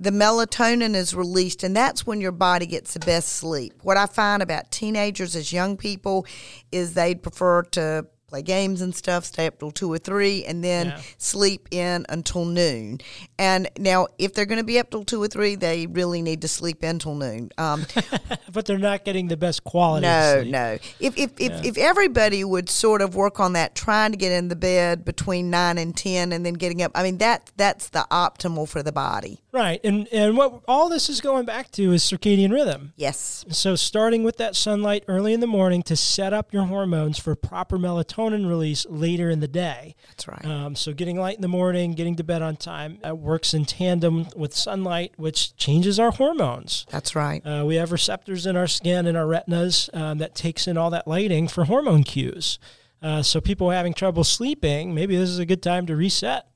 the 0.00 0.10
melatonin 0.10 0.94
is 0.94 1.14
released, 1.14 1.62
and 1.62 1.76
that's 1.76 2.06
when 2.06 2.20
your 2.22 2.32
body 2.32 2.66
gets 2.66 2.94
the 2.94 3.00
best 3.00 3.28
sleep. 3.28 3.74
What 3.82 3.98
I 3.98 4.06
find 4.06 4.42
about 4.42 4.70
teenagers 4.70 5.36
as 5.36 5.52
young 5.52 5.76
people 5.76 6.26
is 6.72 6.94
they'd 6.94 7.22
prefer 7.22 7.62
to 7.62 8.06
play 8.26 8.42
games 8.42 8.80
and 8.80 8.94
stuff, 8.94 9.24
stay 9.24 9.48
up 9.48 9.58
till 9.58 9.72
two 9.72 9.92
or 9.92 9.98
three, 9.98 10.44
and 10.44 10.62
then 10.62 10.86
Yeah. 10.86 11.00
sleep 11.18 11.66
in 11.72 12.06
until 12.08 12.44
noon. 12.44 13.00
And 13.40 13.68
now, 13.76 14.06
if 14.18 14.34
they're 14.34 14.46
going 14.46 14.60
to 14.60 14.64
be 14.64 14.78
up 14.78 14.88
till 14.90 15.02
two 15.02 15.20
or 15.20 15.26
three, 15.26 15.56
they 15.56 15.88
really 15.88 16.22
need 16.22 16.40
to 16.42 16.46
sleep 16.48 16.84
in 16.84 17.00
till 17.00 17.16
noon. 17.16 17.50
Um, 17.58 17.84
but 18.52 18.66
they're 18.66 18.78
not 18.78 19.04
getting 19.04 19.26
the 19.26 19.36
best 19.36 19.64
quality. 19.64 20.06
no, 20.06 20.42
sleep. 20.42 20.52
no. 20.52 20.78
If 21.00 21.18
if, 21.18 21.30
if 21.40 21.64
if 21.64 21.76
everybody 21.76 22.44
would 22.44 22.70
sort 22.70 23.02
of 23.02 23.16
work 23.16 23.40
on 23.40 23.54
that, 23.54 23.74
trying 23.74 24.12
to 24.12 24.16
get 24.16 24.30
in 24.30 24.46
the 24.46 24.54
bed 24.54 25.04
between 25.04 25.50
nine 25.50 25.76
and 25.76 25.96
ten, 25.96 26.32
and 26.32 26.46
then 26.46 26.54
getting 26.54 26.82
up, 26.82 26.92
I 26.94 27.02
mean 27.02 27.18
that 27.18 27.50
that's 27.56 27.88
the 27.88 28.06
optimal 28.12 28.68
for 28.68 28.84
the 28.84 28.92
body. 28.92 29.40
Right, 29.52 29.80
and 29.82 30.06
and 30.12 30.36
what 30.36 30.62
all 30.68 30.88
this 30.88 31.08
is 31.08 31.20
going 31.20 31.44
back 31.44 31.70
to 31.72 31.92
is 31.92 32.04
circadian 32.04 32.52
rhythm. 32.52 32.92
Yes. 32.96 33.44
So 33.48 33.74
starting 33.74 34.22
with 34.22 34.36
that 34.36 34.54
sunlight 34.54 35.04
early 35.08 35.32
in 35.32 35.40
the 35.40 35.46
morning 35.46 35.82
to 35.84 35.96
set 35.96 36.32
up 36.32 36.52
your 36.52 36.64
hormones 36.64 37.18
for 37.18 37.34
proper 37.34 37.76
melatonin 37.76 38.48
release 38.48 38.86
later 38.88 39.28
in 39.28 39.40
the 39.40 39.48
day. 39.48 39.96
That's 40.08 40.28
right. 40.28 40.44
Um, 40.44 40.76
so 40.76 40.92
getting 40.92 41.18
light 41.18 41.34
in 41.34 41.42
the 41.42 41.48
morning, 41.48 41.92
getting 41.92 42.14
to 42.16 42.24
bed 42.24 42.42
on 42.42 42.56
time, 42.56 42.98
uh, 43.06 43.14
works 43.14 43.52
in 43.52 43.64
tandem 43.64 44.28
with 44.36 44.54
sunlight, 44.54 45.14
which 45.16 45.56
changes 45.56 45.98
our 45.98 46.12
hormones. 46.12 46.86
That's 46.90 47.16
right. 47.16 47.44
Uh, 47.44 47.64
we 47.66 47.74
have 47.74 47.90
receptors 47.90 48.46
in 48.46 48.56
our 48.56 48.68
skin 48.68 49.06
and 49.06 49.16
our 49.16 49.26
retinas 49.26 49.90
um, 49.92 50.18
that 50.18 50.34
takes 50.34 50.68
in 50.68 50.76
all 50.76 50.90
that 50.90 51.08
lighting 51.08 51.48
for 51.48 51.64
hormone 51.64 52.04
cues. 52.04 52.58
Uh, 53.02 53.22
so 53.22 53.40
people 53.40 53.70
having 53.70 53.94
trouble 53.94 54.24
sleeping, 54.24 54.94
maybe 54.94 55.16
this 55.16 55.30
is 55.30 55.38
a 55.38 55.46
good 55.46 55.62
time 55.62 55.86
to 55.86 55.96
reset. 55.96 56.46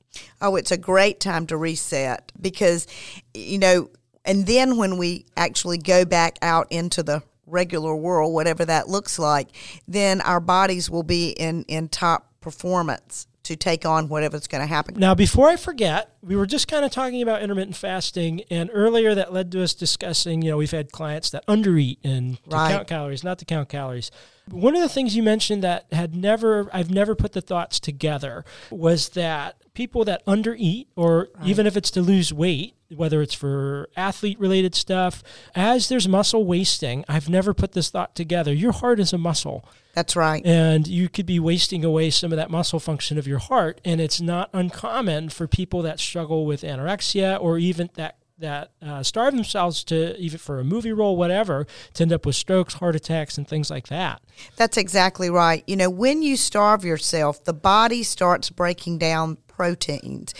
Oh, 0.41 0.55
it's 0.55 0.71
a 0.71 0.77
great 0.77 1.19
time 1.19 1.47
to 1.47 1.57
reset 1.57 2.31
because, 2.39 2.87
you 3.33 3.57
know, 3.57 3.89
and 4.23 4.45
then 4.47 4.77
when 4.77 4.97
we 4.97 5.25
actually 5.37 5.77
go 5.77 6.05
back 6.05 6.37
out 6.41 6.67
into 6.71 7.03
the 7.03 7.21
regular 7.45 7.95
world, 7.95 8.33
whatever 8.33 8.65
that 8.65 8.89
looks 8.89 9.19
like, 9.19 9.49
then 9.87 10.21
our 10.21 10.39
bodies 10.39 10.89
will 10.89 11.03
be 11.03 11.29
in, 11.29 11.63
in 11.67 11.87
top 11.89 12.31
performance 12.41 13.27
to 13.43 13.55
take 13.55 13.85
on 13.85 14.09
whatever's 14.09 14.47
going 14.47 14.61
to 14.61 14.67
happen. 14.67 14.95
Now, 14.97 15.13
before 15.13 15.49
I 15.49 15.55
forget, 15.55 16.15
we 16.23 16.35
were 16.35 16.47
just 16.47 16.67
kind 16.67 16.83
of 16.83 16.89
talking 16.89 17.21
about 17.21 17.43
intermittent 17.43 17.75
fasting, 17.75 18.41
and 18.49 18.71
earlier 18.73 19.13
that 19.13 19.31
led 19.31 19.51
to 19.51 19.61
us 19.61 19.75
discussing. 19.75 20.41
You 20.41 20.51
know, 20.51 20.57
we've 20.57 20.71
had 20.71 20.91
clients 20.91 21.29
that 21.29 21.45
undereat 21.45 21.99
and 22.03 22.43
to 22.49 22.55
Right. 22.55 22.71
count 22.71 22.87
calories, 22.87 23.23
not 23.23 23.37
to 23.39 23.45
count 23.45 23.69
calories. 23.69 24.09
One 24.51 24.75
of 24.75 24.81
the 24.81 24.89
things 24.89 25.15
you 25.15 25.23
mentioned 25.23 25.63
that 25.63 25.85
had 25.91 26.15
never, 26.15 26.69
I've 26.71 26.91
never 26.91 27.15
put 27.15 27.33
the 27.33 27.41
thoughts 27.41 27.79
together, 27.79 28.45
was 28.69 29.09
that 29.09 29.55
people 29.73 30.05
that 30.05 30.25
undereat, 30.25 30.87
or 30.95 31.29
even 31.43 31.65
if 31.67 31.75
it's 31.75 31.91
to 31.91 32.01
lose 32.01 32.31
weight, 32.31 32.75
whether 32.95 33.21
it's 33.21 33.33
for 33.33 33.89
athlete 33.97 34.39
related 34.39 34.75
stuff, 34.75 35.23
as 35.55 35.89
there's 35.89 36.07
muscle 36.07 36.45
wasting, 36.45 37.03
I've 37.07 37.27
never 37.27 37.53
put 37.53 37.73
this 37.73 37.89
thought 37.89 38.15
together. 38.15 38.53
Your 38.53 38.71
heart 38.71 38.99
is 38.99 39.11
a 39.11 39.17
muscle 39.17 39.65
That's 39.93 40.15
right. 40.15 40.45
and 40.45 40.87
you 40.87 41.09
could 41.09 41.25
be 41.25 41.39
wasting 41.39 41.83
away 41.83 42.09
some 42.11 42.31
of 42.31 42.37
that 42.37 42.51
muscle 42.51 42.79
function 42.79 43.17
of 43.17 43.27
your 43.27 43.39
heart 43.39 43.81
and 43.83 43.99
it's 43.99 44.21
not 44.21 44.49
uncommon 44.53 45.29
for 45.29 45.47
people 45.47 45.81
that 45.81 45.99
struggle 45.99 46.45
with 46.45 46.61
anorexia 46.61 47.41
or 47.41 47.57
even 47.57 47.89
that 47.95 48.17
that 48.37 48.71
uh, 48.81 49.01
starve 49.03 49.33
themselves 49.33 49.83
to 49.85 50.17
even 50.17 50.37
for 50.37 50.59
a 50.59 50.63
movie 50.63 50.93
role 50.93 51.15
whatever 51.15 51.65
to 51.93 52.03
end 52.03 52.11
up 52.11 52.25
with 52.25 52.35
strokes 52.35 52.75
heart 52.75 52.95
attacks 52.95 53.37
and 53.37 53.47
things 53.47 53.69
like 53.69 53.87
that 53.87 54.21
That's 54.55 54.77
exactly 54.77 55.29
right. 55.29 55.63
You 55.67 55.75
know, 55.75 55.89
when 55.89 56.21
you 56.21 56.37
starve 56.37 56.83
yourself, 56.85 57.43
the 57.43 57.53
body 57.53 58.03
starts 58.03 58.49
breaking 58.49 58.97
down 58.97 59.37
proteins 59.47 60.33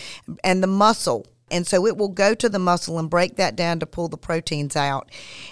and 0.44 0.62
the 0.62 0.66
muscle. 0.66 1.26
And 1.50 1.66
so 1.66 1.86
it 1.86 1.96
will 1.96 2.08
go 2.08 2.34
to 2.34 2.48
the 2.48 2.58
muscle 2.58 2.98
and 2.98 3.08
break 3.08 3.36
that 3.36 3.54
down 3.54 3.78
to 3.78 3.86
pull 3.86 4.08
the 4.08 4.16
proteins 4.16 4.74
out. 4.74 5.10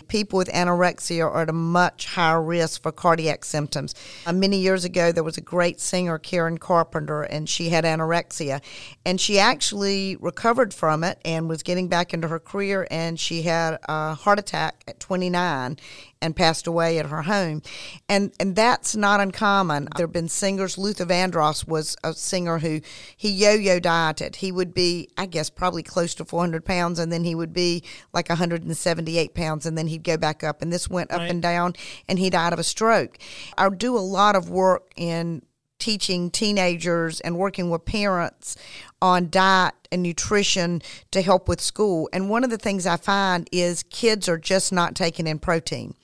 People 0.08 0.38
with 0.38 0.48
anorexia 0.48 1.24
are 1.24 1.42
at 1.42 1.48
a 1.48 1.52
much 1.52 2.06
higher 2.06 2.42
risk 2.42 2.82
for 2.82 2.90
cardiac 2.90 3.44
symptoms. 3.44 3.94
Uh, 4.26 4.32
many 4.32 4.58
years 4.58 4.84
ago, 4.84 5.12
there 5.12 5.22
was 5.22 5.36
a 5.36 5.40
great 5.40 5.80
singer, 5.80 6.18
Karen 6.18 6.58
Carpenter, 6.58 7.22
and 7.22 7.48
she 7.48 7.68
had 7.68 7.84
anorexia. 7.84 8.60
And 9.06 9.20
she 9.20 9.38
actually 9.38 10.16
recovered 10.16 10.74
from 10.74 11.04
it 11.04 11.18
and 11.24 11.48
was 11.48 11.62
getting 11.62 11.86
back 11.86 12.12
into 12.12 12.26
her 12.28 12.40
career. 12.40 12.88
And 12.90 13.18
she 13.18 13.42
had 13.42 13.78
a 13.88 14.14
heart 14.14 14.40
attack 14.40 14.82
at 14.88 14.98
29 14.98 15.78
and 16.24 16.34
passed 16.34 16.66
away 16.66 16.98
at 16.98 17.06
her 17.06 17.22
home. 17.22 17.60
And 18.08 18.32
and 18.40 18.56
that's 18.56 18.96
not 18.96 19.20
uncommon. 19.20 19.88
There 19.96 20.06
have 20.06 20.12
been 20.12 20.28
singers. 20.28 20.78
Luther 20.78 21.04
Vandross 21.04 21.68
was 21.68 21.96
a 22.02 22.14
singer 22.14 22.58
who 22.58 22.80
he 23.16 23.30
yo-yo 23.30 23.78
dieted. 23.78 24.36
He 24.36 24.50
would 24.50 24.72
be, 24.72 25.08
I 25.18 25.26
guess, 25.26 25.50
probably 25.50 25.82
close 25.82 26.14
to 26.16 26.24
400 26.24 26.64
pounds, 26.64 26.98
and 26.98 27.12
then 27.12 27.24
he 27.24 27.34
would 27.34 27.52
be 27.52 27.84
like 28.14 28.30
178 28.30 29.34
pounds, 29.34 29.66
and 29.66 29.76
then 29.76 29.86
he'd 29.88 30.02
go 30.02 30.16
back 30.16 30.42
up. 30.42 30.62
And 30.62 30.72
this 30.72 30.88
went 30.88 31.10
up 31.12 31.18
Right. 31.18 31.30
and 31.30 31.42
down, 31.42 31.74
and 32.08 32.18
he 32.18 32.30
died 32.30 32.54
of 32.54 32.58
a 32.58 32.64
stroke. 32.64 33.18
I 33.58 33.68
do 33.68 33.96
a 33.96 34.00
lot 34.00 34.34
of 34.34 34.48
work 34.48 34.90
in 34.96 35.42
teaching 35.78 36.30
teenagers 36.30 37.20
and 37.20 37.36
working 37.36 37.68
with 37.68 37.84
parents 37.84 38.56
on 39.02 39.28
diet 39.28 39.74
and 39.92 40.02
nutrition 40.02 40.80
to 41.10 41.20
help 41.20 41.46
with 41.48 41.60
school. 41.60 42.08
And 42.12 42.30
one 42.30 42.44
of 42.44 42.48
the 42.48 42.56
things 42.56 42.86
I 42.86 42.96
find 42.96 43.46
is 43.52 43.82
kids 43.90 44.26
are 44.28 44.38
just 44.38 44.72
not 44.72 44.94
taking 44.94 45.26
in 45.26 45.38
protein. 45.38 45.94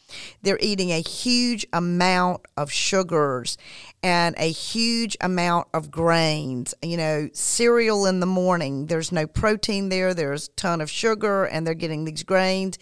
They're 0.43 0.59
eating 0.61 0.91
a 0.91 1.01
huge 1.01 1.67
amount 1.73 2.47
of 2.57 2.73
sugars 2.73 3.57
and 4.03 4.35
a 4.39 4.51
huge 4.51 5.17
amount 5.21 5.69
of 5.75 5.91
grains. 5.91 6.75
You 6.83 6.97
know, 6.97 7.29
cereal 7.33 8.07
in 8.07 8.21
the 8.21 8.27
morning, 8.27 8.87
there's 8.87 9.13
no 9.13 9.27
protein 9.27 9.89
there, 9.89 10.15
there's 10.15 10.49
a 10.49 10.53
ton 10.53 10.81
of 10.81 10.91
sugar, 10.91 11.45
and 11.45 11.67
they're 11.67 11.75
getting 11.75 12.05
these 12.05 12.23
grains. 12.23 12.79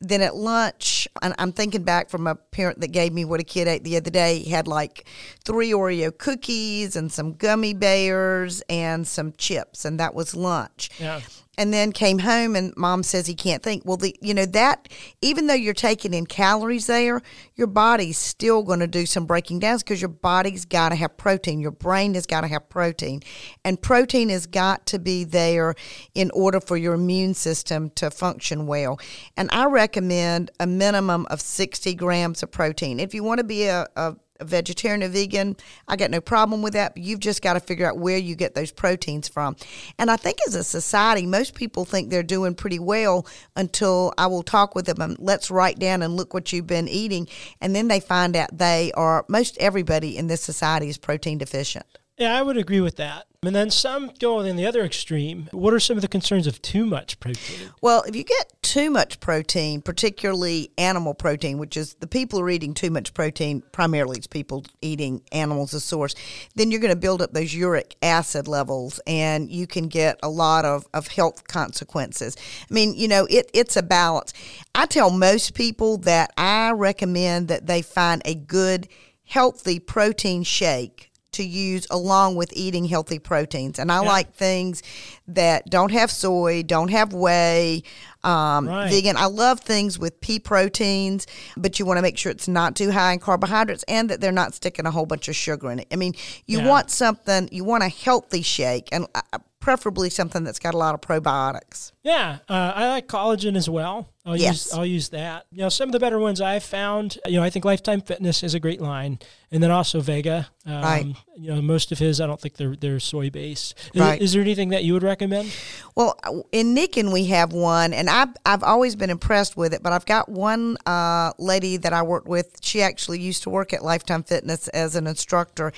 Then 0.00 0.20
at 0.20 0.36
lunch, 0.36 1.08
and 1.22 1.34
I'm 1.38 1.52
thinking 1.52 1.82
back 1.82 2.08
from 2.08 2.26
a 2.26 2.34
parent 2.34 2.80
that 2.80 2.92
gave 2.92 3.12
me 3.12 3.24
what 3.24 3.40
a 3.40 3.44
kid 3.44 3.68
ate 3.68 3.84
the 3.84 3.96
other 3.96 4.10
day. 4.10 4.38
He 4.38 4.50
had 4.50 4.68
like 4.68 5.06
three 5.44 5.70
Oreo 5.72 6.16
cookies 6.16 6.96
and 6.96 7.10
some 7.10 7.34
gummy 7.34 7.74
bears 7.74 8.62
and 8.68 9.06
some 9.06 9.32
chips, 9.32 9.84
and 9.84 9.98
that 9.98 10.14
was 10.14 10.34
lunch 10.34 10.90
yeah 10.98 11.20
and 11.60 11.74
then 11.74 11.92
came 11.92 12.20
home 12.20 12.56
and 12.56 12.74
mom 12.74 13.02
says 13.02 13.26
he 13.26 13.34
can't 13.34 13.62
think. 13.62 13.82
Well 13.84 13.98
the 13.98 14.16
you 14.22 14.32
know 14.32 14.46
that 14.46 14.88
even 15.20 15.46
though 15.46 15.52
you're 15.54 15.74
taking 15.74 16.14
in 16.14 16.24
calories 16.24 16.86
there 16.86 17.20
your 17.54 17.66
body's 17.66 18.16
still 18.16 18.62
going 18.62 18.80
to 18.80 18.86
do 18.86 19.04
some 19.04 19.26
breaking 19.26 19.58
down 19.58 19.76
because 19.76 20.00
your 20.00 20.08
body's 20.08 20.64
got 20.64 20.88
to 20.88 20.94
have 20.94 21.18
protein. 21.18 21.60
Your 21.60 21.70
brain 21.70 22.14
has 22.14 22.24
got 22.24 22.40
to 22.40 22.46
have 22.46 22.70
protein. 22.70 23.20
And 23.62 23.80
protein 23.80 24.30
has 24.30 24.46
got 24.46 24.86
to 24.86 24.98
be 24.98 25.24
there 25.24 25.74
in 26.14 26.30
order 26.30 26.58
for 26.58 26.78
your 26.78 26.94
immune 26.94 27.34
system 27.34 27.90
to 27.90 28.10
function 28.10 28.66
well. 28.66 28.98
And 29.36 29.50
i 29.52 29.66
recommend 29.66 30.50
a 30.58 30.66
minimum 30.66 31.26
of 31.28 31.42
60 31.42 31.94
grams 31.94 32.42
of 32.42 32.50
protein. 32.50 32.98
If 32.98 33.12
you 33.12 33.22
want 33.22 33.38
to 33.38 33.44
be 33.44 33.66
a, 33.66 33.86
a 33.96 34.16
vegetarian 34.42 35.02
or 35.02 35.08
vegan, 35.08 35.56
I 35.88 35.96
got 35.96 36.10
no 36.10 36.20
problem 36.20 36.62
with 36.62 36.72
that. 36.74 36.94
But 36.94 37.02
you've 37.02 37.20
just 37.20 37.42
got 37.42 37.54
to 37.54 37.60
figure 37.60 37.86
out 37.86 37.98
where 37.98 38.18
you 38.18 38.34
get 38.34 38.54
those 38.54 38.72
proteins 38.72 39.28
from. 39.28 39.56
And 39.98 40.10
I 40.10 40.16
think 40.16 40.38
as 40.46 40.54
a 40.54 40.64
society, 40.64 41.26
most 41.26 41.54
people 41.54 41.84
think 41.84 42.10
they're 42.10 42.22
doing 42.22 42.54
pretty 42.54 42.78
well 42.78 43.26
until 43.56 44.12
I 44.18 44.26
will 44.26 44.42
talk 44.42 44.74
with 44.74 44.86
them 44.86 45.00
and 45.00 45.18
let's 45.18 45.50
write 45.50 45.78
down 45.78 46.02
and 46.02 46.16
look 46.16 46.34
what 46.34 46.52
you've 46.52 46.66
been 46.66 46.88
eating. 46.88 47.28
And 47.60 47.74
then 47.74 47.88
they 47.88 48.00
find 48.00 48.36
out 48.36 48.56
they 48.56 48.92
are, 48.94 49.24
most 49.28 49.58
everybody 49.58 50.16
in 50.16 50.26
this 50.26 50.40
society 50.40 50.88
is 50.88 50.98
protein 50.98 51.38
deficient. 51.38 51.99
Yeah 52.20 52.36
i 52.36 52.42
would 52.42 52.56
agree 52.56 52.80
with 52.80 52.96
that 52.96 53.26
and 53.42 53.56
then 53.56 53.70
some 53.70 54.10
go 54.18 54.40
in 54.40 54.56
the 54.56 54.66
other 54.66 54.84
extreme 54.84 55.48
what 55.52 55.72
are 55.72 55.80
some 55.80 55.96
of 55.96 56.02
the 56.02 56.08
concerns 56.08 56.46
of 56.46 56.60
too 56.60 56.84
much 56.84 57.18
protein 57.20 57.70
Well, 57.80 58.02
if 58.02 58.14
you 58.14 58.22
get 58.22 58.52
too 58.60 58.90
much 58.90 59.18
protein, 59.20 59.80
particularly 59.80 60.70
animal 60.76 61.14
protein, 61.14 61.56
which 61.58 61.76
is 61.76 61.94
the 61.94 62.06
people 62.06 62.38
are 62.40 62.50
eating 62.50 62.74
too 62.74 62.90
much 62.90 63.14
protein, 63.14 63.62
primarily 63.72 64.18
it's 64.18 64.26
people 64.26 64.64
eating 64.82 65.22
animals 65.32 65.72
as 65.72 65.82
source, 65.82 66.14
then 66.54 66.70
you're 66.70 66.80
going 66.80 66.92
to 66.92 67.00
build 67.00 67.22
up 67.22 67.32
those 67.32 67.54
uric 67.54 67.96
acid 68.02 68.46
levels 68.46 69.00
and 69.06 69.50
you 69.50 69.66
can 69.66 69.88
get 69.88 70.20
a 70.22 70.28
lot 70.28 70.64
of, 70.64 70.86
of 70.92 71.08
health 71.08 71.48
consequences. 71.48 72.36
I 72.70 72.74
mean, 72.74 72.94
you 72.94 73.08
know, 73.08 73.26
it, 73.30 73.50
it's 73.54 73.76
a 73.76 73.82
balance. 73.82 74.32
I 74.74 74.86
tell 74.86 75.10
most 75.10 75.54
people 75.54 75.96
that 75.98 76.30
I 76.36 76.72
recommend 76.72 77.48
that 77.48 77.66
they 77.66 77.82
find 77.82 78.22
a 78.24 78.34
good, 78.34 78.86
healthy 79.24 79.80
protein 79.80 80.42
shake 80.42 81.09
to 81.32 81.44
use 81.44 81.86
along 81.90 82.34
with 82.36 82.52
eating 82.54 82.84
healthy 82.86 83.18
proteins. 83.18 83.78
And 83.78 83.90
I 83.92 84.00
like 84.00 84.34
things 84.34 84.82
that 85.28 85.68
don't 85.70 85.92
have 85.92 86.10
soy, 86.10 86.62
don't 86.62 86.88
have 86.90 87.12
whey, 87.12 87.82
um, 88.24 88.68
Right. 88.68 88.90
vegan. 88.90 89.16
I 89.16 89.26
love 89.26 89.60
things 89.60 89.98
with 89.98 90.20
pea 90.20 90.38
proteins, 90.40 91.26
but 91.56 91.78
you 91.78 91.86
want 91.86 91.98
to 91.98 92.02
make 92.02 92.18
sure 92.18 92.32
it's 92.32 92.48
not 92.48 92.74
too 92.74 92.90
high 92.90 93.12
in 93.12 93.20
carbohydrates 93.20 93.84
and 93.86 94.10
that 94.10 94.20
they're 94.20 94.32
not 94.32 94.54
sticking 94.54 94.86
a 94.86 94.90
whole 94.90 95.06
bunch 95.06 95.28
of 95.28 95.36
sugar 95.36 95.70
in 95.70 95.78
it. 95.80 95.86
I 95.92 95.96
mean, 95.96 96.14
you 96.46 96.58
Yeah. 96.58 96.68
want 96.68 96.90
something, 96.90 97.48
you 97.52 97.64
want 97.64 97.84
a 97.84 97.88
healthy 97.88 98.42
shake. 98.42 98.88
And 98.92 99.06
I- 99.14 99.22
preferably 99.60 100.08
something 100.10 100.42
that's 100.42 100.58
got 100.58 100.74
a 100.74 100.78
lot 100.78 100.94
of 100.94 101.00
probiotics. 101.02 101.92
Yeah, 102.02 102.38
uh, 102.48 102.72
I 102.74 102.88
like 102.88 103.08
collagen 103.08 103.56
as 103.56 103.68
well. 103.68 104.08
I'll 104.24 104.36
Yes. 104.36 104.66
use 104.66 104.72
I'll 104.72 104.86
use 104.86 105.08
that. 105.10 105.46
You 105.50 105.62
know, 105.62 105.68
some 105.68 105.88
of 105.88 105.92
the 105.92 105.98
better 105.98 106.18
ones 106.18 106.40
I've 106.40 106.62
found. 106.62 107.18
You 107.26 107.36
know, 107.38 107.42
I 107.42 107.50
think 107.50 107.64
Lifetime 107.64 108.00
Fitness 108.00 108.42
is 108.42 108.54
a 108.54 108.60
great 108.60 108.80
line, 108.80 109.18
and 109.50 109.62
then 109.62 109.70
also 109.70 110.00
Vega. 110.00 110.48
Um, 110.66 110.82
Right. 110.82 111.06
You 111.36 111.54
know, 111.54 111.62
most 111.62 111.90
of 111.92 111.98
his 111.98 112.20
I 112.20 112.26
don't 112.26 112.40
think 112.40 112.56
they're 112.56 112.74
they're 112.76 113.00
soy 113.00 113.28
based. 113.30 113.74
Is, 113.94 114.00
Right. 114.00 114.20
is 114.20 114.32
there 114.32 114.40
anything 114.42 114.70
that 114.70 114.84
you 114.84 114.92
would 114.94 115.02
recommend? 115.02 115.50
Well, 115.94 116.18
in 116.52 116.74
Nikken 116.74 117.12
we 117.12 117.26
have 117.26 117.52
one, 117.52 117.92
and 117.92 118.08
I've 118.08 118.34
I've 118.46 118.62
always 118.62 118.94
been 118.96 119.10
impressed 119.10 119.56
with 119.58 119.74
it. 119.74 119.82
But 119.82 119.92
I've 119.92 120.06
got 120.06 120.28
one 120.30 120.76
uh, 120.86 121.32
lady 121.38 121.76
that 121.78 121.92
I 121.92 122.02
worked 122.02 122.28
with. 122.28 122.58
She 122.62 122.80
actually 122.82 123.20
used 123.20 123.42
to 123.44 123.50
work 123.50 123.72
at 123.74 123.82
Lifetime 123.84 124.22
Fitness 124.22 124.68
as 124.68 124.96
an 124.96 125.06
instructor, 125.06 125.72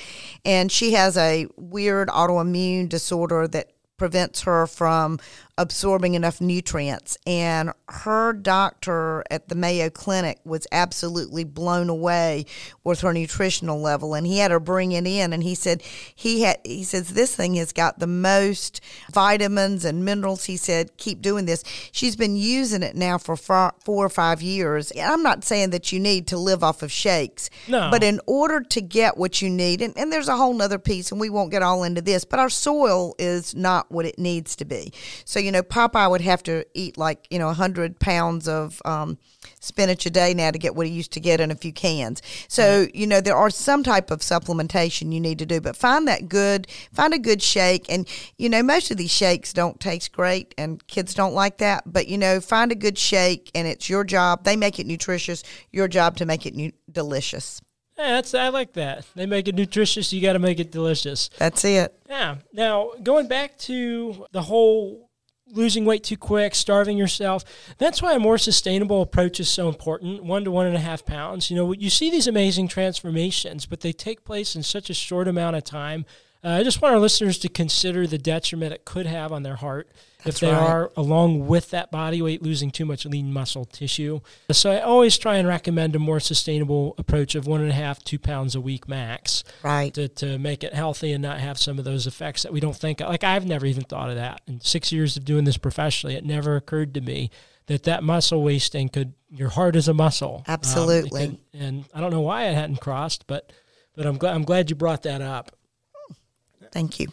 and 0.44 0.70
she 0.70 0.92
has 0.92 1.16
a 1.16 1.46
weird 1.56 2.08
autoimmune 2.08 2.88
disorder 2.88 3.46
that 3.48 3.70
prevents 3.98 4.42
her 4.42 4.66
from 4.66 5.18
absorbing 5.58 6.14
enough 6.14 6.40
nutrients. 6.40 7.18
And 7.26 7.72
her 7.88 8.32
doctor 8.32 9.22
at 9.30 9.48
the 9.48 9.54
Mayo 9.54 9.90
Clinic 9.90 10.38
was 10.44 10.66
absolutely 10.72 11.44
blown 11.44 11.88
away 11.88 12.46
with 12.84 13.02
her 13.02 13.12
nutritional 13.12 13.80
level. 13.80 14.14
And 14.14 14.26
he 14.26 14.38
had 14.38 14.50
her 14.50 14.58
bring 14.60 14.92
it 14.92 15.06
in, 15.06 15.32
and 15.32 15.42
he 15.42 15.54
said 15.54 15.82
he 16.14 16.42
had 16.42 16.58
he 16.64 16.82
says 16.84 17.10
this 17.10 17.36
thing 17.36 17.54
has 17.54 17.72
got 17.72 17.98
the 17.98 18.06
most 18.06 18.80
vitamins 19.12 19.84
and 19.84 20.04
minerals. 20.04 20.44
He 20.44 20.56
said 20.56 20.96
keep 20.96 21.20
doing 21.20 21.44
this. 21.44 21.62
She's 21.92 22.16
been 22.16 22.36
using 22.36 22.82
it 22.82 22.96
now 22.96 23.18
for 23.18 23.36
far, 23.36 23.74
four 23.84 24.04
or 24.04 24.08
five 24.08 24.42
years. 24.42 24.90
And 24.90 25.02
I'm 25.12 25.22
not 25.22 25.44
saying 25.44 25.70
that 25.70 25.92
you 25.92 26.00
need 26.00 26.26
to 26.28 26.38
live 26.38 26.64
off 26.64 26.82
of 26.82 26.90
shakes, 26.90 27.50
No. 27.68 27.90
but 27.90 28.02
in 28.02 28.20
order 28.26 28.60
to 28.62 28.80
get 28.80 29.16
what 29.16 29.42
you 29.42 29.50
need, 29.50 29.82
and, 29.82 29.96
and 29.96 30.12
there's 30.12 30.28
a 30.28 30.36
whole 30.36 30.54
nother 30.54 30.78
piece, 30.78 31.12
and 31.12 31.20
we 31.20 31.30
won't 31.30 31.50
get 31.50 31.62
all 31.62 31.82
into 31.84 32.00
this, 32.00 32.24
but 32.24 32.38
our 32.40 32.48
soil 32.48 33.14
is 33.18 33.54
not 33.54 33.90
what 33.92 34.06
it 34.06 34.18
needs 34.18 34.56
to 34.56 34.64
be. 34.64 34.92
So, 35.24 35.38
you 35.38 35.51
know, 35.52 35.62
Popeye 35.62 36.10
would 36.10 36.20
have 36.20 36.42
to 36.44 36.64
eat 36.74 36.98
like, 36.98 37.26
you 37.30 37.38
know, 37.38 37.46
100 37.46 37.98
pounds 37.98 38.48
of 38.48 38.82
um, 38.84 39.18
spinach 39.60 40.06
a 40.06 40.10
day 40.10 40.34
now 40.34 40.50
to 40.50 40.58
get 40.58 40.74
what 40.74 40.86
he 40.86 40.92
used 40.92 41.12
to 41.12 41.20
get 41.20 41.40
in 41.40 41.50
a 41.50 41.54
few 41.54 41.72
cans. 41.72 42.22
So, 42.48 42.86
you 42.92 43.06
know, 43.06 43.20
there 43.20 43.36
are 43.36 43.50
some 43.50 43.82
type 43.82 44.10
of 44.10 44.20
supplementation 44.20 45.12
you 45.12 45.20
need 45.20 45.38
to 45.38 45.46
do, 45.46 45.60
but 45.60 45.76
find 45.76 46.08
that 46.08 46.28
good, 46.28 46.66
find 46.92 47.14
a 47.14 47.18
good 47.18 47.42
shake. 47.42 47.90
And, 47.90 48.08
you 48.38 48.48
know, 48.48 48.62
most 48.62 48.90
of 48.90 48.96
these 48.96 49.12
shakes 49.12 49.52
don't 49.52 49.78
taste 49.78 50.12
great 50.12 50.54
and 50.58 50.84
kids 50.86 51.14
don't 51.14 51.34
like 51.34 51.58
that, 51.58 51.84
but, 51.86 52.08
you 52.08 52.18
know, 52.18 52.40
find 52.40 52.72
a 52.72 52.76
good 52.76 52.98
shake 52.98 53.50
and 53.54 53.66
it's 53.68 53.88
your 53.88 54.04
job. 54.04 54.44
They 54.44 54.56
make 54.56 54.78
it 54.78 54.86
nutritious, 54.86 55.42
your 55.70 55.88
job 55.88 56.16
to 56.16 56.26
make 56.26 56.46
it 56.46 56.54
nu- 56.54 56.72
delicious. 56.90 57.60
Yeah, 57.98 58.12
that's 58.12 58.34
I 58.34 58.48
like 58.48 58.72
that. 58.72 59.06
They 59.14 59.26
make 59.26 59.48
it 59.48 59.54
nutritious. 59.54 60.12
You 60.12 60.22
got 60.22 60.32
to 60.32 60.38
make 60.38 60.58
it 60.58 60.72
delicious. 60.72 61.30
That's 61.38 61.64
it. 61.64 61.94
Yeah. 62.08 62.36
Now 62.52 62.92
going 63.02 63.28
back 63.28 63.58
to 63.58 64.26
the 64.32 64.42
whole 64.42 65.10
losing 65.52 65.84
weight 65.84 66.02
too 66.02 66.16
quick, 66.16 66.54
starving 66.54 66.98
yourself. 66.98 67.44
That's 67.78 68.02
why 68.02 68.14
a 68.14 68.18
more 68.18 68.38
sustainable 68.38 69.02
approach 69.02 69.38
is 69.38 69.48
so 69.48 69.68
important. 69.68 70.24
One 70.24 70.44
to 70.44 70.50
one 70.50 70.66
and 70.66 70.76
a 70.76 70.80
half 70.80 71.04
pounds. 71.04 71.50
You 71.50 71.56
know, 71.56 71.72
you 71.72 71.90
see 71.90 72.10
these 72.10 72.26
amazing 72.26 72.68
transformations, 72.68 73.66
but 73.66 73.80
they 73.80 73.92
take 73.92 74.24
place 74.24 74.56
in 74.56 74.62
such 74.62 74.90
a 74.90 74.94
short 74.94 75.28
amount 75.28 75.56
of 75.56 75.64
time. 75.64 76.04
Uh, 76.44 76.48
I 76.48 76.62
just 76.64 76.82
want 76.82 76.94
our 76.94 77.00
listeners 77.00 77.38
to 77.38 77.48
consider 77.48 78.06
the 78.06 78.18
detriment 78.18 78.72
it 78.72 78.84
could 78.84 79.06
have 79.06 79.30
on 79.30 79.44
their 79.44 79.56
heart 79.56 79.88
if 80.24 80.38
they 80.40 80.50
right. 80.52 80.56
are, 80.60 80.92
along 80.96 81.46
with 81.46 81.70
that 81.70 81.90
body 81.90 82.22
weight, 82.22 82.42
losing 82.42 82.70
too 82.70 82.84
much 82.84 83.04
lean 83.04 83.32
muscle 83.32 83.64
tissue. 83.64 84.20
So 84.50 84.70
I 84.70 84.80
always 84.80 85.18
try 85.18 85.36
and 85.36 85.48
recommend 85.48 85.96
a 85.96 85.98
more 85.98 86.20
sustainable 86.20 86.94
approach 86.98 87.34
of 87.34 87.46
one 87.46 87.60
and 87.60 87.70
a 87.70 87.74
half, 87.74 88.02
two 88.04 88.18
pounds 88.18 88.54
a 88.54 88.60
week 88.60 88.88
max 88.88 89.42
Right. 89.62 89.92
to, 89.94 90.08
to 90.08 90.38
make 90.38 90.62
it 90.64 90.74
healthy 90.74 91.12
and 91.12 91.22
not 91.22 91.40
have 91.40 91.58
some 91.58 91.78
of 91.78 91.84
those 91.84 92.06
effects 92.06 92.42
that 92.42 92.52
we 92.52 92.60
don't 92.60 92.76
think 92.76 93.00
like 93.00 93.24
I've 93.24 93.46
never 93.46 93.66
even 93.66 93.84
thought 93.84 94.10
of 94.10 94.16
that 94.16 94.40
in 94.46 94.60
six 94.60 94.92
years 94.92 95.16
of 95.16 95.24
doing 95.24 95.44
this 95.44 95.56
professionally 95.56 96.14
it 96.16 96.24
never 96.24 96.56
occurred 96.56 96.94
to 96.94 97.00
me 97.00 97.30
that 97.66 97.84
that 97.84 98.02
muscle 98.02 98.42
wasting 98.42 98.88
could 98.88 99.14
your 99.30 99.48
heart 99.50 99.76
is 99.76 99.88
a 99.88 99.94
muscle 99.94 100.38
Um, 100.46 100.54
Absolutely. 100.54 101.40
and 101.52 101.84
I 101.94 102.00
don't 102.00 102.10
know 102.12 102.20
why 102.20 102.44
it 102.48 102.54
hadn't 102.54 102.80
crossed 102.80 103.26
but 103.26 103.52
but 103.96 104.06
I'm 104.06 104.16
glad 104.18 104.34
I'm 104.34 104.44
glad 104.44 104.70
you 104.70 104.76
brought 104.76 105.02
that 105.02 105.20
up 105.22 105.52
Thank 106.72 106.98
you. 107.00 107.08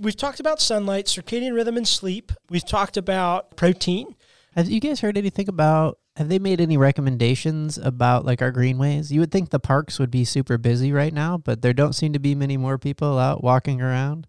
We've 0.00 0.16
talked 0.16 0.40
about 0.40 0.60
sunlight 0.60 1.06
circadian 1.06 1.54
rhythm 1.54 1.76
and 1.76 1.86
sleep 1.86 2.32
we've 2.48 2.66
talked 2.66 2.96
about 2.96 3.56
protein 3.56 4.14
Have 4.54 4.68
you 4.68 4.80
guys 4.80 5.00
heard 5.00 5.16
anything 5.16 5.48
about? 5.48 5.98
Have 6.16 6.28
they 6.28 6.38
made 6.38 6.60
any 6.60 6.76
recommendations 6.76 7.78
about 7.78 8.26
like 8.26 8.42
our 8.42 8.50
greenways? 8.50 9.10
You 9.10 9.20
would 9.20 9.32
think 9.32 9.48
the 9.48 9.58
parks 9.58 9.98
would 9.98 10.10
be 10.10 10.24
super 10.26 10.58
busy 10.58 10.92
right 10.92 11.12
now, 11.14 11.38
but 11.38 11.62
there 11.62 11.72
don't 11.72 11.94
seem 11.94 12.12
to 12.12 12.18
be 12.18 12.34
many 12.34 12.58
more 12.58 12.76
people 12.76 13.18
out 13.18 13.42
walking 13.42 13.80
around. 13.80 14.26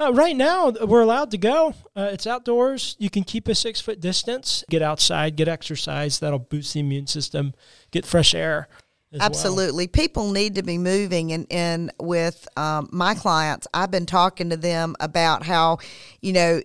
Uh, 0.00 0.12
right 0.14 0.36
now, 0.36 0.70
we're 0.70 1.02
allowed 1.02 1.30
to 1.32 1.36
go. 1.36 1.74
Uh, 1.94 2.08
it's 2.12 2.26
outdoors. 2.26 2.96
You 2.98 3.10
can 3.10 3.24
keep 3.24 3.46
a 3.46 3.54
six 3.54 3.78
foot 3.78 4.00
distance. 4.00 4.64
Get 4.70 4.80
outside, 4.80 5.36
get 5.36 5.48
exercise. 5.48 6.18
That'll 6.18 6.38
boost 6.38 6.72
the 6.72 6.80
immune 6.80 7.08
system. 7.08 7.52
Get 7.90 8.06
fresh 8.06 8.34
air. 8.34 8.68
As 9.12 9.20
well. 9.20 9.26
Absolutely. 9.26 9.86
People 9.86 10.30
need 10.32 10.56
to 10.56 10.62
be 10.62 10.78
moving. 10.78 11.32
And, 11.32 11.46
and 11.50 11.92
with 11.98 12.46
um, 12.56 12.88
my 12.92 13.14
clients, 13.14 13.66
I've 13.72 13.90
been 13.90 14.06
talking 14.06 14.50
to 14.50 14.56
them 14.56 14.96
about 15.00 15.44
how, 15.44 15.78
you 16.20 16.32
know, 16.32 16.60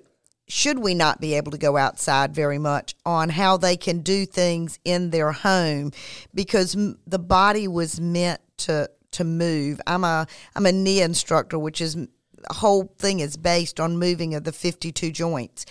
should 0.48 0.80
we 0.80 0.94
not 0.94 1.22
be 1.22 1.36
able 1.36 1.52
to 1.52 1.58
go 1.58 1.78
outside 1.78 2.36
very 2.36 2.60
much 2.60 2.96
on 3.06 3.30
how 3.30 3.58
they 3.58 3.78
can 3.78 4.00
do 4.00 4.26
things 4.26 4.78
in 4.84 5.10
their 5.10 5.32
home 5.32 5.92
because 6.34 6.76
m- 6.76 7.00
the 7.08 7.20
body 7.20 7.68
was 7.68 8.00
meant 8.00 8.42
to 8.58 8.90
to 9.12 9.24
move. 9.24 9.80
I'm 9.88 10.04
a 10.04 10.28
I'm 10.56 10.66
a 10.66 10.72
Nia 10.72 11.06
instructor, 11.06 11.58
which 11.58 11.80
is 11.80 11.98
the 12.48 12.56
whole 12.56 12.94
thing 12.98 13.20
is 13.20 13.38
based 13.38 13.80
on 13.80 13.98
moving 13.98 14.36
of 14.36 14.44
the 14.44 14.52
52 14.52 15.12
joints 15.12 15.66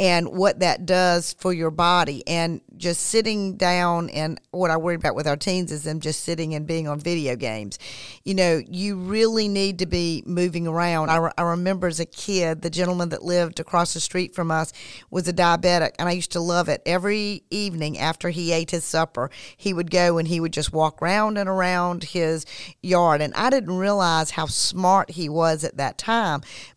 and 0.00 0.28
what 0.28 0.60
that 0.60 0.86
does 0.86 1.34
for 1.38 1.52
your 1.52 1.70
body 1.70 2.26
and 2.26 2.60
just 2.76 3.00
sitting 3.00 3.56
down 3.56 4.10
and 4.10 4.40
what 4.50 4.70
I 4.70 4.76
worry 4.76 4.96
about 4.96 5.14
with 5.14 5.28
our 5.28 5.36
teens 5.36 5.70
is 5.70 5.84
them 5.84 6.00
just 6.00 6.24
sitting 6.24 6.54
and 6.54 6.66
being 6.66 6.88
on 6.88 6.98
video 6.98 7.36
games. 7.36 7.78
You 8.24 8.34
know, 8.34 8.60
you 8.68 8.96
really 8.96 9.46
need 9.46 9.78
to 9.80 9.86
be 9.86 10.22
moving 10.26 10.66
around. 10.66 11.10
I, 11.10 11.16
re- 11.16 11.32
I 11.38 11.42
remember 11.42 11.86
as 11.86 12.00
a 12.00 12.06
kid, 12.06 12.62
the 12.62 12.70
gentleman 12.70 13.10
that 13.10 13.22
lived 13.22 13.60
across 13.60 13.94
the 13.94 14.00
street 14.00 14.34
from 14.34 14.50
us 14.50 14.72
was 15.10 15.28
a 15.28 15.32
diabetic 15.32 15.92
and 15.98 16.08
I 16.08 16.12
used 16.12 16.32
to 16.32 16.40
love 16.40 16.68
it. 16.68 16.82
Every 16.84 17.44
evening 17.50 17.98
after 17.98 18.30
he 18.30 18.52
ate 18.52 18.72
his 18.72 18.84
supper, 18.84 19.30
he 19.56 19.72
would 19.72 19.90
go 19.90 20.18
and 20.18 20.26
he 20.26 20.40
would 20.40 20.52
just 20.52 20.72
walk 20.72 21.00
round 21.00 21.38
and 21.38 21.48
around 21.48 22.04
his 22.04 22.44
yard 22.82 23.20
and 23.20 23.32
I 23.34 23.50
didn't 23.50 23.76
realize 23.76 24.32
how 24.32 24.46
smart 24.46 25.10
he 25.12 25.28
was 25.28 25.62
at 25.62 25.76
that 25.76 25.98
time. 25.98 26.13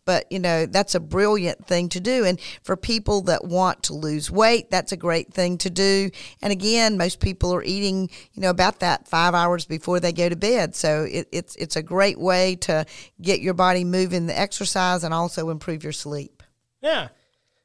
But, 0.04 0.30
you 0.30 0.38
know, 0.38 0.66
that's 0.66 0.94
a 0.94 1.00
brilliant 1.00 1.66
thing 1.66 1.88
to 1.90 2.00
do. 2.00 2.24
And 2.24 2.40
for 2.62 2.76
people 2.76 3.22
that 3.22 3.44
want 3.44 3.82
to 3.84 3.94
lose 3.94 4.30
weight, 4.30 4.70
that's 4.70 4.92
a 4.92 4.96
great 4.96 5.32
thing 5.32 5.58
to 5.58 5.70
do. 5.70 6.10
And 6.42 6.52
again, 6.52 6.96
most 6.96 7.20
people 7.20 7.54
are 7.54 7.62
eating, 7.62 8.10
you 8.32 8.42
know, 8.42 8.50
about 8.50 8.80
that 8.80 9.08
five 9.08 9.34
hours 9.34 9.64
before 9.64 10.00
they 10.00 10.12
go 10.12 10.28
to 10.28 10.36
bed. 10.36 10.74
So 10.74 11.06
it, 11.10 11.28
it's, 11.32 11.56
it's 11.56 11.76
a 11.76 11.82
great 11.82 12.18
way 12.18 12.56
to 12.56 12.84
get 13.20 13.40
your 13.40 13.54
body 13.54 13.84
moving 13.84 14.26
the 14.26 14.38
exercise 14.38 15.04
and 15.04 15.14
also 15.14 15.50
improve 15.50 15.82
your 15.82 15.92
sleep. 15.92 16.42
Yeah. 16.80 17.08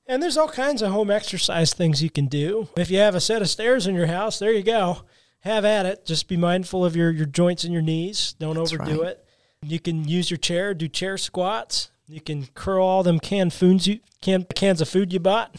And 0.06 0.22
there's 0.22 0.38
all 0.38 0.50
kinds 0.50 0.82
of 0.82 0.92
home 0.92 1.10
exercise 1.10 1.74
things 1.74 2.04
you 2.04 2.10
can 2.10 2.28
do. 2.28 2.68
If 2.76 2.92
you 2.92 3.00
have 3.00 3.16
a 3.16 3.22
set 3.22 3.42
of 3.42 3.50
stairs 3.50 3.88
in 3.88 3.96
your 3.96 4.08
house, 4.08 4.40
there 4.40 4.52
you 4.52 4.64
go. 4.64 5.04
Have 5.40 5.66
at 5.66 5.86
it. 5.86 6.06
Just 6.06 6.28
be 6.28 6.38
mindful 6.38 6.86
of 6.86 6.96
your, 6.96 7.12
your 7.12 7.26
joints 7.26 7.64
and 7.64 7.74
your 7.74 7.82
knees. 7.82 8.36
Don't 8.40 8.58
overdo 8.58 9.02
right. 9.02 9.12
it. 9.12 9.23
You 9.64 9.80
can 9.80 10.08
use 10.08 10.30
your 10.30 10.38
chair, 10.38 10.74
do 10.74 10.88
chair 10.88 11.18
squats. 11.18 11.92
You 12.08 12.22
can 12.22 12.48
curl 12.54 12.86
all 12.86 13.04
them 13.04 13.20
canned 13.20 13.54
foods 13.54 13.88
you 13.88 14.00
can 14.22 14.44
cans 14.44 14.82
of 14.82 14.90
food 14.90 15.14
you 15.14 15.20
bought. 15.20 15.56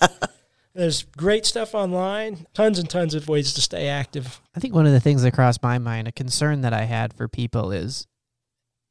There's 0.74 1.04
great 1.04 1.46
stuff 1.46 1.74
online. 1.74 2.46
Tons 2.52 2.78
and 2.78 2.88
tons 2.88 3.14
of 3.14 3.28
ways 3.28 3.54
to 3.54 3.62
stay 3.62 3.88
active. 3.88 4.40
I 4.54 4.60
think 4.60 4.74
one 4.74 4.84
of 4.84 4.92
the 4.92 5.00
things 5.00 5.22
that 5.22 5.32
crossed 5.32 5.62
my 5.62 5.78
mind, 5.78 6.06
a 6.06 6.12
concern 6.12 6.60
that 6.60 6.74
I 6.74 6.82
had 6.82 7.14
for 7.14 7.28
people 7.28 7.72
is 7.72 8.06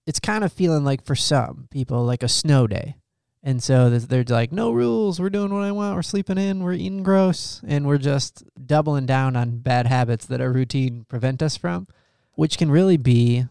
it's 0.07 0.19
kind 0.19 0.43
of 0.43 0.51
feeling 0.51 0.83
like 0.83 1.05
for 1.05 1.15
some 1.15 1.67
people 1.69 2.03
like 2.03 2.23
a 2.23 2.27
snow 2.27 2.65
day. 2.65 2.95
And 3.43 3.61
so 3.61 3.91
th- 3.91 4.03
they're 4.03 4.23
like, 4.23 4.51
no 4.51 4.71
rules. 4.71 5.19
We're 5.19 5.29
doing 5.29 5.53
what 5.53 5.63
I 5.63 5.71
want. 5.71 5.95
We're 5.95 6.01
sleeping 6.01 6.39
in. 6.39 6.63
We're 6.63 6.73
eating 6.73 7.03
gross. 7.03 7.61
And 7.67 7.85
we're 7.85 7.99
just 7.99 8.43
doubling 8.65 9.05
down 9.05 9.35
on 9.35 9.59
bad 9.59 9.85
habits 9.85 10.25
that 10.25 10.41
our 10.41 10.51
routine 10.51 11.05
prevent 11.07 11.43
us 11.43 11.55
from, 11.55 11.87
which 12.33 12.57
can 12.57 12.71
really 12.71 12.97
be, 12.97 13.45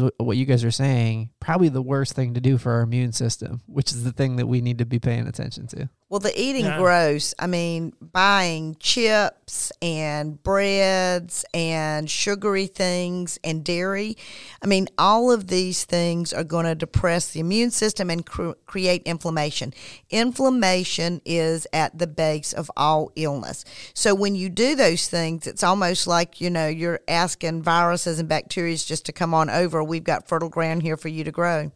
wh- 0.00 0.20
what 0.20 0.36
you 0.36 0.46
guys 0.46 0.64
are 0.64 0.70
saying, 0.70 1.30
probably 1.44 1.68
the 1.68 1.82
worst 1.82 2.14
thing 2.14 2.32
to 2.32 2.40
do 2.40 2.56
for 2.56 2.72
our 2.72 2.80
immune 2.80 3.12
system, 3.12 3.60
which 3.66 3.92
is 3.92 4.02
the 4.02 4.12
thing 4.12 4.36
that 4.36 4.46
we 4.46 4.62
need 4.62 4.78
to 4.78 4.86
be 4.86 4.98
paying 4.98 5.26
attention 5.28 5.66
to. 5.66 5.90
Well, 6.08 6.20
the 6.20 6.38
eating 6.40 6.64
Yeah. 6.66 6.78
gross, 6.78 7.34
I 7.38 7.46
mean, 7.46 7.92
buying 8.00 8.76
chips 8.78 9.72
and 9.82 10.40
breads 10.42 11.44
and 11.52 12.08
sugary 12.08 12.66
things 12.66 13.38
and 13.42 13.64
dairy, 13.64 14.16
I 14.62 14.66
mean, 14.66 14.88
all 14.96 15.32
of 15.32 15.48
these 15.48 15.84
things 15.84 16.32
are 16.32 16.44
going 16.44 16.66
to 16.66 16.74
depress 16.74 17.32
the 17.32 17.40
immune 17.40 17.72
system 17.72 18.10
and 18.10 18.24
cr- 18.24 18.52
create 18.64 19.02
inflammation. 19.04 19.74
Inflammation 20.08 21.20
is 21.24 21.66
at 21.72 21.98
the 21.98 22.06
base 22.06 22.52
of 22.52 22.70
all 22.76 23.10
illness. 23.16 23.64
So 23.92 24.14
when 24.14 24.34
you 24.34 24.48
do 24.48 24.74
those 24.76 25.08
things, 25.08 25.46
it's 25.46 25.64
almost 25.64 26.06
like, 26.06 26.40
you 26.40 26.48
know, 26.48 26.68
you're 26.68 27.00
asking 27.08 27.62
viruses 27.62 28.18
and 28.18 28.28
bacteria 28.28 28.76
just 28.76 29.04
to 29.06 29.12
come 29.12 29.34
on 29.34 29.50
over. 29.50 29.82
We've 29.82 30.04
got 30.04 30.28
fertile 30.28 30.48
ground 30.48 30.82
here 30.82 30.96
for 30.96 31.08
you 31.08 31.24
to 31.24 31.32
grow. 31.34 31.72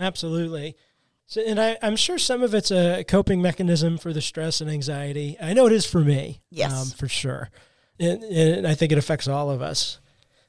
Absolutely. 0.00 0.74
So, 1.26 1.40
and 1.40 1.60
I, 1.60 1.78
I'm 1.80 1.96
sure 1.96 2.18
some 2.18 2.42
of 2.42 2.54
it's 2.54 2.70
a 2.70 3.04
coping 3.04 3.40
mechanism 3.40 3.96
for 3.96 4.12
the 4.12 4.20
stress 4.20 4.60
and 4.60 4.68
anxiety. 4.68 5.36
I 5.40 5.54
know 5.54 5.66
it 5.66 5.72
is 5.72 5.86
for 5.86 6.00
me. 6.00 6.42
Yes. 6.50 6.72
um, 6.72 6.88
for 6.98 7.08
sure. 7.08 7.48
And, 8.00 8.22
and 8.24 8.66
I 8.66 8.74
think 8.74 8.92
it 8.92 8.98
affects 8.98 9.28
all 9.28 9.50
of 9.50 9.62
us. 9.62 10.00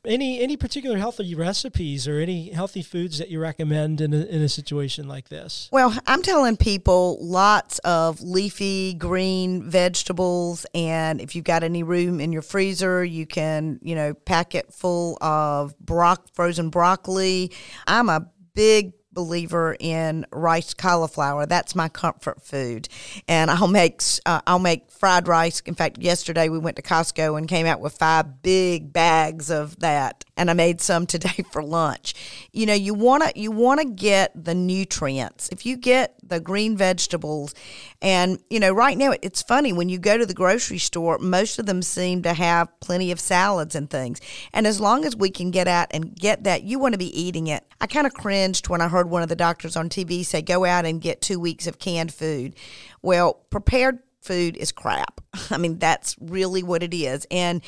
Any 0.06 0.42
any 0.42 0.58
particular 0.58 0.98
healthy 0.98 1.34
recipes 1.34 2.10
or 2.10 2.20
any 2.20 2.50
healthy 2.50 2.82
foods 2.82 3.20
that 3.20 3.30
you 3.30 3.40
recommend 3.40 4.02
in 4.02 4.14
a, 4.14 4.18
in 4.18 4.42
a 4.42 4.50
situation 4.50 5.08
like 5.08 5.30
this? 5.30 5.70
Well, 5.72 5.98
I'm 6.06 6.22
telling 6.22 6.58
people 6.58 7.18
lots 7.22 7.80
of 7.80 8.22
leafy 8.22 8.96
green 8.96 9.64
vegetables, 9.64 10.66
and 10.76 11.22
if 11.22 11.38
you've 11.38 11.46
got 11.46 11.64
any 11.64 11.84
room 11.84 12.20
in 12.20 12.34
your 12.34 12.42
freezer, 12.42 13.06
you 13.06 13.26
can, 13.26 13.80
you 13.82 13.96
know, 13.96 14.14
pack 14.14 14.56
it 14.56 14.74
full 14.74 15.18
of 15.22 15.80
brock, 15.80 16.28
frozen 16.34 16.70
broccoli. 16.70 17.54
I'm 17.88 18.10
a 18.10 18.30
big 18.56 18.94
believer 19.14 19.76
in 19.80 20.26
rice 20.32 20.74
cauliflower. 20.74 21.46
That's 21.46 21.76
my 21.76 21.90
comfort 21.90 22.42
food, 22.42 22.90
and 23.28 23.52
I'll 23.52 23.68
make 23.68 24.02
uh, 24.26 24.42
I'll 24.48 24.60
make 24.60 24.92
fried 24.92 25.28
rice. 25.28 25.60
In 25.62 25.76
fact, 25.76 25.98
yesterday 26.00 26.50
we 26.50 26.60
went 26.60 26.76
to 26.78 26.82
Costco 26.82 27.38
and 27.38 27.48
came 27.48 27.66
out 27.66 27.80
with 27.80 27.94
five 27.94 28.42
big 28.42 28.94
bags 28.94 29.50
of 29.50 29.80
that, 29.80 30.26
and 30.38 30.50
I 30.50 30.54
made 30.54 30.82
some 30.82 31.06
today 31.14 31.44
for 31.52 31.64
lunch. 31.64 32.14
You 32.52 32.66
know, 32.66 32.74
you 32.74 32.94
want 32.94 33.24
to 33.24 33.40
you 33.40 33.52
want 33.52 33.82
to 33.82 33.86
get 33.86 34.32
the 34.46 34.56
nutrients. 34.56 35.50
If 35.52 35.66
you 35.66 35.78
get 35.78 36.16
the 36.22 36.40
green 36.40 36.78
vegetables, 36.78 37.54
and 38.02 38.40
you 38.50 38.60
know, 38.60 38.74
right 38.74 38.98
now 38.98 39.14
it's 39.22 39.42
funny 39.42 39.74
when 39.74 39.90
you 39.90 40.00
go 40.00 40.18
to 40.18 40.26
the 40.26 40.34
grocery 40.34 40.78
store, 40.78 41.18
most 41.20 41.60
of 41.60 41.66
them 41.66 41.82
seem 41.82 42.22
to 42.24 42.34
have 42.34 42.80
plenty 42.80 43.12
of 43.12 43.20
salads 43.20 43.76
and 43.76 43.90
things. 43.90 44.20
And 44.54 44.68
as 44.68 44.80
long 44.80 45.06
as 45.06 45.16
we 45.16 45.30
can 45.30 45.52
get 45.52 45.68
out 45.68 45.88
and 45.92 46.16
get 46.16 46.44
that, 46.44 46.64
you 46.64 46.80
want 46.80 46.94
to 46.94 46.98
be 46.98 47.20
eating 47.20 47.48
it. 47.48 47.64
I 47.80 47.88
kind 47.88 48.08
of 48.08 48.14
cringed 48.14 48.70
when 48.70 48.82
I 48.82 48.88
heard 48.88 49.03
one 49.10 49.24
of 49.24 49.30
the 49.30 49.36
doctors 49.36 49.76
on 49.76 49.90
TV 49.90 50.26
say, 50.26 50.42
"Go 50.42 50.66
out 50.66 50.86
and 50.86 51.02
get 51.02 51.22
two 51.22 51.40
weeks 51.40 51.68
of 51.68 51.80
canned 51.80 52.14
food." 52.14 52.56
Well, 53.02 53.34
prepared 53.50 54.00
food 54.24 54.58
is 54.58 54.72
crap. 54.72 55.22
I 55.52 55.58
mean, 55.58 55.78
that's 55.78 56.16
really 56.20 56.64
what 56.64 56.84
it 56.84 56.94
is. 56.94 57.28
And 57.30 57.62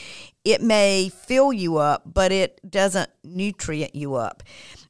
it 0.44 0.62
may 0.62 1.10
fill 1.10 1.54
you 1.54 1.78
up, 1.78 2.04
but 2.06 2.32
it 2.32 2.60
doesn't 2.70 3.10
nutrient 3.24 3.96
you 3.96 4.16
up. 4.16 4.44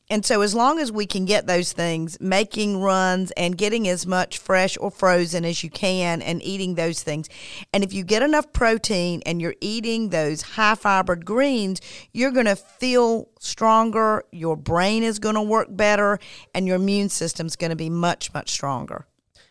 And 0.10 0.24
so, 0.24 0.42
as 0.42 0.54
long 0.54 0.80
as 0.80 0.92
we 0.92 1.08
can 1.08 1.26
get 1.26 1.48
those 1.48 1.74
things, 1.74 2.20
making 2.22 2.80
runs 2.80 3.32
and 3.32 3.58
getting 3.58 3.88
as 3.88 4.06
much 4.06 4.38
fresh 4.38 4.78
or 4.80 4.92
frozen 4.92 5.44
as 5.44 5.64
you 5.64 5.70
can 5.70 6.22
and 6.22 6.44
eating 6.44 6.76
those 6.76 7.02
things. 7.02 7.28
And 7.74 7.84
if 7.84 7.92
you 7.92 8.04
get 8.04 8.22
enough 8.22 8.54
protein 8.54 9.24
and 9.26 9.42
you're 9.42 9.56
eating 9.62 10.10
those 10.10 10.42
high 10.44 10.76
fibered 10.76 11.26
greens, 11.26 11.82
you're 12.14 12.32
going 12.32 12.46
to 12.46 12.56
feel 12.56 13.30
stronger, 13.40 14.24
your 14.32 14.56
brain 14.56 15.02
is 15.02 15.18
going 15.18 15.36
to 15.36 15.42
work 15.42 15.68
better, 15.72 16.20
and 16.54 16.68
your 16.68 16.76
immune 16.76 17.10
system's 17.10 17.56
going 17.56 17.72
to 17.72 17.76
be 17.76 17.90
much, 17.90 18.32
much 18.34 18.52
stronger. 18.52 19.08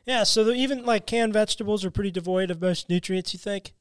Yeah, 0.06 0.22
so 0.22 0.50
even 0.50 0.84
like 0.84 1.06
canned 1.06 1.32
vegetables 1.32 1.84
are 1.84 1.90
pretty 1.90 2.10
devoid 2.10 2.50
of 2.50 2.60
most 2.60 2.88
nutrients. 2.88 3.32
You 3.32 3.38
think? 3.38 3.72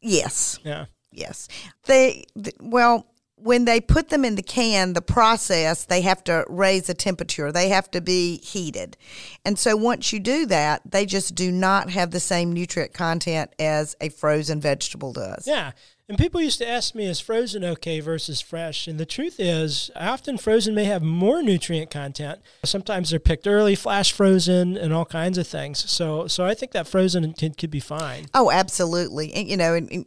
Yes. 0.00 0.58
Yeah. 0.64 0.86
Yes. 1.10 1.48
They, 1.84 2.24
th- 2.40 2.56
well, 2.60 3.06
when 3.42 3.64
they 3.64 3.80
put 3.80 4.08
them 4.08 4.24
in 4.24 4.36
the 4.36 4.42
can, 4.42 4.92
the 4.92 5.02
process, 5.02 5.84
they 5.84 6.02
have 6.02 6.22
to 6.24 6.44
raise 6.48 6.86
the 6.86 6.94
temperature. 6.94 7.50
They 7.50 7.68
have 7.70 7.90
to 7.90 8.00
be 8.00 8.38
heated. 8.38 8.96
And 9.44 9.58
so 9.58 9.76
once 9.76 10.12
you 10.12 10.20
do 10.20 10.46
that, 10.46 10.82
they 10.88 11.06
just 11.06 11.34
do 11.34 11.50
not 11.50 11.90
have 11.90 12.12
the 12.12 12.20
same 12.20 12.52
nutrient 12.52 12.94
content 12.94 13.52
as 13.58 13.96
a 14.00 14.10
frozen 14.10 14.60
vegetable 14.60 15.12
does. 15.12 15.46
Yeah. 15.46 15.72
And 16.08 16.18
people 16.18 16.40
used 16.40 16.58
to 16.58 16.68
ask 16.68 16.94
me, 16.94 17.06
is 17.06 17.20
frozen 17.20 17.64
okay 17.64 18.00
versus 18.00 18.40
fresh? 18.40 18.86
And 18.86 18.98
the 18.98 19.06
truth 19.06 19.36
is, 19.38 19.90
often 19.96 20.36
frozen 20.36 20.74
may 20.74 20.84
have 20.84 21.02
more 21.02 21.42
nutrient 21.42 21.90
content. 21.90 22.40
Sometimes 22.64 23.10
they're 23.10 23.20
picked 23.20 23.46
early, 23.46 23.74
flash 23.74 24.12
frozen, 24.12 24.76
and 24.76 24.92
all 24.92 25.06
kinds 25.06 25.38
of 25.38 25.46
things. 25.46 25.88
So, 25.90 26.26
so 26.26 26.44
I 26.44 26.54
think 26.54 26.72
that 26.72 26.86
frozen 26.86 27.32
can, 27.32 27.54
could 27.54 27.70
be 27.70 27.80
fine. 27.80 28.26
Oh, 28.34 28.50
absolutely. 28.50 29.32
And, 29.32 29.48
you 29.48 29.56
know, 29.56 29.74
and, 29.74 29.90
and 29.90 30.06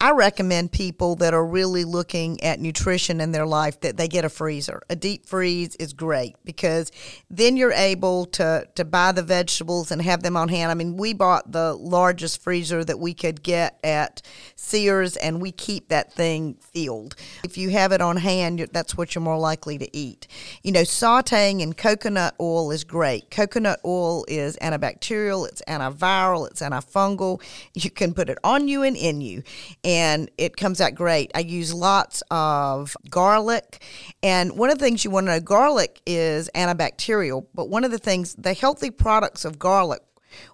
I 0.00 0.12
recommend 0.12 0.70
people 0.70 1.16
that 1.16 1.34
are 1.34 1.44
really 1.44 1.82
looking 1.82 2.40
at 2.44 2.60
nutrition 2.60 3.20
in 3.20 3.32
their 3.32 3.46
life 3.46 3.80
that 3.80 3.96
they 3.96 4.06
get 4.06 4.24
a 4.24 4.28
freezer. 4.28 4.80
A 4.88 4.94
deep 4.94 5.26
freeze 5.26 5.74
is 5.74 5.92
great 5.92 6.36
because 6.44 6.92
then 7.28 7.56
you're 7.56 7.72
able 7.72 8.26
to 8.26 8.68
to 8.76 8.84
buy 8.84 9.10
the 9.10 9.24
vegetables 9.24 9.90
and 9.90 10.00
have 10.00 10.22
them 10.22 10.36
on 10.36 10.50
hand. 10.50 10.70
I 10.70 10.74
mean, 10.74 10.96
we 10.96 11.14
bought 11.14 11.50
the 11.50 11.74
largest 11.74 12.40
freezer 12.40 12.84
that 12.84 13.00
we 13.00 13.12
could 13.12 13.42
get 13.42 13.80
at 13.82 14.22
Sears 14.54 15.16
and 15.16 15.42
we 15.42 15.50
keep 15.50 15.88
that 15.88 16.12
thing 16.12 16.54
filled. 16.60 17.16
If 17.42 17.58
you 17.58 17.70
have 17.70 17.90
it 17.90 18.00
on 18.00 18.18
hand, 18.18 18.68
that's 18.72 18.96
what 18.96 19.16
you're 19.16 19.22
more 19.22 19.38
likely 19.38 19.78
to 19.78 19.96
eat. 19.96 20.28
You 20.62 20.70
know, 20.70 20.82
sautéing 20.82 21.60
in 21.60 21.72
coconut 21.72 22.36
oil 22.38 22.70
is 22.70 22.84
great. 22.84 23.32
Coconut 23.32 23.80
oil 23.84 24.24
is 24.28 24.56
antibacterial, 24.58 25.48
it's 25.48 25.62
antiviral, 25.66 26.48
it's 26.48 26.62
antifungal. 26.62 27.42
You 27.74 27.90
can 27.90 28.14
put 28.14 28.30
it 28.30 28.38
on 28.44 28.68
you 28.68 28.84
and 28.84 28.96
in 28.96 29.20
you 29.20 29.42
it 29.88 30.56
comes 30.56 30.80
out 30.80 30.94
great. 30.94 31.30
I 31.34 31.40
use 31.40 31.72
lots 31.72 32.22
of 32.30 32.96
garlic, 33.08 33.82
and 34.22 34.56
one 34.58 34.70
of 34.70 34.78
the 34.78 34.84
things 34.84 35.04
you 35.04 35.10
want 35.10 35.26
to 35.26 35.32
know 35.32 35.40
garlic 35.40 36.00
is 36.06 36.50
antibacterial, 36.54 37.46
but 37.54 37.68
one 37.68 37.84
of 37.84 37.90
the 37.90 37.98
things, 37.98 38.34
the 38.34 38.54
healthy 38.54 38.90
products 38.90 39.44
of 39.44 39.58
garlic, 39.58 40.02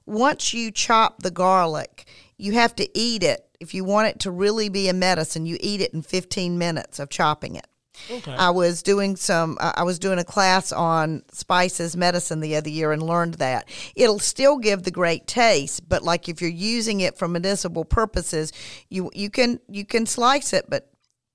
once 0.06 0.54
you 0.54 0.70
chop 0.70 1.22
the 1.22 1.30
garlic, 1.30 2.06
you 2.36 2.52
have 2.52 2.74
to 2.76 2.98
eat 2.98 3.22
it. 3.22 3.46
If 3.60 3.74
you 3.74 3.84
want 3.84 4.08
it 4.08 4.20
to 4.20 4.30
really 4.30 4.68
be 4.68 4.88
a 4.88 4.92
medicine, 4.92 5.46
you 5.46 5.56
eat 5.60 5.80
it 5.80 5.94
in 5.94 6.02
15 6.02 6.58
minutes 6.58 6.98
of 6.98 7.08
chopping 7.08 7.56
it. 7.56 7.66
Okay. 8.10 8.34
I 8.34 8.50
was 8.50 8.82
doing 8.82 9.16
some. 9.16 9.56
Uh, 9.60 9.72
I 9.76 9.82
was 9.84 9.98
doing 9.98 10.18
a 10.18 10.24
class 10.24 10.72
on 10.72 11.22
spices 11.32 11.96
medicine 11.96 12.40
the 12.40 12.56
other 12.56 12.70
year 12.70 12.92
and 12.92 13.02
learned 13.02 13.34
that 13.34 13.68
it'll 13.94 14.18
still 14.18 14.58
give 14.58 14.82
the 14.82 14.90
great 14.90 15.26
taste, 15.26 15.88
but 15.88 16.02
like 16.02 16.28
if 16.28 16.40
you're 16.40 16.50
using 16.50 17.00
it 17.00 17.16
for 17.16 17.28
medicinal 17.28 17.84
purposes, 17.84 18.52
you 18.88 19.10
you 19.14 19.30
can 19.30 19.60
you 19.68 19.84
can 19.84 20.06
slice 20.06 20.52
it, 20.52 20.66
but 20.68 20.90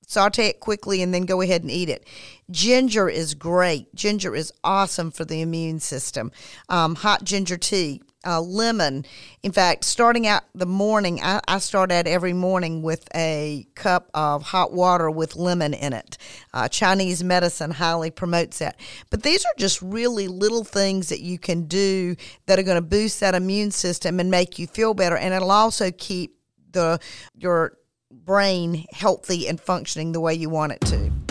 saute 0.07 0.47
it 0.47 0.59
quickly 0.59 1.01
and 1.01 1.13
then 1.13 1.25
go 1.25 1.41
ahead 1.41 1.61
and 1.61 1.71
eat 1.71 1.87
it. 1.87 2.05
Ginger 2.49 3.07
is 3.07 3.35
great. 3.35 3.93
Ginger 3.93 4.35
is 4.35 4.51
awesome 4.63 5.11
for 5.11 5.23
the 5.23 5.41
immune 5.41 5.79
system. 5.79 6.31
Um, 6.67 6.95
hot 6.95 7.23
ginger 7.23 7.57
tea 7.57 8.01
uh, 8.25 8.41
lemon. 8.41 9.05
In 9.43 9.51
fact, 9.51 9.85
starting 9.85 10.27
out 10.27 10.43
the 10.53 10.65
morning, 10.65 11.19
I, 11.21 11.39
I, 11.47 11.59
start 11.59 11.91
out 11.91 12.05
every 12.05 12.33
morning 12.33 12.81
with 12.81 13.07
a 13.15 13.65
cup 13.75 14.09
of 14.13 14.43
hot 14.43 14.73
water 14.73 15.09
with 15.09 15.35
lemon 15.35 15.73
in 15.73 15.93
it. 15.93 16.17
Uh, 16.53 16.67
Chinese 16.67 17.23
medicine 17.23 17.71
highly 17.71 18.11
promotes 18.11 18.59
that. 18.59 18.77
But 19.09 19.23
these 19.23 19.45
are 19.45 19.53
just 19.57 19.81
really 19.81 20.27
little 20.27 20.63
things 20.63 21.09
that 21.09 21.21
you 21.21 21.39
can 21.39 21.65
do 21.65 22.15
that 22.45 22.59
are 22.59 22.63
going 22.63 22.75
to 22.75 22.81
boost 22.81 23.19
that 23.21 23.35
immune 23.35 23.71
system 23.71 24.19
and 24.19 24.29
make 24.29 24.59
you 24.59 24.67
feel 24.67 24.93
better. 24.93 25.17
And 25.17 25.33
it'll 25.33 25.51
also 25.51 25.91
keep 25.91 26.35
the 26.71 26.99
your 27.35 27.77
brain 28.11 28.85
healthy 28.91 29.47
and 29.47 29.59
functioning 29.59 30.11
the 30.11 30.19
way 30.19 30.33
you 30.33 30.49
want 30.49 30.73
it 30.73 30.81
to. 30.81 31.28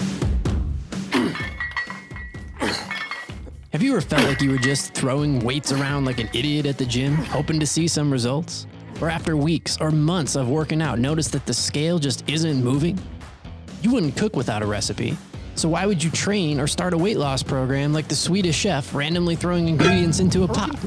Have 3.73 3.83
you 3.83 3.93
ever 3.93 4.01
felt 4.01 4.25
like 4.25 4.41
you 4.41 4.51
were 4.51 4.57
just 4.57 4.95
throwing 4.95 5.41
weights 5.41 5.73
around 5.73 6.07
like 6.07 6.19
an 6.19 6.31
idiot 6.33 6.65
at 6.65 6.79
the 6.79 6.87
gym, 6.87 7.17
hoping 7.17 7.61
to 7.61 7.67
see 7.67 7.87
some 7.87 8.11
results? 8.11 8.67
Or 8.99 9.11
after 9.11 9.37
weeks 9.37 9.77
or 9.79 9.91
months 9.91 10.37
of 10.37 10.49
working 10.49 10.81
out, 10.81 10.99
notice 10.99 11.29
that 11.29 11.45
the 11.45 11.53
scale 11.53 11.99
just 11.99 12.27
isn't 12.31 12.65
moving? 12.65 12.99
You 13.83 13.93
wouldn't 13.93 14.17
cook 14.17 14.35
without 14.35 14.63
a 14.63 14.67
recipe. 14.67 15.19
So 15.55 15.69
why 15.69 15.85
would 15.85 16.03
you 16.03 16.11
train 16.11 16.61
or 16.61 16.67
start 16.67 16.95
a 16.95 16.97
weight 16.97 17.19
loss 17.19 17.43
program 17.43 17.93
like 17.93 18.09
the 18.09 18.17
Swedish 18.17 18.57
chef 18.57 18.95
randomly 18.95 19.37
throwing 19.37 19.69
ingredients 19.69 20.19
into 20.19 20.45
a 20.45 20.49
pot? 20.49 20.83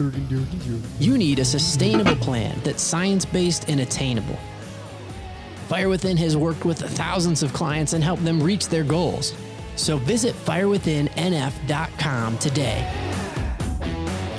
You 1.00 1.20
need 1.20 1.38
a 1.38 1.46
sustainable 1.46 2.16
plan 2.16 2.60
that's 2.64 2.82
science-based 2.82 3.70
and 3.70 3.82
attainable. 3.82 4.40
Fire 5.68 5.88
Within 5.88 6.18
has 6.18 6.36
worked 6.36 6.66
with 6.66 6.80
thousands 6.80 7.44
of 7.44 7.54
clients 7.54 7.94
and 7.94 8.04
helped 8.04 8.26
them 8.26 8.42
reach 8.42 8.70
their 8.70 8.84
goals. 8.84 9.36
So 9.76 9.98
visit 9.98 10.36
firewithinnf.com 10.36 12.38
today. 12.38 13.08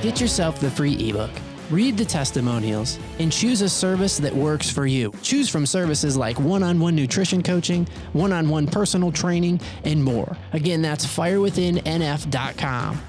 Get 0.01 0.19
yourself 0.19 0.59
the 0.59 0.69
free 0.69 1.09
ebook, 1.09 1.31
read 1.69 1.97
the 1.97 2.05
testimonials, 2.05 2.99
and 3.19 3.31
choose 3.31 3.61
a 3.61 3.69
service 3.69 4.17
that 4.17 4.35
works 4.35 4.69
for 4.69 4.85
you. 4.85 5.13
Choose 5.21 5.49
from 5.49 5.65
services 5.65 6.17
like 6.17 6.39
one 6.39 6.61
on 6.61 6.79
one 6.79 6.95
nutrition 6.95 7.41
coaching, 7.41 7.87
one 8.11 8.33
on 8.33 8.49
one 8.49 8.67
personal 8.67 9.11
training, 9.11 9.61
and 9.85 10.03
more. 10.03 10.35
Again, 10.51 10.81
that's 10.81 11.05
firewithinnf.com. 11.05 13.01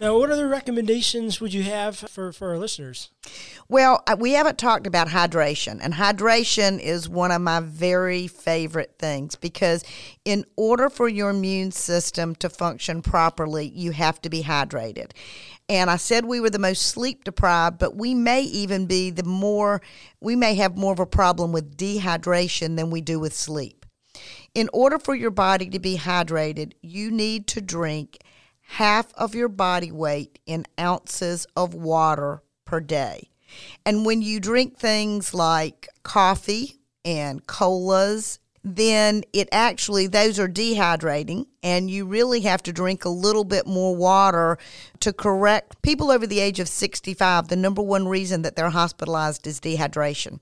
Now, 0.00 0.16
what 0.16 0.30
other 0.30 0.46
recommendations 0.46 1.40
would 1.40 1.52
you 1.52 1.64
have 1.64 1.96
for, 1.96 2.30
for 2.30 2.50
our 2.50 2.58
listeners? 2.58 3.10
Well, 3.68 4.04
uh, 4.06 4.16
we 4.18 4.32
haven't 4.32 4.56
talked 4.56 4.86
about 4.86 5.08
hydration, 5.08 5.80
and 5.82 5.94
hydration 5.94 6.78
is 6.78 7.08
one 7.08 7.32
of 7.32 7.42
my 7.42 7.58
very 7.58 8.28
favorite 8.28 8.94
things 9.00 9.34
because, 9.34 9.82
in 10.24 10.44
order 10.56 10.88
for 10.88 11.08
your 11.08 11.30
immune 11.30 11.72
system 11.72 12.36
to 12.36 12.48
function 12.48 13.02
properly, 13.02 13.72
you 13.74 13.90
have 13.90 14.22
to 14.22 14.30
be 14.30 14.44
hydrated. 14.44 15.10
And 15.68 15.90
I 15.90 15.96
said 15.96 16.24
we 16.24 16.40
were 16.40 16.50
the 16.50 16.60
most 16.60 16.82
sleep 16.82 17.24
deprived, 17.24 17.78
but 17.78 17.96
we 17.96 18.14
may 18.14 18.42
even 18.42 18.86
be 18.86 19.10
the 19.10 19.24
more, 19.24 19.82
we 20.20 20.36
may 20.36 20.54
have 20.54 20.76
more 20.76 20.92
of 20.92 21.00
a 21.00 21.06
problem 21.06 21.50
with 21.50 21.76
dehydration 21.76 22.76
than 22.76 22.90
we 22.90 23.00
do 23.00 23.18
with 23.18 23.34
sleep. 23.34 23.84
In 24.54 24.70
order 24.72 24.98
for 24.98 25.14
your 25.14 25.30
body 25.30 25.68
to 25.70 25.78
be 25.78 25.98
hydrated, 25.98 26.72
you 26.82 27.10
need 27.10 27.48
to 27.48 27.60
drink 27.60 28.18
half 28.72 29.12
of 29.14 29.34
your 29.34 29.48
body 29.48 29.90
weight 29.90 30.38
in 30.46 30.66
ounces 30.78 31.46
of 31.56 31.72
water 31.72 32.42
per 32.66 32.80
day. 32.80 33.30
And 33.86 34.04
when 34.04 34.20
you 34.20 34.40
drink 34.40 34.76
things 34.76 35.32
like 35.32 35.88
coffee 36.02 36.78
and 37.02 37.46
colas 37.46 38.38
then 38.64 39.22
it 39.32 39.48
actually, 39.52 40.06
those 40.06 40.38
are 40.38 40.48
dehydrating, 40.48 41.46
and 41.62 41.90
you 41.90 42.06
really 42.06 42.40
have 42.40 42.62
to 42.64 42.72
drink 42.72 43.04
a 43.04 43.08
little 43.08 43.44
bit 43.44 43.66
more 43.66 43.94
water 43.94 44.58
to 45.00 45.12
correct 45.12 45.80
people 45.82 46.10
over 46.10 46.26
the 46.26 46.40
age 46.40 46.60
of 46.60 46.68
65. 46.68 47.48
The 47.48 47.56
number 47.56 47.82
one 47.82 48.08
reason 48.08 48.42
that 48.42 48.56
they're 48.56 48.70
hospitalized 48.70 49.46
is 49.46 49.60
dehydration. 49.60 50.40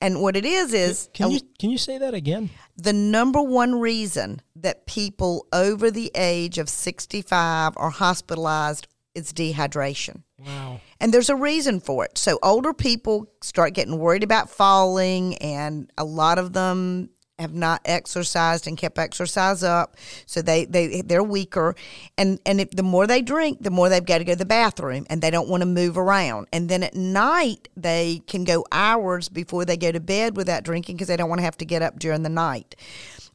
And 0.00 0.20
what 0.20 0.36
it 0.36 0.44
is 0.44 0.72
is. 0.72 1.08
Can 1.14 1.30
you, 1.30 1.40
can 1.58 1.70
you 1.70 1.78
say 1.78 1.98
that 1.98 2.14
again? 2.14 2.50
The 2.76 2.92
number 2.92 3.42
one 3.42 3.80
reason 3.80 4.40
that 4.56 4.86
people 4.86 5.46
over 5.52 5.90
the 5.90 6.10
age 6.14 6.58
of 6.58 6.68
65 6.68 7.74
are 7.76 7.90
hospitalized 7.90 8.86
is 9.14 9.32
dehydration. 9.32 10.22
Wow. 10.44 10.80
And 11.00 11.14
there's 11.14 11.30
a 11.30 11.36
reason 11.36 11.80
for 11.80 12.04
it. 12.04 12.18
So 12.18 12.38
older 12.42 12.72
people 12.72 13.30
start 13.42 13.74
getting 13.74 13.98
worried 13.98 14.24
about 14.24 14.50
falling, 14.50 15.36
and 15.38 15.90
a 15.96 16.04
lot 16.04 16.38
of 16.38 16.52
them 16.52 17.10
have 17.38 17.52
not 17.52 17.80
exercised 17.84 18.66
and 18.66 18.78
kept 18.78 18.98
exercise 18.98 19.64
up 19.64 19.96
so 20.24 20.40
they, 20.40 20.64
they 20.64 21.02
they're 21.02 21.22
weaker. 21.22 21.74
And 22.16 22.38
and 22.46 22.60
if, 22.60 22.70
the 22.70 22.82
more 22.82 23.06
they 23.06 23.22
drink 23.22 23.58
the 23.60 23.70
more 23.70 23.88
they've 23.88 24.04
got 24.04 24.18
to 24.18 24.24
go 24.24 24.32
to 24.32 24.38
the 24.38 24.44
bathroom 24.44 25.04
and 25.10 25.20
they 25.20 25.30
don't 25.30 25.48
want 25.48 25.62
to 25.62 25.66
move 25.66 25.98
around. 25.98 26.46
And 26.52 26.68
then 26.68 26.82
at 26.82 26.94
night 26.94 27.68
they 27.76 28.22
can 28.26 28.44
go 28.44 28.64
hours 28.70 29.28
before 29.28 29.64
they 29.64 29.76
go 29.76 29.90
to 29.90 30.00
bed 30.00 30.36
without 30.36 30.62
drinking 30.62 30.96
because 30.96 31.08
they 31.08 31.16
don't 31.16 31.28
want 31.28 31.40
to 31.40 31.44
have 31.44 31.58
to 31.58 31.64
get 31.64 31.82
up 31.82 31.98
during 31.98 32.22
the 32.22 32.28
night 32.28 32.76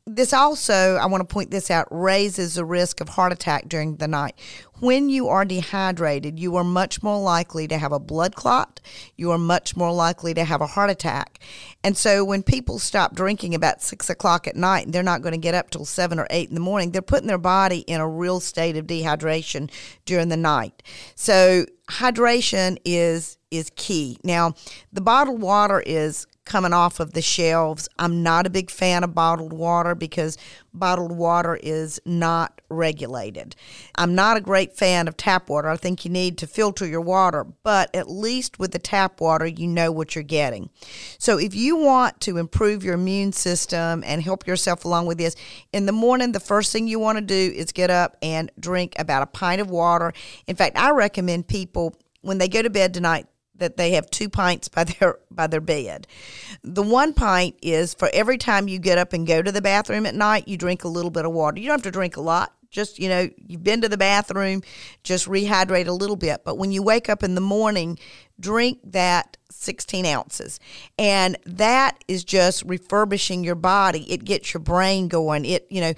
this 0.06 0.34
also, 0.34 0.96
I 0.96 1.06
want 1.06 1.22
to 1.22 1.34
point 1.34 1.52
this 1.52 1.70
out, 1.70 1.88
raises 1.92 2.56
the 2.56 2.66
risk 2.66 3.00
of 3.00 3.10
heart 3.10 3.32
attack 3.32 3.70
during 3.70 3.98
the 3.98 4.08
night. 4.08 4.36
When 4.80 5.10
you 5.10 5.28
are 5.28 5.46
dehydrated, 5.46 6.40
you 6.40 6.56
are 6.56 6.64
much 6.64 7.04
more 7.04 7.20
likely 7.20 7.68
to 7.68 7.78
have 7.78 7.92
a 7.92 8.00
blood 8.00 8.34
clot. 8.34 8.80
You 9.18 9.32
are 9.32 9.38
much 9.38 9.76
more 9.76 9.92
likely 9.92 10.34
to 10.34 10.44
have 10.44 10.62
a 10.62 10.68
heart 10.68 10.90
attack. 10.90 11.40
And 11.84 11.98
so 11.98 12.24
when 12.24 12.44
people 12.44 12.80
stop 12.80 13.14
drinking 13.14 13.54
about 13.54 13.82
six 13.82 14.10
o'clock 14.10 14.48
at 14.48 14.56
night 14.56 14.86
and 14.86 14.94
they're 14.94 15.04
not 15.04 15.22
going 15.22 15.34
to 15.34 15.38
get 15.38 15.54
up 15.54 15.70
till 15.70 15.86
seven 15.86 16.18
or 16.18 16.28
eight 16.30 16.50
in 16.50 16.56
the 16.56 16.62
morning, 16.62 16.92
they're 16.92 17.02
putting 17.02 17.28
their 17.28 17.38
body 17.38 17.80
in 17.80 18.00
a 18.00 18.08
real 18.08 18.40
state 18.40 18.78
of 18.78 18.88
dehydration 18.88 19.70
during 20.06 20.30
the 20.30 20.38
night. 20.38 20.82
So 21.16 21.66
hydration 21.90 22.78
is 22.86 23.38
is 23.52 23.72
key. 23.76 24.18
Now, 24.24 24.54
the 24.94 25.02
bottled 25.02 25.42
water 25.42 25.82
is 25.84 26.28
coming 26.46 26.74
off 26.74 27.00
of 27.00 27.14
the 27.14 27.22
shelves. 27.22 27.88
I'm 28.00 28.24
not 28.24 28.48
a 28.48 28.50
big 28.50 28.70
fan 28.72 29.04
of 29.04 29.14
bottled 29.14 29.54
water 29.54 29.96
because 29.96 30.38
bottled 30.74 31.12
water 31.12 31.60
is 31.62 32.00
not 32.06 32.62
regulated. 32.70 33.56
I'm 33.96 34.16
not 34.16 34.38
a 34.38 34.42
great 34.42 34.76
fan 34.76 35.08
of 35.08 35.18
tap 35.18 35.50
water. 35.50 35.70
I 35.70 35.78
think 35.78 36.06
you 36.06 36.12
need 36.12 36.38
to 36.40 36.48
filter 36.48 36.86
your 36.86 37.02
water, 37.02 37.46
but 37.64 37.94
at 37.96 38.10
least 38.10 38.60
with 38.60 38.72
the 38.72 38.80
tap 38.80 39.22
water, 39.22 39.46
you 39.46 39.68
know 39.68 39.92
what 39.92 40.16
you're 40.16 40.24
getting. 40.24 40.70
So 41.18 41.38
if 41.38 41.54
you 41.54 41.76
want 41.76 42.20
to 42.22 42.38
improve 42.38 42.84
your 42.84 42.96
immune 42.96 43.32
system 43.32 44.04
and 44.06 44.22
help 44.22 44.48
yourself 44.48 44.86
along 44.86 45.06
with 45.06 45.18
this, 45.18 45.36
in 45.74 45.86
the 45.86 45.92
morning, 45.92 46.32
the 46.32 46.40
first 46.40 46.72
thing 46.72 46.88
you 46.88 47.00
want 47.00 47.18
to 47.18 47.24
do 47.24 47.54
is 47.56 47.72
get 47.72 47.90
up 47.90 48.18
and 48.22 48.52
drink 48.60 48.94
about 48.98 49.24
a 49.24 49.28
pint 49.28 49.62
of 49.62 49.70
water. 49.70 50.14
In 50.48 50.56
fact, 50.56 50.78
I 50.78 50.92
recommend 50.92 51.48
people 51.48 51.96
when 52.22 52.38
they 52.38 52.48
go 52.48 52.62
to 52.62 52.70
bed 52.70 52.94
tonight 52.94 53.28
that 53.60 53.78
they 53.78 53.92
have 53.92 54.10
two 54.10 54.30
pints 54.30 54.68
by 54.68 54.84
their 54.84 55.20
by 55.32 55.48
their 55.48 55.62
bed. 55.62 56.08
The 56.64 56.84
one 56.84 57.14
pint 57.14 57.56
is 57.62 57.94
for 57.94 58.10
every 58.14 58.38
time 58.38 58.68
you 58.68 58.80
get 58.80 58.98
up 58.98 59.14
and 59.14 59.28
go 59.28 59.42
to 59.42 59.52
the 59.52 59.62
bathroom 59.62 60.06
at 60.06 60.16
night, 60.16 60.48
you 60.48 60.58
drink 60.58 60.84
a 60.84 60.90
little 60.90 61.12
bit 61.12 61.26
of 61.26 61.32
water. 61.32 61.60
You 61.60 61.68
don't 61.68 61.76
have 61.76 61.84
to 61.84 61.92
drink 61.92 62.18
a 62.18 62.22
lot. 62.22 62.54
Just, 62.72 63.00
you 63.00 63.10
know, 63.10 63.28
you've 63.48 63.64
been 63.64 63.82
to 63.82 63.90
the 63.90 63.98
bathroom, 63.98 64.62
just 65.04 65.28
rehydrate 65.28 65.88
a 65.88 65.92
little 65.92 66.16
bit. 66.16 66.42
But 66.44 66.60
when 66.60 66.72
you 66.72 66.84
wake 66.84 67.10
up 67.10 67.24
in 67.24 67.34
the 67.34 67.42
morning, 67.42 67.98
drink 68.40 68.80
that 68.84 69.38
16 69.50 70.06
ounces. 70.06 70.60
And 70.98 71.36
that 71.46 72.04
is 72.08 72.24
just 72.24 72.64
refurbishing 72.64 73.44
your 73.44 73.56
body. 73.56 74.12
It 74.12 74.24
gets 74.24 74.54
your 74.54 74.62
brain 74.62 75.08
going. 75.08 75.46
It, 75.46 75.66
you 75.72 75.82
know, 75.82 75.94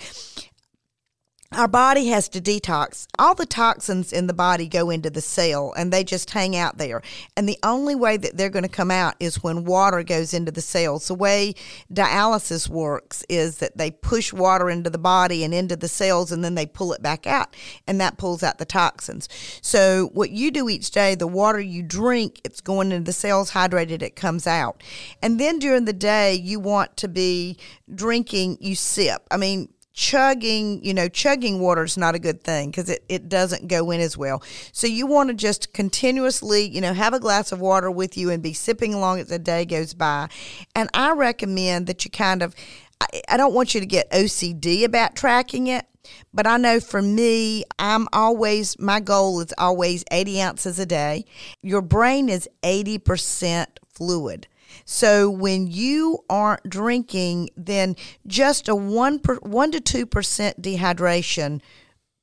our 1.54 1.68
body 1.68 2.08
has 2.08 2.30
to 2.30 2.40
detox. 2.40 3.08
All 3.20 3.36
the 3.36 3.46
toxins 3.46 4.14
in 4.14 4.28
the 4.28 4.34
body 4.34 4.70
go 4.70 4.90
into 4.90 5.10
the 5.10 5.20
cell 5.20 5.74
and 5.76 5.92
they 5.92 6.04
just 6.04 6.30
hang 6.30 6.56
out 6.56 6.78
there. 6.78 7.02
And 7.36 7.48
the 7.48 7.60
only 7.62 7.94
way 7.94 8.16
that 8.16 8.38
they're 8.38 8.50
going 8.50 8.64
to 8.64 8.70
come 8.70 8.92
out 8.92 9.16
is 9.20 9.44
when 9.44 9.66
water 9.66 10.02
goes 10.04 10.34
into 10.34 10.52
the 10.52 10.62
cells. 10.62 11.10
The 11.10 11.16
way 11.16 11.54
dialysis 11.92 12.70
works 12.70 13.26
is 13.28 13.58
that 13.58 13.78
they 13.78 13.92
push 13.92 14.32
water 14.32 14.70
into 14.70 14.90
the 14.90 14.98
body 14.98 15.44
and 15.44 15.54
into 15.54 15.76
the 15.76 15.90
cells 15.90 16.32
and 16.32 16.42
then 16.42 16.56
they 16.56 16.66
pull 16.66 16.94
it 16.94 17.02
back 17.02 17.28
out 17.28 17.54
and 17.86 18.00
that 18.00 18.18
pulls 18.18 18.44
out 18.44 18.58
the 18.58 18.66
toxins. 18.66 19.28
So 19.62 20.10
what 20.14 20.32
you 20.32 20.52
do 20.52 20.70
each 20.70 20.92
day, 20.92 21.16
the 21.16 21.28
water 21.28 21.60
you 21.60 21.84
drink, 21.84 22.40
it's 22.46 22.62
going 22.62 22.94
into 22.94 23.04
the 23.04 23.14
cells 23.14 23.52
hydrated, 23.52 24.02
it 24.02 24.16
comes 24.16 24.48
out. 24.48 24.82
And 25.22 25.38
then 25.38 25.60
during 25.60 25.84
the 25.84 25.92
day, 25.92 26.34
you 26.34 26.62
want 26.62 26.96
to 26.98 27.10
be 27.10 27.58
drinking, 27.94 28.58
you 28.62 28.76
sip. 28.76 29.28
I 29.30 29.36
mean, 29.36 29.68
chugging, 29.94 30.84
you 30.84 30.94
know, 30.94 31.08
chugging 31.08 31.60
water 31.60 31.84
is 31.84 31.98
not 31.98 32.16
a 32.16 32.20
good 32.20 32.44
thing 32.44 32.70
because 32.70 32.90
it, 32.90 33.04
it 33.10 33.30
doesn't 33.30 33.68
go 33.68 33.92
in 33.92 34.00
as 34.00 34.18
well. 34.18 34.42
So 34.72 34.88
you 34.88 35.06
want 35.06 35.30
to 35.30 35.36
just 35.36 35.74
continuously, 35.74 36.68
you 36.68 36.82
know, 36.82 36.94
have 36.94 37.14
a 37.14 37.20
glass 37.20 37.52
of 37.52 37.60
water 37.60 37.92
with 37.92 38.18
you 38.18 38.30
and 38.30 38.42
be 38.42 38.54
sipping 38.54 38.94
along 38.94 39.20
as 39.20 39.28
the 39.28 39.40
day 39.40 39.66
goes 39.66 39.94
by. 39.94 40.30
And 40.76 40.90
I 40.94 41.12
recommend 41.14 41.88
that 41.88 42.06
you 42.06 42.12
kind 42.12 42.42
of, 42.42 42.56
I, 43.02 43.22
I 43.30 43.38
don't 43.38 43.54
want 43.54 43.74
you 43.74 43.82
to 43.82 43.86
get 43.86 44.10
OCD 44.12 44.84
about 44.84 45.16
tracking 45.16 45.68
it. 45.68 45.86
But 46.34 46.48
I 46.48 46.58
know 46.58 46.80
for 46.80 47.02
me, 47.02 47.64
I'm 47.78 48.08
always, 48.12 48.80
my 48.80 49.00
goal 49.00 49.40
is 49.40 49.54
always 49.58 50.04
80 50.12 50.42
ounces 50.42 50.80
a 50.80 50.86
day. 50.86 51.26
Your 51.62 51.82
brain 51.82 52.28
is 52.28 52.50
80% 52.64 53.68
fluid. 53.94 54.48
So 54.94 55.30
when 55.30 55.68
you 55.68 56.26
aren't 56.30 56.70
drinking, 56.70 57.52
then 57.56 57.96
just 58.28 58.68
a 58.68 58.76
one 58.76 59.20
per, 59.20 59.36
one 59.36 59.72
to 59.72 59.80
two 59.80 60.06
percent 60.06 60.62
dehydration 60.62 61.62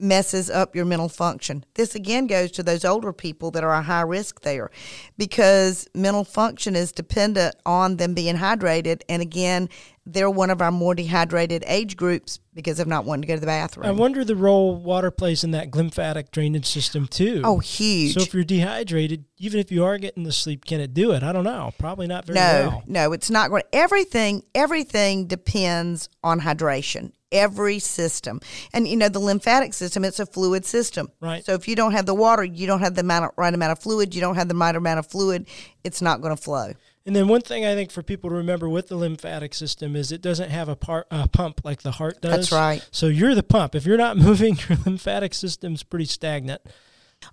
messes 0.01 0.49
up 0.51 0.77
your 0.77 0.85
mental 0.85 1.09
function. 1.09 1.65
This 1.75 1.95
again 1.95 2.27
goes 2.27 2.51
to 2.53 2.63
those 2.63 2.85
older 2.85 3.13
people 3.13 3.51
that 3.53 3.65
are 3.65 3.73
a 3.73 3.83
high 3.83 4.03
risk 4.03 4.43
there 4.43 4.71
because 5.17 5.89
mental 5.95 6.25
function 6.25 6.77
is 6.77 6.93
dependent 6.93 7.57
on 7.67 7.97
them 7.97 8.15
being 8.15 8.37
hydrated. 8.37 9.03
And 9.09 9.21
again, 9.23 9.69
they're 10.07 10.31
one 10.31 10.51
of 10.51 10.63
our 10.63 10.71
more 10.71 10.95
dehydrated 10.95 11.65
age 11.67 11.97
groups 11.97 12.41
because 12.55 12.81
of 12.81 12.87
not 12.87 13.05
wanting 13.05 13.23
to 13.23 13.29
go 13.29 13.35
to 13.35 13.41
the 13.41 13.47
bathroom. 13.47 13.87
I 13.87 13.91
wonder 13.91 14.25
the 14.25 14.37
role 14.37 14.75
water 14.75 15.11
plays 15.11 15.45
in 15.45 15.51
that 15.51 15.75
lymphatic 15.75 16.31
drainage 16.31 16.67
system 16.67 17.07
too. 17.07 17.43
Oh, 17.45 17.59
huge. 17.59 18.15
So 18.15 18.21
if 18.21 18.33
you're 18.33 18.45
dehydrated, 18.45 19.25
even 19.37 19.61
if 19.61 19.71
you 19.71 19.85
are 19.85 19.99
getting 19.99 20.23
the 20.23 20.33
sleep, 20.33 20.65
can 20.65 20.81
it 20.81 20.95
do 20.95 21.13
it? 21.13 21.23
I 21.23 21.33
don't 21.33 21.45
know. 21.45 21.73
Probably 21.79 22.07
not 22.07 22.25
very 22.25 22.37
no, 22.37 22.69
well. 22.69 22.83
No, 22.87 23.13
it's 23.13 23.31
not 23.31 23.51
going. 23.51 23.65
Everything, 23.73 24.45
everything 24.55 25.27
depends 25.27 26.09
on 26.25 26.41
hydration. 26.41 27.13
Every 27.31 27.79
system, 27.79 28.41
and 28.73 28.89
you 28.89 28.97
know 28.97 29.11
the 29.11 29.19
lymphatic 29.19 29.75
system, 29.75 30.03
it's 30.05 30.19
a 30.19 30.25
fluid 30.25 30.65
system. 30.65 31.11
Right. 31.21 31.45
So 31.45 31.53
if 31.53 31.69
you 31.69 31.77
don't 31.77 31.93
have 31.93 32.07
the 32.07 32.15
water, 32.15 32.43
you 32.43 32.67
don't 32.67 32.81
have 32.81 32.95
the 32.95 33.03
amount 33.03 33.27
of, 33.27 33.31
right 33.37 33.53
amount 33.53 33.73
of 33.73 33.79
fluid. 33.81 34.15
You 34.15 34.23
don't 34.23 34.37
have 34.37 34.49
the 34.49 34.55
right 34.55 34.75
amount 34.75 34.99
of 34.99 35.07
fluid. 35.07 35.47
It's 35.85 36.01
not 36.01 36.23
going 36.23 36.35
to 36.35 36.43
flow. 36.43 36.73
And 37.09 37.17
then 37.17 37.27
one 37.27 37.41
thing 37.41 37.65
I 37.65 37.75
think 37.75 37.91
for 37.91 38.03
people 38.03 38.29
to 38.29 38.37
remember 38.37 38.69
with 38.69 38.89
the 38.89 38.97
lymphatic 38.97 39.55
system 39.55 39.97
is 39.97 40.13
it 40.13 40.21
doesn't 40.21 40.51
have 40.51 40.69
a, 40.69 40.77
part, 40.77 41.07
a 41.11 41.27
pump 41.27 41.63
like 41.65 41.81
the 41.81 41.93
heart 41.93 42.21
does. 42.21 42.31
That's 42.33 42.53
right. 42.53 42.87
So 42.91 43.07
you're 43.07 43.35
the 43.35 43.43
pump. 43.43 43.75
If 43.75 43.87
you're 43.87 43.97
not 43.97 44.17
moving, 44.19 44.59
your 44.69 44.77
lymphatic 44.85 45.33
system's 45.33 45.83
pretty 45.83 46.05
stagnant. 46.05 46.61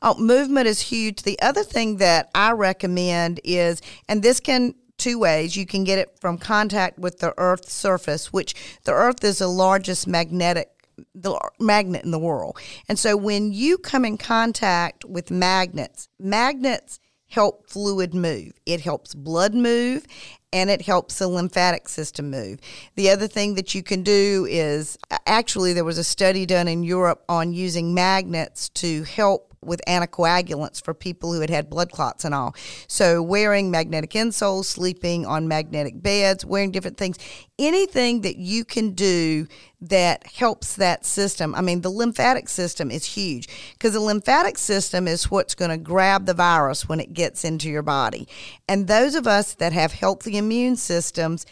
Oh, 0.02 0.16
movement 0.18 0.68
is 0.68 0.80
huge. 0.80 1.24
The 1.24 1.38
other 1.41 1.64
thing 1.64 1.98
that 1.98 2.30
I 2.34 2.54
recommend 2.54 3.41
is, 3.43 3.82
and 4.08 4.24
this 4.24 4.39
can 4.39 4.76
two 4.98 5.20
ways. 5.20 5.56
You 5.56 5.66
can 5.66 5.84
get 5.84 6.00
it 6.00 6.18
from 6.20 6.38
contact 6.38 7.00
with 7.00 7.20
the 7.20 7.34
Earth's 7.38 7.74
surface, 7.74 8.32
which 8.32 8.54
the 8.84 8.93
Earth 8.93 9.24
is 9.24 9.39
the 9.39 9.48
largest 9.48 10.08
magnetic 10.08 10.70
the 11.14 11.38
magnet 11.60 12.06
in 12.06 12.12
the 12.12 12.20
world. 12.20 12.58
And 12.88 12.98
so 12.98 13.18
when 13.18 13.52
you 13.52 13.78
come 13.78 14.06
in 14.06 14.18
contact 14.18 15.04
with 15.04 15.30
magnets, 15.30 16.08
magnets 16.20 17.00
help 17.28 17.70
fluid 17.70 18.14
move. 18.14 18.54
It 18.66 18.82
helps 18.82 19.14
blood 19.14 19.54
move 19.54 20.06
and 20.54 20.70
it 20.70 20.84
helps 20.84 21.20
the 21.20 21.28
lymphatic 21.28 21.89
system 21.89 22.30
move. 22.30 22.60
The 22.96 23.10
other 23.10 23.28
thing 23.28 23.56
that 23.56 23.76
you 23.76 23.84
can 23.84 24.04
do 24.04 24.48
is 24.50 24.98
actually, 25.26 25.74
there 25.74 25.84
was 25.84 25.98
a 25.98 26.04
study 26.04 26.46
done 26.46 26.68
in 26.68 26.84
Europe 26.84 27.24
on 27.28 27.52
using 27.52 27.93
magnets 27.93 28.70
to 28.70 29.04
help 29.04 29.55
with 29.66 29.82
anticoagulants 29.88 30.84
for 30.84 30.93
people 30.93 31.34
who 31.34 31.41
had 31.41 31.49
had 31.49 31.70
blood 31.70 31.91
clots 31.91 32.26
and 32.26 32.34
all. 32.34 32.55
So, 32.88 33.22
wearing 33.22 33.72
magnetic 33.72 34.11
insoles, 34.11 34.66
sleeping 34.66 35.26
on 35.26 35.47
magnetic 35.47 36.01
beds, 36.01 36.45
wearing 36.45 36.72
different 36.72 36.97
things, 36.97 37.18
anything 37.57 38.22
that 38.22 38.38
you 38.38 38.66
can 38.66 38.91
do 38.91 39.47
that 39.82 40.26
helps 40.28 40.76
that 40.76 41.05
system. 41.05 41.53
I 41.53 41.61
mean, 41.61 41.82
the 41.82 41.89
lymphatic 41.89 42.49
system 42.49 42.89
is 42.89 43.05
huge 43.05 43.47
because 43.74 43.93
the 43.93 43.99
lymphatic 43.99 44.57
system 44.57 45.07
is 45.07 45.30
what's 45.30 45.55
going 45.55 45.72
to 45.72 45.78
grab 45.78 46.26
the 46.26 46.34
virus 46.34 46.88
when 46.88 46.99
it 46.99 47.13
gets 47.13 47.43
into 47.43 47.70
your 47.70 47.84
body. 47.84 48.28
And 48.68 48.88
those 48.88 49.16
of 49.16 49.28
us 49.28 49.53
that 49.55 49.74
have 49.74 49.91
healthy 49.91 50.38
immune 50.38 50.76
systems, 50.76 51.45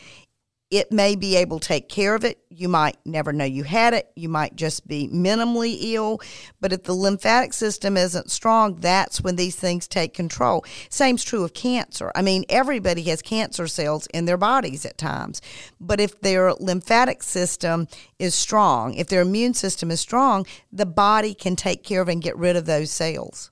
it 0.73 0.91
may 0.91 1.15
be 1.15 1.35
able 1.35 1.59
to 1.59 1.67
take 1.67 1.87
care 1.87 2.15
of 2.15 2.25
it. 2.25 2.39
You 2.49 2.67
might 2.67 2.97
never 3.05 3.31
know 3.31 3.45
you 3.45 3.63
had 3.63 3.93
it. 3.93 4.11
You 4.15 4.27
might 4.27 4.55
just 4.55 4.87
be 4.87 5.07
minimally 5.07 5.77
ill. 5.79 6.19
But 6.59 6.73
if 6.73 6.81
the 6.81 6.95
lymphatic 6.95 7.53
system 7.53 7.95
isn't 7.95 8.31
strong, 8.31 8.77
that's 8.79 9.21
when 9.21 9.35
these 9.35 9.55
things 9.55 9.87
take 9.87 10.15
control. 10.15 10.65
Same's 10.89 11.23
true 11.23 11.43
of 11.43 11.53
cancer. 11.53 12.11
I 12.15 12.23
mean, 12.23 12.43
everybody 12.49 13.03
has 13.03 13.21
cancer 13.21 13.67
cells 13.67 14.07
in 14.15 14.25
their 14.25 14.35
bodies 14.35 14.83
at 14.83 14.97
times. 14.97 15.43
But 15.79 15.99
if 15.99 16.19
their 16.21 16.53
lymphatic 16.53 17.21
system 17.21 17.87
is 18.17 18.33
strong, 18.33 18.95
if 18.95 19.07
their 19.07 19.21
immune 19.21 19.53
system 19.53 19.91
is 19.91 20.01
strong, 20.01 20.47
the 20.71 20.87
body 20.87 21.35
can 21.35 21.55
take 21.55 21.83
care 21.83 22.01
of 22.01 22.09
and 22.09 22.19
get 22.19 22.35
rid 22.35 22.55
of 22.55 22.65
those 22.65 22.89
cells. 22.89 23.51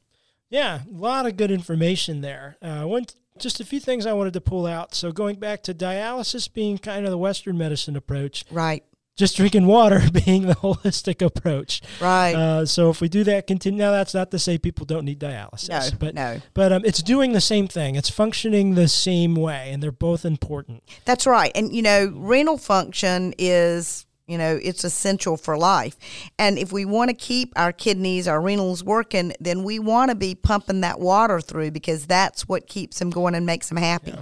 Yeah, 0.49 0.80
a 0.89 0.97
lot 0.97 1.28
of 1.28 1.38
good 1.38 1.51
information 1.51 2.22
there. 2.22 2.57
Uh, 2.63 2.84
one 2.84 3.05
just 3.38 3.60
a 3.60 3.66
few 3.66 3.80
things 3.80 4.06
I 4.06 4.14
wanted 4.14 4.34
to 4.34 4.42
pull 4.42 4.66
out. 4.68 4.94
So 4.96 5.12
going 5.12 5.38
back 5.38 5.64
to 5.64 5.74
dialysis 5.74 6.52
being 6.52 6.78
kind 6.78 7.06
of 7.06 7.12
the 7.12 7.18
Western 7.18 7.58
medicine 7.58 7.96
approach, 7.96 8.46
Right. 8.52 8.84
just 9.18 9.36
drinking 9.38 9.66
water 9.68 10.02
being 10.26 10.48
the 10.48 10.56
holistic 10.56 11.26
approach. 11.26 11.82
Right. 12.00 12.34
Uh, 12.36 12.66
so 12.66 12.90
if 12.90 13.02
we 13.02 13.10
do 13.10 13.24
that, 13.26 13.48
continue. 13.48 13.80
Now 13.80 13.92
that's 13.92 14.14
not 14.14 14.32
to 14.32 14.40
say 14.40 14.58
people 14.58 14.86
don't 14.86 15.06
need 15.06 15.20
dialysis, 15.20 15.70
No, 15.70 15.98
but 16.00 16.16
no. 16.16 16.42
but 16.54 16.72
um, 16.72 16.84
it's 16.86 17.02
doing 17.02 17.32
the 17.34 17.42
same 17.42 17.68
thing. 17.68 17.96
It's 17.96 18.10
functioning 18.10 18.76
the 18.76 18.88
same 18.88 19.36
way, 19.36 19.72
and 19.72 19.82
they're 19.82 19.92
both 19.92 20.24
important. 20.26 20.84
That's 21.06 21.26
right. 21.26 21.52
And, 21.56 21.74
you 21.74 21.82
know, 21.82 22.12
renal 22.16 22.58
function 22.58 23.34
is, 23.38 24.06
you 24.28 24.38
know, 24.38 24.59
it's 24.61 24.84
essential 24.84 25.38
for 25.38 25.57
life. 25.57 25.97
And 26.38 26.57
if 26.57 26.72
we 26.72 26.86
want 26.86 27.09
to 27.09 27.15
keep 27.15 27.53
our 27.55 27.72
kidneys, 27.72 28.28
our 28.28 28.39
renals 28.39 28.84
working, 28.84 29.34
then 29.39 29.63
we 29.63 29.80
want 29.80 30.09
to 30.09 30.15
be 30.15 30.36
pumping 30.36 30.82
that 30.82 30.99
water 30.99 31.41
through 31.41 31.72
because 31.72 32.05
that's 32.05 32.47
what 32.47 32.67
keeps 32.67 32.99
them 32.99 33.09
going 33.09 33.36
and 33.36 33.45
makes 33.45 33.69
them 33.69 33.78
happy. 33.78 34.13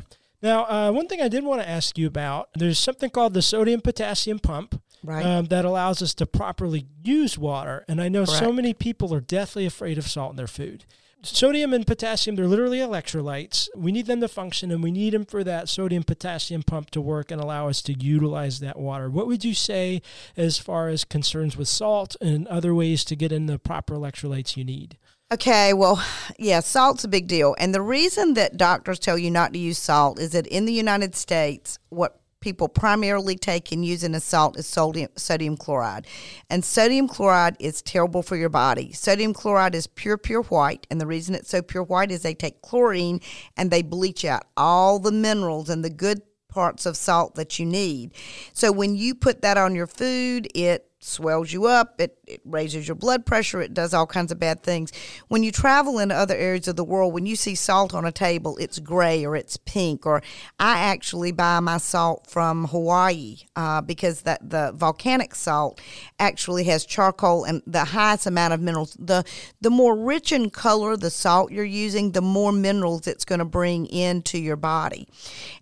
Now, 0.42 0.66
uh, 0.66 0.92
one 0.92 1.08
thing 1.08 1.22
I 1.22 1.28
did 1.28 1.44
want 1.44 1.62
to 1.62 1.68
ask 1.68 1.98
you 1.98 2.08
about: 2.08 2.50
there's 2.56 2.80
something 2.80 3.10
called 3.10 3.34
the 3.34 3.42
sodium 3.42 3.82
potassium 3.82 4.40
pump. 4.40 4.82
Right. 5.02 5.26
Um, 5.26 5.46
that 5.46 5.64
allows 5.64 6.02
us 6.02 6.14
to 6.16 6.26
properly 6.26 6.86
use 7.06 7.38
water. 7.38 7.86
And 7.88 8.02
I 8.02 8.10
know 8.10 8.26
so 8.26 8.52
many 8.52 8.74
people 8.74 9.14
are 9.14 9.22
deathly 9.22 9.66
afraid 9.66 9.98
of 9.98 10.06
salt 10.10 10.32
in 10.32 10.36
their 10.36 10.46
food. 10.46 10.84
Sodium 11.22 11.74
and 11.74 11.86
potassium, 11.86 12.38
they're 12.38 12.48
literally 12.48 12.78
electrolytes. 12.78 13.68
We 13.76 13.92
need 13.92 14.06
them 14.06 14.22
to 14.22 14.30
function 14.30 14.72
and 14.72 14.82
we 14.82 14.92
need 14.92 15.14
them 15.14 15.26
for 15.26 15.44
that 15.44 15.68
sodium 15.68 16.04
potassium 16.04 16.64
pump 16.64 16.92
to 16.92 17.02
work 17.02 17.30
and 17.30 17.42
allow 17.42 17.68
us 17.68 17.82
to 17.84 17.94
utilize 17.94 18.60
that 18.60 18.80
water. 18.80 19.10
What 19.10 19.28
would 19.28 19.44
you 19.44 19.54
say 19.54 20.02
as 20.38 20.58
far 20.58 20.88
as 20.88 21.04
concerns 21.04 21.58
with 21.58 21.68
salt 21.68 22.16
and 22.22 22.48
other 22.48 22.74
ways 22.74 23.04
to 23.06 23.18
get 23.18 23.34
in 23.34 23.48
the 23.48 23.60
proper 23.60 23.96
electrolytes 23.96 24.56
you 24.56 24.64
need? 24.64 24.98
Okay, 25.32 25.74
well, 25.74 26.04
yeah, 26.40 26.60
salt's 26.60 27.04
a 27.04 27.08
big 27.10 27.28
deal. 27.28 27.56
And 27.60 27.76
the 27.76 27.82
reason 27.82 28.34
that 28.34 28.58
doctors 28.58 28.98
tell 28.98 29.18
you 29.18 29.30
not 29.30 29.54
to 29.54 29.60
use 29.60 29.78
salt 29.78 30.20
is 30.20 30.32
that 30.32 30.48
in 30.48 30.66
the 30.66 30.74
United 30.74 31.16
States, 31.16 31.78
what 31.90 32.19
people 32.42 32.68
primarily 32.68 33.36
take 33.36 33.72
and 33.72 33.86
use 33.86 34.04
in 34.04 34.16
a 34.16 34.20
salt 34.20 34.58
is 34.58 34.68
sodium, 34.68 35.10
sodium 35.16 35.58
chloride. 35.58 36.08
And 36.50 36.64
sodium 36.64 37.08
chloride 37.08 37.58
is 37.60 37.82
terrible 37.82 38.24
for 38.24 38.36
your 38.36 38.50
body. 38.50 38.92
Sodium 38.94 39.34
chloride 39.34 39.76
is 39.76 39.88
pure, 39.88 40.18
pure 40.18 40.44
white. 40.44 40.88
And 40.90 41.00
the 41.00 41.08
reason 41.08 41.36
it's 41.36 41.50
so 41.50 41.62
pure 41.62 41.84
white 41.84 42.12
is 42.12 42.22
they 42.22 42.34
take 42.34 42.62
chlorine 42.62 43.22
and 43.58 43.72
they 43.72 43.82
bleach 43.82 44.26
out 44.26 44.44
all 44.56 45.00
the 45.00 45.12
minerals 45.12 45.70
and 45.70 45.84
the 45.84 45.90
good 45.90 46.22
parts 46.50 46.86
of 46.86 46.98
salt 46.98 47.36
that 47.36 47.60
you 47.60 47.66
need. 47.66 48.14
So 48.54 48.72
when 48.72 48.96
you 48.96 49.16
put 49.16 49.42
that 49.44 49.58
on 49.58 49.76
your 49.76 49.88
food, 49.88 50.48
it 50.56 50.89
swells 51.00 51.52
you 51.54 51.66
up, 51.66 52.00
it, 52.00 52.18
it 52.28 52.42
raises 52.44 52.88
your 52.88 52.96
blood 52.96 53.26
pressure, 53.26 53.62
it 53.62 53.74
does 53.74 53.94
all 53.94 54.06
kinds 54.06 54.32
of 54.32 54.40
bad 54.40 54.62
things. 54.62 54.92
When 55.30 55.44
you 55.44 55.52
travel 55.52 55.98
into 55.98 56.14
other 56.14 56.36
areas 56.36 56.68
of 56.68 56.76
the 56.76 56.84
world, 56.84 57.14
when 57.14 57.26
you 57.26 57.38
see 57.38 57.56
salt 57.56 57.94
on 57.94 58.06
a 58.06 58.12
table, 58.12 58.58
it's 58.58 58.80
gray 58.80 59.26
or 59.26 59.36
it's 59.36 59.56
pink. 59.58 60.06
Or 60.06 60.22
I 60.60 60.80
actually 60.80 61.32
buy 61.32 61.60
my 61.62 61.78
salt 61.78 62.28
from 62.28 62.66
Hawaii 62.66 63.38
uh, 63.56 63.82
because 63.82 64.22
that 64.22 64.50
the 64.50 64.74
volcanic 64.76 65.36
salt 65.36 65.80
actually 66.20 66.66
has 66.66 66.86
charcoal 66.86 67.46
and 67.46 67.62
the 67.66 67.86
highest 67.86 68.28
amount 68.28 68.54
of 68.54 68.60
minerals. 68.60 68.98
The 69.00 69.24
the 69.62 69.70
more 69.70 69.98
rich 69.98 70.32
in 70.32 70.50
color 70.50 70.98
the 70.98 71.10
salt 71.10 71.52
you're 71.52 71.64
using, 71.64 72.12
the 72.12 72.22
more 72.22 72.52
minerals 72.52 73.08
it's 73.08 73.26
going 73.26 73.40
to 73.40 73.46
bring 73.46 73.86
into 73.88 74.38
your 74.38 74.58
body, 74.58 75.08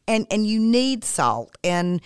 and 0.07 0.25
and 0.31 0.47
you 0.47 0.59
need 0.59 1.03
salt 1.03 1.55
and 1.63 2.01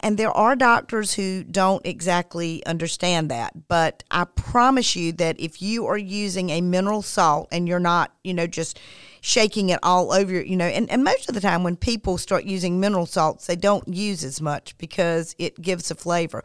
and 0.00 0.16
there 0.16 0.30
are 0.30 0.56
doctors 0.56 1.14
who 1.14 1.44
don't 1.44 1.84
exactly 1.86 2.64
understand 2.66 3.30
that, 3.30 3.68
but 3.68 4.02
I 4.10 4.24
promise 4.24 4.96
you 4.96 5.12
that 5.12 5.38
if 5.38 5.60
you 5.60 5.86
are 5.86 5.98
using 5.98 6.50
a 6.50 6.60
mineral 6.60 7.02
salt 7.02 7.48
and 7.52 7.68
you're 7.68 7.80
not, 7.80 8.12
you 8.24 8.34
know, 8.34 8.46
just 8.46 8.78
shaking 9.20 9.70
it 9.70 9.78
all 9.82 10.12
over, 10.12 10.42
you 10.42 10.56
know, 10.56 10.66
and, 10.66 10.90
and 10.90 11.04
most 11.04 11.28
of 11.28 11.34
the 11.34 11.40
time 11.40 11.62
when 11.62 11.76
people 11.76 12.18
start 12.18 12.44
using 12.44 12.80
mineral 12.80 13.06
salts, 13.06 13.46
they 13.46 13.56
don't 13.56 13.86
use 13.88 14.24
as 14.24 14.40
much 14.40 14.76
because 14.78 15.34
it 15.38 15.60
gives 15.60 15.90
a 15.90 15.94
flavor. 15.94 16.42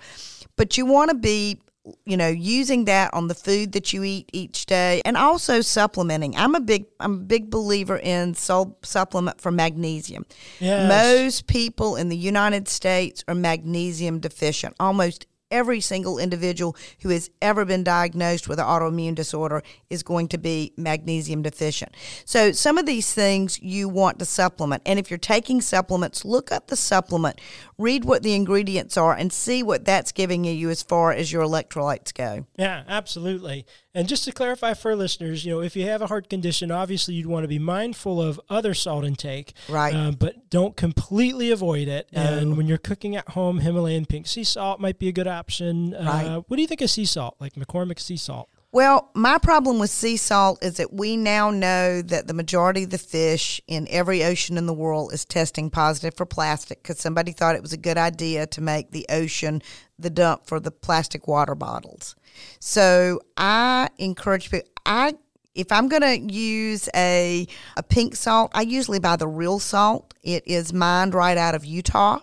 But 0.56 0.78
you 0.78 0.86
want 0.86 1.10
to 1.10 1.16
be 1.16 1.60
you 2.06 2.18
know 2.18 2.28
using 2.28 2.86
that 2.86 3.14
on 3.14 3.28
the 3.28 3.36
food 3.36 3.72
that 3.74 3.94
you 3.94 4.04
eat 4.04 4.30
each 4.34 4.66
day 4.66 5.02
and 5.06 5.16
also 5.18 5.62
supplementing 5.62 6.36
i'm 6.36 6.56
a 6.56 6.60
big 6.60 6.86
i'm 7.00 7.14
a 7.14 7.24
big 7.24 7.50
believer 7.50 7.98
in 7.98 8.34
sol- 8.34 8.78
supplement 8.84 9.40
for 9.40 9.52
magnesium 9.52 10.26
Yes. 10.60 10.88
most 10.90 11.48
people 11.48 11.96
in 11.96 12.10
the 12.10 12.18
united 12.18 12.68
states 12.68 13.24
are 13.28 13.36
magnesium 13.36 14.20
deficient 14.20 14.76
almost 14.80 15.26
every 15.52 15.80
single 15.82 16.20
individual 16.20 16.76
who 17.02 17.10
has 17.10 17.30
ever 17.42 17.66
been 17.66 17.84
diagnosed 17.84 18.48
with 18.48 18.60
an 18.60 18.66
autoimmune 18.66 19.16
disorder 19.16 19.64
is 19.90 20.04
going 20.04 20.28
to 20.30 20.38
be 20.38 20.74
magnesium 20.78 21.42
deficient. 21.42 21.94
So 22.26 22.52
some 22.52 22.78
of 22.78 22.86
these 22.86 23.14
things 23.14 23.62
you 23.62 23.90
want 23.90 24.20
to 24.20 24.26
supplement. 24.26 24.84
And 24.86 25.00
if 25.00 25.10
you're 25.10 25.18
taking 25.18 25.62
supplements 25.62 26.26
look 26.26 26.52
up 26.52 26.68
the 26.68 26.76
supplement 26.76 27.40
read 27.78 28.06
what 28.06 28.24
the 28.24 28.34
ingredients 28.34 28.98
are 28.98 29.14
and 29.14 29.32
see 29.32 29.62
what 29.64 29.86
that's 29.86 30.12
giving 30.12 30.44
you 30.44 30.70
as 30.70 30.82
far 30.82 31.12
as 31.12 31.32
your 31.32 31.44
electrolytes 31.44 32.14
go. 32.14 32.46
Yeah, 32.58 32.84
absolutely. 32.88 33.66
And 33.98 34.08
just 34.08 34.26
to 34.26 34.32
clarify 34.32 34.76
for 34.76 34.96
listeners, 34.96 35.44
you 35.44 35.52
know, 35.52 35.60
if 35.60 35.76
you 35.76 35.88
have 35.88 36.04
a 36.04 36.08
heart 36.08 36.30
condition, 36.30 36.70
obviously 36.70 37.16
you'd 37.16 37.26
want 37.26 37.46
to 37.46 37.48
be 37.48 37.58
mindful 37.58 38.22
of 38.22 38.40
other 38.48 38.76
salt 38.76 39.04
intake, 39.04 39.54
Right. 39.68 39.96
Um, 39.96 40.14
but 40.14 40.52
don't 40.52 40.78
completely 40.78 41.50
avoid 41.50 41.88
it. 41.88 42.08
And 42.14 42.58
when 42.58 42.68
you're 42.68 42.78
cooking 42.78 43.16
at 43.16 43.30
home, 43.30 43.58
Himalayan 43.58 44.06
pink 44.06 44.28
sea 44.28 44.44
salt 44.44 44.80
might 44.80 45.00
be 45.00 45.08
a 45.08 45.12
good 45.12 45.26
option. 45.26 45.94
Right. 45.94 46.28
Uh, 46.28 46.42
what 46.42 46.58
do 46.58 46.62
you 46.62 46.68
think 46.68 46.82
of 46.82 46.92
sea 46.92 47.06
salt, 47.06 47.38
like 47.40 47.56
McCormick 47.56 48.00
sea 48.00 48.18
salt? 48.18 48.50
Well, 48.72 49.10
my 49.16 49.40
problem 49.40 49.80
with 49.80 49.90
sea 49.90 50.18
salt 50.18 50.64
is 50.64 50.78
that 50.78 50.94
we 50.94 51.18
now 51.18 51.50
know 51.50 52.02
that 52.04 52.28
the 52.28 52.34
majority 52.36 52.84
of 52.84 52.92
the 52.92 52.98
fish 53.00 53.60
in 53.66 53.88
every 53.90 54.24
ocean 54.24 54.58
in 54.58 54.68
the 54.68 54.74
world 54.74 55.14
is 55.14 55.26
testing 55.26 55.72
positive 55.72 56.16
for 56.16 56.28
plastic 56.28 56.84
because 56.84 57.00
somebody 57.00 57.32
thought 57.32 57.56
it 57.56 57.62
was 57.62 57.74
a 57.74 57.78
good 57.78 57.98
idea 57.98 58.46
to 58.46 58.62
make 58.62 58.92
the 58.92 59.08
ocean 59.10 59.64
the 60.00 60.10
dump 60.10 60.46
for 60.46 60.60
the 60.60 60.72
plastic 60.72 61.28
water 61.28 61.56
bottles. 61.56 62.16
So 62.60 63.22
I 63.36 63.90
encourage 63.98 64.52
people. 64.52 64.70
I 64.86 65.16
if 65.56 65.72
I'm 65.72 65.88
going 65.88 66.04
to 66.04 66.34
use 66.34 66.88
a 66.96 67.48
a 67.76 67.84
pink 67.84 68.16
salt, 68.16 68.52
I 68.54 68.62
usually 68.62 69.00
buy 69.00 69.16
the 69.16 69.28
real 69.28 69.60
salt. 69.60 70.14
It 70.24 70.44
is 70.46 70.72
mined 70.72 71.16
right 71.16 71.38
out 71.38 71.56
of 71.56 71.66
Utah. 71.66 72.20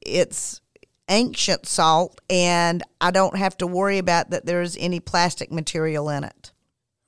It's 0.00 0.60
ancient 1.08 1.66
salt, 1.66 2.20
and 2.30 2.82
I 3.00 3.10
don't 3.10 3.36
have 3.36 3.56
to 3.58 3.66
worry 3.66 3.98
about 3.98 4.30
that 4.30 4.46
there's 4.46 4.76
any 4.76 5.00
plastic 5.00 5.52
material 5.52 6.08
in 6.08 6.24
it. 6.24 6.52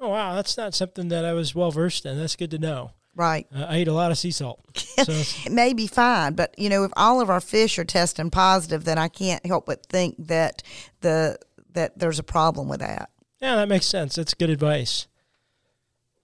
Oh, 0.00 0.10
wow. 0.10 0.34
That's 0.34 0.56
not 0.56 0.74
something 0.74 1.08
that 1.08 1.24
I 1.24 1.32
was 1.32 1.54
well 1.54 1.70
versed 1.70 2.04
in. 2.04 2.18
That's 2.18 2.36
good 2.36 2.50
to 2.50 2.58
know. 2.58 2.90
Right. 3.16 3.46
Uh, 3.54 3.66
I 3.68 3.78
eat 3.78 3.88
a 3.88 3.92
lot 3.92 4.10
of 4.10 4.18
sea 4.18 4.30
salt. 4.30 4.60
So, 5.04 5.12
It 5.44 5.52
may 5.52 5.72
be 5.74 5.86
fine, 5.86 6.34
but 6.34 6.54
you 6.56 6.68
know, 6.68 6.84
if 6.84 6.92
all 6.96 7.20
of 7.20 7.28
our 7.28 7.40
fish 7.40 7.78
are 7.78 7.84
testing 7.84 8.30
positive, 8.30 8.84
then 8.84 8.96
I 8.96 9.08
can't 9.08 9.44
help 9.44 9.66
but 9.66 9.84
think 9.86 10.14
that 10.18 10.62
the 11.00 11.36
that 11.72 11.98
there's 11.98 12.18
a 12.20 12.22
problem 12.24 12.68
with 12.68 12.80
that. 12.80 13.10
yeah, 13.40 13.56
that 13.56 13.68
makes 13.68 13.86
sense. 13.86 14.14
That's 14.14 14.34
good 14.34 14.50
advice. 14.50 15.06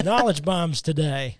Knowledge 0.03 0.43
bombs 0.45 0.81
today. 0.81 1.39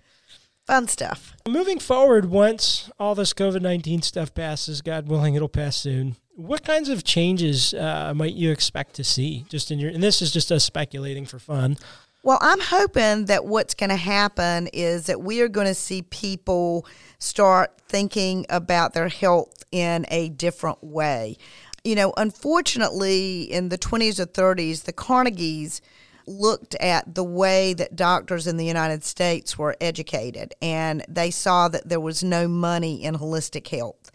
Fun 0.67 0.87
stuff. 0.87 1.35
Moving 1.47 1.79
forward, 1.79 2.25
once 2.25 2.91
all 2.99 3.15
this 3.15 3.33
COVID 3.33 3.61
19 3.61 4.01
stuff 4.03 4.33
passes, 4.33 4.81
God 4.81 5.07
willing, 5.07 5.33
it'll 5.35 5.49
pass 5.49 5.75
soon. 5.77 6.15
What 6.35 6.63
kinds 6.63 6.89
of 6.89 7.03
changes 7.03 7.73
uh, 7.73 8.13
might 8.15 8.33
you 8.33 8.51
expect 8.51 8.93
to 8.95 9.03
see? 9.03 9.45
Just 9.49 9.71
in 9.71 9.79
your, 9.79 9.89
and 9.89 10.03
this 10.03 10.21
is 10.21 10.31
just 10.31 10.51
us 10.51 10.63
speculating 10.63 11.25
for 11.25 11.39
fun. 11.39 11.77
Well, 12.23 12.37
I'm 12.39 12.59
hoping 12.59 13.25
that 13.25 13.45
what's 13.45 13.73
going 13.73 13.89
to 13.89 13.95
happen 13.95 14.67
is 14.67 15.07
that 15.07 15.21
we 15.21 15.41
are 15.41 15.47
going 15.47 15.65
to 15.65 15.73
see 15.73 16.03
people 16.03 16.85
start 17.17 17.81
thinking 17.87 18.45
about 18.47 18.93
their 18.93 19.07
health 19.07 19.63
in 19.71 20.05
a 20.09 20.29
different 20.29 20.83
way. 20.83 21.37
You 21.83 21.95
know, 21.95 22.13
unfortunately, 22.17 23.41
in 23.43 23.69
the 23.69 23.77
20s 23.77 24.19
or 24.19 24.27
30s, 24.27 24.83
the 24.83 24.93
Carnegies 24.93 25.81
looked 26.27 26.75
at 26.75 27.15
the 27.15 27.23
way 27.23 27.73
that 27.73 27.95
doctors 27.95 28.45
in 28.45 28.57
the 28.57 28.65
United 28.65 29.03
States 29.03 29.57
were 29.57 29.75
educated 29.81 30.53
and 30.61 31.03
they 31.09 31.31
saw 31.31 31.67
that 31.69 31.89
there 31.89 31.99
was 31.99 32.23
no 32.23 32.47
money 32.47 33.03
in 33.03 33.15
holistic 33.15 33.67
health. 33.67 34.11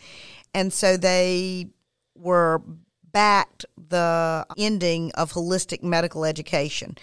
And 0.54 0.72
so 0.72 0.96
they 0.96 1.70
were 2.14 2.62
backed 3.12 3.64
the 3.88 4.46
ending 4.58 5.10
of 5.12 5.32
holistic 5.32 5.82
medical 5.82 6.24
education. 6.24 6.96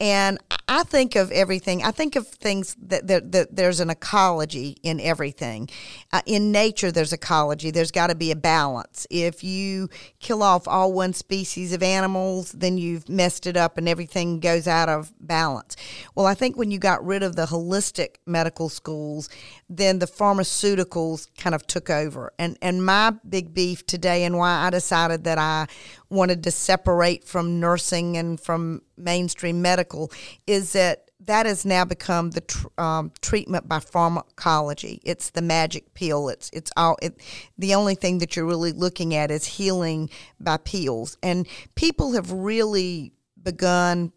And 0.00 0.38
I 0.66 0.82
think 0.82 1.14
of 1.14 1.30
everything. 1.30 1.84
I 1.84 1.92
think 1.92 2.16
of 2.16 2.26
things 2.26 2.76
that, 2.82 3.06
that, 3.06 3.30
that 3.32 3.54
there's 3.54 3.80
an 3.80 3.90
ecology 3.90 4.76
in 4.82 4.98
everything. 4.98 5.68
Uh, 6.12 6.22
in 6.26 6.50
nature, 6.50 6.90
there's 6.90 7.12
ecology. 7.12 7.70
There's 7.70 7.90
got 7.90 8.08
to 8.08 8.14
be 8.14 8.30
a 8.30 8.36
balance. 8.36 9.06
If 9.08 9.44
you 9.44 9.88
kill 10.18 10.42
off 10.42 10.66
all 10.66 10.92
one 10.92 11.12
species 11.12 11.72
of 11.72 11.82
animals, 11.82 12.52
then 12.52 12.76
you've 12.76 13.08
messed 13.08 13.46
it 13.46 13.56
up 13.56 13.78
and 13.78 13.88
everything 13.88 14.40
goes 14.40 14.66
out 14.66 14.88
of 14.88 15.12
balance. 15.20 15.76
Well, 16.14 16.26
I 16.26 16.34
think 16.34 16.56
when 16.56 16.70
you 16.70 16.78
got 16.78 17.04
rid 17.04 17.22
of 17.22 17.36
the 17.36 17.46
holistic 17.46 18.16
medical 18.26 18.68
schools, 18.68 19.28
then 19.76 19.98
the 19.98 20.06
pharmaceuticals 20.06 21.28
kind 21.36 21.54
of 21.54 21.66
took 21.66 21.90
over. 21.90 22.32
And 22.38 22.58
and 22.62 22.84
my 22.84 23.14
big 23.28 23.54
beef 23.54 23.86
today 23.86 24.24
and 24.24 24.36
why 24.36 24.66
I 24.66 24.70
decided 24.70 25.24
that 25.24 25.38
I 25.38 25.66
wanted 26.10 26.44
to 26.44 26.50
separate 26.50 27.24
from 27.24 27.60
nursing 27.60 28.16
and 28.16 28.38
from 28.40 28.82
mainstream 28.96 29.62
medical 29.62 30.12
is 30.46 30.72
that 30.72 31.10
that 31.26 31.46
has 31.46 31.64
now 31.64 31.84
become 31.84 32.30
the 32.30 32.42
tr- 32.42 32.68
um, 32.78 33.10
treatment 33.22 33.68
by 33.68 33.80
pharmacology. 33.80 35.00
It's 35.04 35.30
the 35.30 35.42
magic 35.42 35.94
pill. 35.94 36.28
It's 36.28 36.50
it's 36.52 36.70
all. 36.76 36.96
It, 37.02 37.20
the 37.58 37.74
only 37.74 37.94
thing 37.94 38.18
that 38.18 38.36
you're 38.36 38.44
really 38.44 38.72
looking 38.72 39.14
at 39.14 39.30
is 39.30 39.44
healing 39.44 40.10
by 40.38 40.58
pills, 40.58 41.16
and 41.22 41.46
people 41.74 42.12
have 42.12 42.30
really 42.30 43.12
begun 43.42 44.12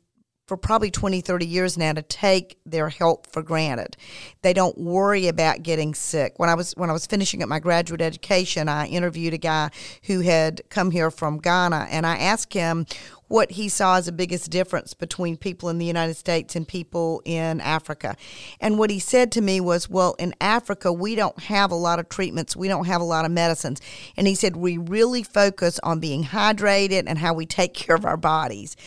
for 0.48 0.56
probably 0.56 0.90
20, 0.90 1.20
30 1.20 1.46
years 1.46 1.78
now 1.78 1.92
to 1.92 2.02
take 2.02 2.58
their 2.66 2.88
health 2.88 3.28
for 3.30 3.44
granted. 3.44 3.98
They 4.42 4.54
don't 4.54 4.78
worry 4.78 5.28
about 5.28 5.62
getting 5.62 5.94
sick. 5.94 6.40
When 6.40 6.50
I 6.50 6.56
was 6.56 6.74
when 6.74 6.90
I 6.90 6.94
was 6.94 7.06
finishing 7.06 7.44
up 7.44 7.50
my 7.50 7.60
graduate 7.60 8.02
education, 8.02 8.70
I 8.70 8.88
interviewed 8.88 9.34
a 9.34 9.38
guy 9.38 9.72
who 10.04 10.22
had 10.22 10.62
come 10.70 10.92
here 10.92 11.12
from 11.12 11.40
Ghana 11.40 11.88
and 11.92 12.06
I 12.06 12.18
asked 12.18 12.54
him 12.54 12.86
what 13.28 13.52
he 13.52 13.68
saw 13.68 13.98
as 13.98 14.06
the 14.06 14.14
biggest 14.14 14.50
difference 14.50 14.94
between 14.94 15.36
people 15.36 15.68
in 15.68 15.80
the 15.80 15.86
United 15.86 16.16
States 16.16 16.56
and 16.56 16.66
people 16.66 17.22
in 17.26 17.60
Africa. 17.60 18.16
And 18.62 18.80
what 18.80 18.90
he 18.90 19.00
said 19.00 19.34
to 19.34 19.42
me 19.42 19.60
was, 19.60 19.90
Well, 19.90 20.16
in 20.18 20.34
Africa, 20.40 20.94
we 20.94 21.16
don't 21.16 21.38
have 21.44 21.72
a 21.72 21.76
lot 21.76 22.00
of 22.00 22.08
treatments, 22.08 22.56
we 22.56 22.70
don't 22.70 22.86
have 22.86 23.02
a 23.02 23.06
lot 23.06 23.26
of 23.26 23.32
medicines. 23.32 23.82
And 24.16 24.28
he 24.28 24.36
said, 24.36 24.56
We 24.56 24.78
really 24.78 25.24
focus 25.24 25.78
on 25.84 26.00
being 26.00 26.24
hydrated 26.24 27.04
and 27.06 27.18
how 27.18 27.34
we 27.34 27.46
take 27.46 27.74
care 27.74 27.98
of 27.98 28.06
our 28.06 28.18
bodies 28.18 28.78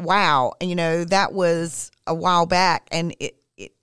wow, 0.00 0.52
you 0.60 0.74
know, 0.74 1.04
that 1.04 1.32
was 1.32 1.90
a 2.06 2.14
while 2.14 2.46
back. 2.46 2.88
And 2.90 3.14
it, 3.20 3.37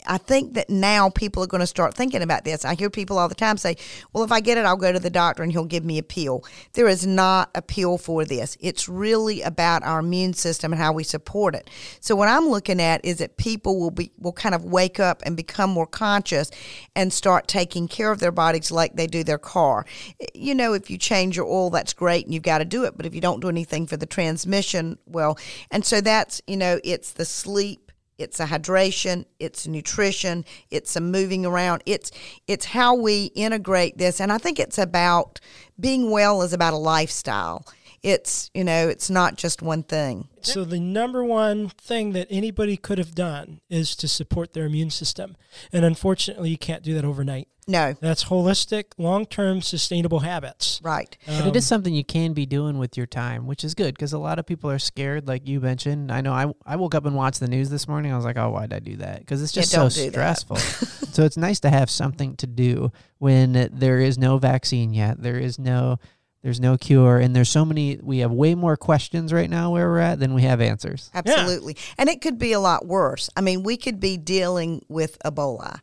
I 0.07 0.17
think 0.17 0.53
that 0.53 0.69
now 0.69 1.09
people 1.09 1.43
are 1.43 1.47
going 1.47 1.61
to 1.61 1.67
start 1.67 1.93
thinking 1.95 2.21
about 2.21 2.45
this. 2.45 2.63
I 2.63 2.75
hear 2.75 2.89
people 2.89 3.17
all 3.17 3.27
the 3.27 3.35
time 3.35 3.57
say, 3.57 3.75
well, 4.13 4.23
if 4.23 4.31
I 4.31 4.39
get 4.39 4.57
it, 4.57 4.65
I'll 4.65 4.77
go 4.77 4.91
to 4.91 4.99
the 4.99 5.09
doctor 5.09 5.43
and 5.43 5.51
he'll 5.51 5.65
give 5.65 5.83
me 5.83 5.97
a 5.97 6.03
pill. 6.03 6.45
There 6.73 6.87
is 6.87 7.05
not 7.05 7.49
a 7.55 7.61
pill 7.61 7.97
for 7.97 8.23
this. 8.23 8.57
It's 8.61 8.87
really 8.87 9.41
about 9.41 9.83
our 9.83 9.99
immune 9.99 10.33
system 10.33 10.71
and 10.71 10.81
how 10.81 10.93
we 10.93 11.03
support 11.03 11.55
it. 11.55 11.69
So 11.99 12.15
what 12.15 12.29
I'm 12.29 12.47
looking 12.47 12.79
at 12.79 13.03
is 13.03 13.17
that 13.17 13.37
people 13.37 13.79
will 13.79 13.91
be 13.91 14.11
will 14.17 14.33
kind 14.33 14.55
of 14.55 14.63
wake 14.63 14.99
up 14.99 15.21
and 15.25 15.35
become 15.35 15.69
more 15.69 15.87
conscious 15.87 16.51
and 16.95 17.11
start 17.11 17.47
taking 17.47 17.87
care 17.87 18.11
of 18.11 18.19
their 18.19 18.31
bodies 18.31 18.71
like 18.71 18.95
they 18.95 19.07
do 19.07 19.23
their 19.23 19.37
car. 19.37 19.85
You 20.33 20.55
know, 20.55 20.73
if 20.73 20.89
you 20.89 20.97
change 20.97 21.35
your 21.35 21.47
oil, 21.47 21.69
that's 21.69 21.93
great 21.93 22.25
and 22.25 22.33
you've 22.33 22.43
got 22.43 22.59
to 22.59 22.65
do 22.65 22.85
it. 22.85 22.95
But 22.95 23.05
if 23.05 23.15
you 23.15 23.21
don't 23.21 23.39
do 23.39 23.49
anything 23.49 23.87
for 23.87 23.97
the 23.97 24.05
transmission, 24.05 24.97
well, 25.05 25.37
and 25.71 25.83
so 25.83 26.01
that's, 26.01 26.41
you 26.47 26.57
know, 26.57 26.79
it's 26.83 27.11
the 27.11 27.25
sleep 27.25 27.84
it's 28.17 28.39
a 28.39 28.45
hydration 28.45 29.25
it's 29.39 29.67
nutrition 29.67 30.45
it's 30.71 30.95
a 30.95 31.01
moving 31.01 31.45
around. 31.45 31.83
It's 31.85 32.11
it's 32.47 32.65
how 32.65 32.95
we 32.95 33.25
integrate 33.35 33.97
this 33.97 34.19
and 34.19 34.31
i 34.31 34.37
think 34.37 34.59
it's 34.59 34.77
about 34.77 35.39
being 35.79 36.09
well 36.11 36.41
is 36.41 36.53
about 36.53 36.73
a 36.73 36.77
lifestyle 36.77 37.65
it's 38.05 38.51
you 38.53 38.63
know 38.63 38.87
it's 38.87 39.09
not 39.09 39.35
just 39.35 39.63
one 39.63 39.81
thing. 39.81 40.29
So 40.41 40.63
the 40.63 40.79
number 40.79 41.23
one 41.23 41.69
thing 41.69 42.11
that 42.11 42.27
anybody 42.29 42.77
could 42.77 42.99
have 42.99 43.15
done 43.15 43.61
is 43.67 43.95
to 43.95 44.07
support 44.07 44.53
their 44.53 44.65
immune 44.65 44.91
system. 44.91 45.35
And 45.73 45.83
unfortunately 45.83 46.51
you 46.51 46.57
can't 46.57 46.83
do 46.83 46.93
that 46.93 47.03
overnight. 47.03 47.47
No. 47.67 47.93
That's 47.99 48.25
holistic 48.25 48.91
long-term 48.99 49.63
sustainable 49.63 50.19
habits. 50.19 50.79
Right. 50.83 51.17
Um, 51.27 51.39
but 51.39 51.47
it 51.47 51.55
is 51.55 51.65
something 51.65 51.95
you 51.95 52.03
can 52.03 52.33
be 52.33 52.45
doing 52.45 52.77
with 52.77 52.95
your 52.95 53.07
time 53.07 53.47
which 53.47 53.63
is 53.63 53.73
good 53.73 53.95
because 53.95 54.13
a 54.13 54.19
lot 54.19 54.37
of 54.37 54.45
people 54.45 54.69
are 54.69 54.77
scared 54.77 55.27
like 55.27 55.47
you 55.47 55.59
mentioned. 55.59 56.11
I 56.11 56.21
know 56.21 56.31
I, 56.31 56.53
I 56.63 56.75
woke 56.75 56.93
up 56.93 57.07
and 57.07 57.15
watched 57.15 57.39
the 57.39 57.47
news 57.47 57.71
this 57.71 57.87
morning. 57.87 58.13
I 58.13 58.15
was 58.15 58.25
like 58.25 58.37
oh 58.37 58.51
why 58.51 58.67
did 58.67 58.73
i 58.73 58.79
do 58.79 58.97
that? 58.97 59.21
Because 59.21 59.41
it's 59.41 59.51
just 59.51 59.73
yeah, 59.73 59.87
so 59.87 60.09
stressful. 60.09 60.57
So 61.15 61.23
it's 61.23 61.37
nice 61.37 61.61
to 61.61 61.69
have 61.69 61.89
something 61.89 62.35
to 62.37 62.47
do 62.47 62.91
when 63.19 63.69
there 63.71 64.01
is 64.01 64.17
no 64.17 64.37
vaccine 64.37 64.93
yet. 64.93 65.23
There 65.23 65.39
is 65.39 65.57
no 65.57 65.97
there's 66.45 66.59
no 66.59 66.77
cure, 66.77 67.17
and 67.17 67.35
there's 67.35 67.49
so 67.49 67.65
many. 67.65 67.97
We 68.03 68.19
have 68.19 68.31
way 68.31 68.53
more 68.53 68.77
questions 68.77 69.33
right 69.33 69.49
now 69.49 69.71
where 69.71 69.89
we're 69.89 69.97
at 69.97 70.19
than 70.19 70.35
we 70.35 70.43
have 70.43 70.61
answers. 70.61 71.09
Absolutely, 71.11 71.73
yeah. 71.75 71.93
and 71.97 72.07
it 72.07 72.21
could 72.21 72.37
be 72.37 72.51
a 72.51 72.59
lot 72.59 72.85
worse. 72.85 73.31
I 73.35 73.41
mean, 73.41 73.63
we 73.63 73.77
could 73.77 73.99
be 73.99 74.15
dealing 74.15 74.85
with 74.87 75.17
Ebola. 75.25 75.79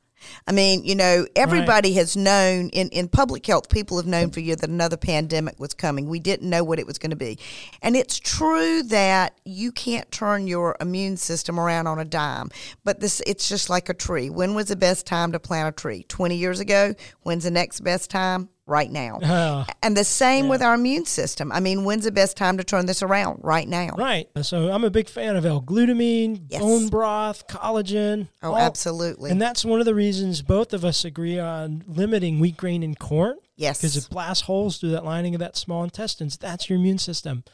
I 0.47 0.53
mean, 0.53 0.85
you 0.85 0.95
know, 0.95 1.27
everybody 1.35 1.89
right. 1.89 1.97
has 1.97 2.17
known 2.17 2.69
in, 2.69 2.91
in 2.91 3.09
public 3.09 3.45
health, 3.45 3.71
people 3.71 3.97
have 3.97 4.07
known 4.07 4.31
for 4.31 4.39
years 4.39 4.59
that 4.59 4.71
another 4.71 4.97
pandemic 4.97 5.59
was 5.59 5.75
coming. 5.75 6.09
We 6.09 6.21
didn't 6.21 6.49
know 6.49 6.63
what 6.63 6.79
it 6.79 6.87
was 6.87 6.97
going 6.97 7.11
to 7.11 7.17
be. 7.17 7.41
And 7.83 7.97
it's 7.97 8.21
true 8.21 8.85
that 8.85 9.41
you 9.45 9.73
can't 9.73 10.09
turn 10.13 10.47
your 10.47 10.77
immune 10.81 11.17
system 11.17 11.59
around 11.59 11.89
on 11.89 11.99
a 11.99 12.05
dime, 12.05 12.51
but 12.85 13.01
this 13.01 13.21
it's 13.27 13.49
just 13.49 13.69
like 13.69 13.89
a 13.89 13.95
tree. 13.95 14.31
When 14.31 14.55
was 14.55 14.69
the 14.69 14.77
best 14.77 15.07
time 15.07 15.33
to 15.33 15.41
plant 15.41 15.71
a 15.71 15.73
tree? 15.73 16.05
20 16.05 16.37
years 16.37 16.61
ago? 16.61 16.95
When's 17.23 17.43
the 17.43 17.51
next 17.51 17.81
best 17.81 18.11
time? 18.11 18.49
Right 18.67 18.91
now. 18.91 19.19
Uh, 19.19 19.65
and 19.83 19.97
the 19.97 20.05
same 20.05 20.45
yeah. 20.45 20.51
with 20.51 20.63
our 20.63 20.75
immune 20.75 21.05
system. 21.05 21.51
I 21.53 21.61
mean, 21.61 21.85
when's 21.85 22.05
the 22.05 22.13
best 22.13 22.37
time 22.37 22.59
to 22.59 22.65
turn 22.65 22.87
this 22.87 23.03
around? 23.03 23.41
Right 23.43 23.67
now. 23.67 23.91
Right. 23.97 24.29
So 24.43 24.71
I'm 24.71 24.85
a 24.85 24.91
big 24.91 25.09
fan 25.09 25.37
of 25.37 25.45
L-glutamine, 25.45 26.47
yes. 26.49 26.61
bone 26.61 26.89
broth, 26.89 27.47
collagen. 27.49 28.29
Oh, 28.43 28.51
all, 28.51 28.57
absolutely. 28.57 29.31
And 29.31 29.41
that's 29.41 29.65
one 29.65 29.81
of 29.81 29.87
the 29.87 29.95
reasons 29.95 30.43
both 30.43 30.73
of 30.73 30.85
us 30.85 31.05
agree 31.05 31.39
on 31.39 31.85
limiting 31.87 32.39
wheat 32.41 32.57
grain 32.57 32.83
and 32.83 32.99
corn. 32.99 33.37
Yes. 33.57 33.79
Because 33.79 33.97
it 33.97 34.09
blasts 34.11 34.45
holes 34.45 34.79
through 34.79 34.91
that 34.91 35.05
lining 35.05 35.35
of 35.35 35.41
that 35.41 35.57
small 35.57 35.85
intestines. 35.85 36.37
That's 36.37 36.69
your 36.69 36.79
immune 36.79 36.99
system. 36.99 37.45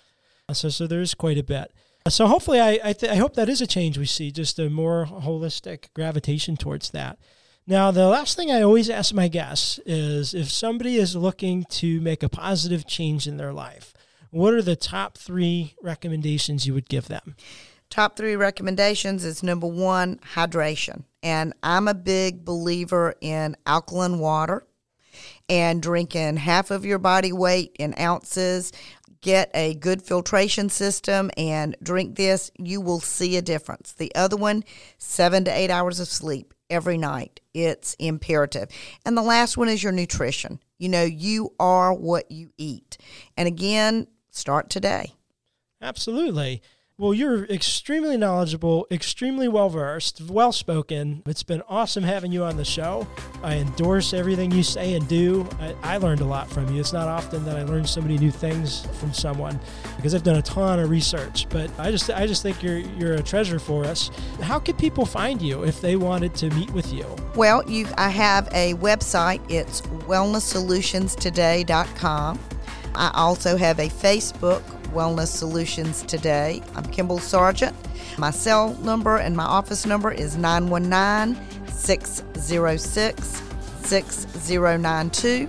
So, 0.52 0.68
so 0.68 0.86
there's 0.86 1.14
quite 1.14 1.38
a 1.38 1.42
bit. 1.42 1.72
So 2.08 2.26
hopefully, 2.26 2.58
I 2.58 2.78
I, 2.82 2.92
th- 2.94 3.12
I 3.12 3.16
hope 3.16 3.34
that 3.34 3.50
is 3.50 3.60
a 3.60 3.66
change 3.66 3.98
we 3.98 4.06
see, 4.06 4.30
just 4.30 4.58
a 4.58 4.70
more 4.70 5.04
holistic 5.04 5.92
gravitation 5.92 6.56
towards 6.56 6.90
that. 6.90 7.18
Now, 7.70 7.90
the 7.90 8.06
last 8.06 8.34
thing 8.34 8.50
I 8.50 8.62
always 8.62 8.88
ask 8.88 9.12
my 9.12 9.28
guests 9.28 9.78
is 9.84 10.32
if 10.32 10.50
somebody 10.50 10.96
is 10.96 11.14
looking 11.14 11.64
to 11.64 12.00
make 12.00 12.22
a 12.22 12.28
positive 12.30 12.86
change 12.86 13.26
in 13.26 13.36
their 13.36 13.52
life, 13.52 13.92
what 14.30 14.54
are 14.54 14.62
the 14.62 14.74
top 14.74 15.18
three 15.18 15.74
recommendations 15.82 16.66
you 16.66 16.72
would 16.72 16.88
give 16.88 17.08
them? 17.08 17.36
Top 17.90 18.16
three 18.16 18.36
recommendations 18.36 19.22
is 19.22 19.42
number 19.42 19.66
one, 19.66 20.18
hydration. 20.32 21.04
And 21.22 21.52
I'm 21.62 21.88
a 21.88 21.94
big 21.94 22.42
believer 22.42 23.14
in 23.20 23.54
alkaline 23.66 24.18
water 24.18 24.66
and 25.46 25.82
drinking 25.82 26.38
half 26.38 26.70
of 26.70 26.86
your 26.86 26.98
body 26.98 27.32
weight 27.32 27.76
in 27.78 27.94
ounces. 27.98 28.72
Get 29.20 29.50
a 29.52 29.74
good 29.74 30.00
filtration 30.00 30.70
system 30.70 31.30
and 31.36 31.76
drink 31.82 32.16
this. 32.16 32.50
You 32.58 32.80
will 32.80 33.00
see 33.00 33.36
a 33.36 33.42
difference. 33.42 33.92
The 33.92 34.14
other 34.14 34.38
one, 34.38 34.64
seven 34.96 35.44
to 35.44 35.50
eight 35.50 35.70
hours 35.70 36.00
of 36.00 36.08
sleep 36.08 36.54
every 36.70 36.98
night. 36.98 37.40
It's 37.54 37.94
imperative. 37.94 38.68
And 39.04 39.16
the 39.16 39.22
last 39.22 39.56
one 39.56 39.68
is 39.68 39.82
your 39.82 39.92
nutrition. 39.92 40.60
You 40.78 40.88
know, 40.88 41.04
you 41.04 41.54
are 41.58 41.92
what 41.92 42.30
you 42.30 42.50
eat. 42.56 42.98
And 43.36 43.48
again, 43.48 44.06
start 44.30 44.70
today. 44.70 45.14
Absolutely. 45.80 46.62
Well, 47.00 47.14
you're 47.14 47.44
extremely 47.44 48.16
knowledgeable, 48.16 48.88
extremely 48.90 49.46
well 49.46 49.68
versed, 49.68 50.20
well 50.22 50.50
spoken. 50.50 51.22
It's 51.26 51.44
been 51.44 51.62
awesome 51.68 52.02
having 52.02 52.32
you 52.32 52.42
on 52.42 52.56
the 52.56 52.64
show. 52.64 53.06
I 53.40 53.58
endorse 53.58 54.12
everything 54.12 54.50
you 54.50 54.64
say 54.64 54.94
and 54.94 55.06
do. 55.06 55.48
I, 55.60 55.76
I, 55.84 55.98
learned 55.98 56.22
a 56.22 56.24
lot 56.24 56.50
from 56.50 56.74
you. 56.74 56.80
It's 56.80 56.92
not 56.92 57.06
often 57.06 57.44
that 57.44 57.56
I 57.56 57.62
learn 57.62 57.86
so 57.86 58.00
many 58.00 58.18
new 58.18 58.32
things 58.32 58.84
from 58.98 59.12
someone 59.12 59.60
because 59.94 60.12
I've 60.12 60.24
done 60.24 60.38
a 60.38 60.42
ton 60.42 60.80
of 60.80 60.90
research. 60.90 61.48
But 61.50 61.70
I 61.78 61.92
just 61.92 62.10
I 62.10 62.26
just 62.26 62.42
think 62.42 62.64
you're 62.64 62.78
you're 62.78 63.14
a 63.14 63.22
treasure 63.22 63.60
for 63.60 63.84
us. 63.84 64.10
How 64.42 64.58
could 64.58 64.76
people 64.76 65.06
find 65.06 65.40
you 65.40 65.62
if 65.62 65.80
they 65.80 65.94
wanted 65.94 66.34
to 66.34 66.50
meet 66.50 66.72
with 66.72 66.92
you? 66.92 67.06
Well, 67.36 67.62
you 67.70 67.86
I 67.96 68.08
have 68.08 68.48
a 68.50 68.74
website. 68.74 69.48
It's 69.48 69.82
wellnesssolutionstoday.com. 69.82 72.40
I 72.96 73.10
also 73.14 73.56
have 73.56 73.78
a 73.78 73.88
Facebook 73.88 74.64
Wellness 74.92 75.28
Solutions 75.28 76.02
today. 76.02 76.62
I'm 76.74 76.84
Kimball 76.84 77.18
Sargent. 77.18 77.76
My 78.18 78.30
cell 78.30 78.74
number 78.82 79.16
and 79.16 79.36
my 79.36 79.44
office 79.44 79.86
number 79.86 80.10
is 80.10 80.36
919 80.36 81.40
606 81.70 83.42
6092. 83.82 85.48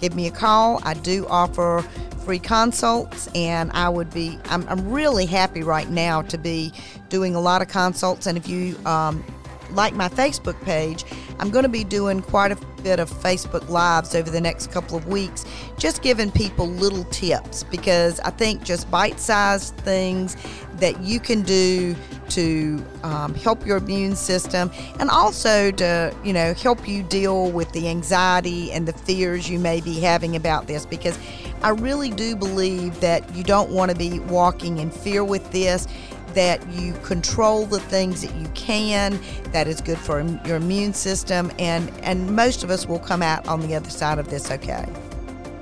Give 0.00 0.14
me 0.14 0.26
a 0.26 0.30
call. 0.30 0.80
I 0.84 0.94
do 0.94 1.26
offer 1.28 1.84
free 2.24 2.38
consults, 2.38 3.28
and 3.34 3.70
I 3.72 3.88
would 3.88 4.12
be, 4.12 4.38
I'm, 4.46 4.66
I'm 4.68 4.90
really 4.90 5.26
happy 5.26 5.62
right 5.62 5.88
now 5.88 6.22
to 6.22 6.38
be 6.38 6.72
doing 7.08 7.34
a 7.34 7.40
lot 7.40 7.62
of 7.62 7.68
consults. 7.68 8.26
And 8.26 8.38
if 8.38 8.48
you 8.48 8.76
um, 8.86 9.24
like 9.70 9.94
my 9.94 10.08
Facebook 10.08 10.60
page, 10.62 11.04
I'm 11.38 11.50
going 11.50 11.64
to 11.64 11.68
be 11.68 11.84
doing 11.84 12.22
quite 12.22 12.52
a 12.52 12.56
bit 12.82 13.00
of 13.00 13.10
Facebook 13.10 13.68
Lives 13.68 14.14
over 14.14 14.30
the 14.30 14.40
next 14.40 14.70
couple 14.70 14.96
of 14.96 15.06
weeks, 15.06 15.44
just 15.78 16.02
giving 16.02 16.30
people 16.30 16.66
little 16.66 17.04
tips 17.04 17.62
because 17.64 18.20
I 18.20 18.30
think 18.30 18.62
just 18.62 18.90
bite 18.90 19.20
sized 19.20 19.76
things 19.78 20.36
that 20.76 21.00
you 21.00 21.20
can 21.20 21.42
do 21.42 21.94
to 22.30 22.84
um, 23.02 23.34
help 23.34 23.64
your 23.66 23.76
immune 23.76 24.16
system 24.16 24.70
and 24.98 25.10
also 25.10 25.70
to 25.70 26.14
you 26.24 26.32
know 26.32 26.54
help 26.54 26.88
you 26.88 27.02
deal 27.02 27.50
with 27.50 27.70
the 27.72 27.88
anxiety 27.88 28.72
and 28.72 28.88
the 28.88 28.92
fears 28.92 29.50
you 29.50 29.58
may 29.58 29.80
be 29.80 30.00
having 30.00 30.34
about 30.34 30.66
this 30.66 30.86
because 30.86 31.18
I 31.62 31.70
really 31.70 32.10
do 32.10 32.34
believe 32.34 32.98
that 33.00 33.34
you 33.36 33.44
don't 33.44 33.70
want 33.70 33.90
to 33.90 33.96
be 33.96 34.18
walking 34.20 34.78
in 34.78 34.90
fear 34.90 35.22
with 35.22 35.52
this 35.52 35.86
that 36.34 36.66
you 36.70 36.92
control 37.04 37.66
the 37.66 37.80
things 37.80 38.22
that 38.22 38.34
you 38.36 38.48
can 38.54 39.18
that 39.52 39.66
is 39.66 39.80
good 39.80 39.98
for 39.98 40.20
your 40.46 40.56
immune 40.56 40.94
system 40.94 41.50
and 41.58 41.90
and 42.02 42.34
most 42.34 42.64
of 42.64 42.70
us 42.70 42.86
will 42.86 42.98
come 42.98 43.22
out 43.22 43.46
on 43.46 43.60
the 43.60 43.74
other 43.74 43.90
side 43.90 44.18
of 44.18 44.28
this 44.28 44.50
okay 44.50 44.86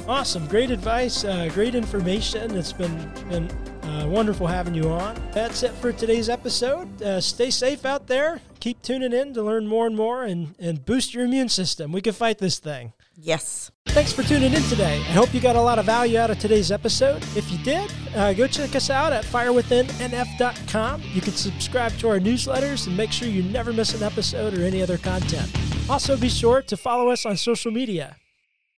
awesome 0.06 0.46
great 0.46 0.70
advice 0.70 1.24
uh, 1.24 1.48
great 1.52 1.74
information 1.74 2.56
it's 2.56 2.72
been 2.72 3.10
been 3.28 3.48
uh, 3.90 4.06
wonderful 4.06 4.46
having 4.46 4.74
you 4.74 4.88
on. 4.88 5.16
That's 5.32 5.62
it 5.62 5.72
for 5.72 5.92
today's 5.92 6.28
episode. 6.28 7.02
Uh, 7.02 7.20
stay 7.20 7.50
safe 7.50 7.84
out 7.84 8.06
there. 8.06 8.40
Keep 8.60 8.82
tuning 8.82 9.12
in 9.12 9.34
to 9.34 9.42
learn 9.42 9.66
more 9.66 9.86
and 9.86 9.96
more 9.96 10.24
and, 10.24 10.54
and 10.58 10.84
boost 10.84 11.14
your 11.14 11.24
immune 11.24 11.48
system. 11.48 11.90
We 11.90 12.00
can 12.00 12.12
fight 12.12 12.38
this 12.38 12.58
thing. 12.58 12.92
Yes. 13.22 13.70
Thanks 13.88 14.12
for 14.12 14.22
tuning 14.22 14.54
in 14.54 14.62
today. 14.62 14.96
I 14.96 15.12
hope 15.12 15.34
you 15.34 15.40
got 15.40 15.56
a 15.56 15.60
lot 15.60 15.78
of 15.78 15.84
value 15.84 16.18
out 16.18 16.30
of 16.30 16.38
today's 16.38 16.72
episode. 16.72 17.22
If 17.36 17.50
you 17.52 17.58
did, 17.58 17.92
uh, 18.14 18.32
go 18.32 18.46
check 18.46 18.74
us 18.74 18.88
out 18.88 19.12
at 19.12 19.24
firewithinnf.com. 19.24 21.02
You 21.12 21.20
can 21.20 21.32
subscribe 21.34 21.92
to 21.98 22.08
our 22.08 22.18
newsletters 22.18 22.86
and 22.86 22.96
make 22.96 23.12
sure 23.12 23.28
you 23.28 23.42
never 23.42 23.72
miss 23.72 23.94
an 23.94 24.02
episode 24.02 24.56
or 24.56 24.64
any 24.64 24.82
other 24.82 24.96
content. 24.96 25.50
Also, 25.88 26.16
be 26.16 26.28
sure 26.30 26.62
to 26.62 26.76
follow 26.76 27.10
us 27.10 27.26
on 27.26 27.36
social 27.36 27.70
media. 27.70 28.16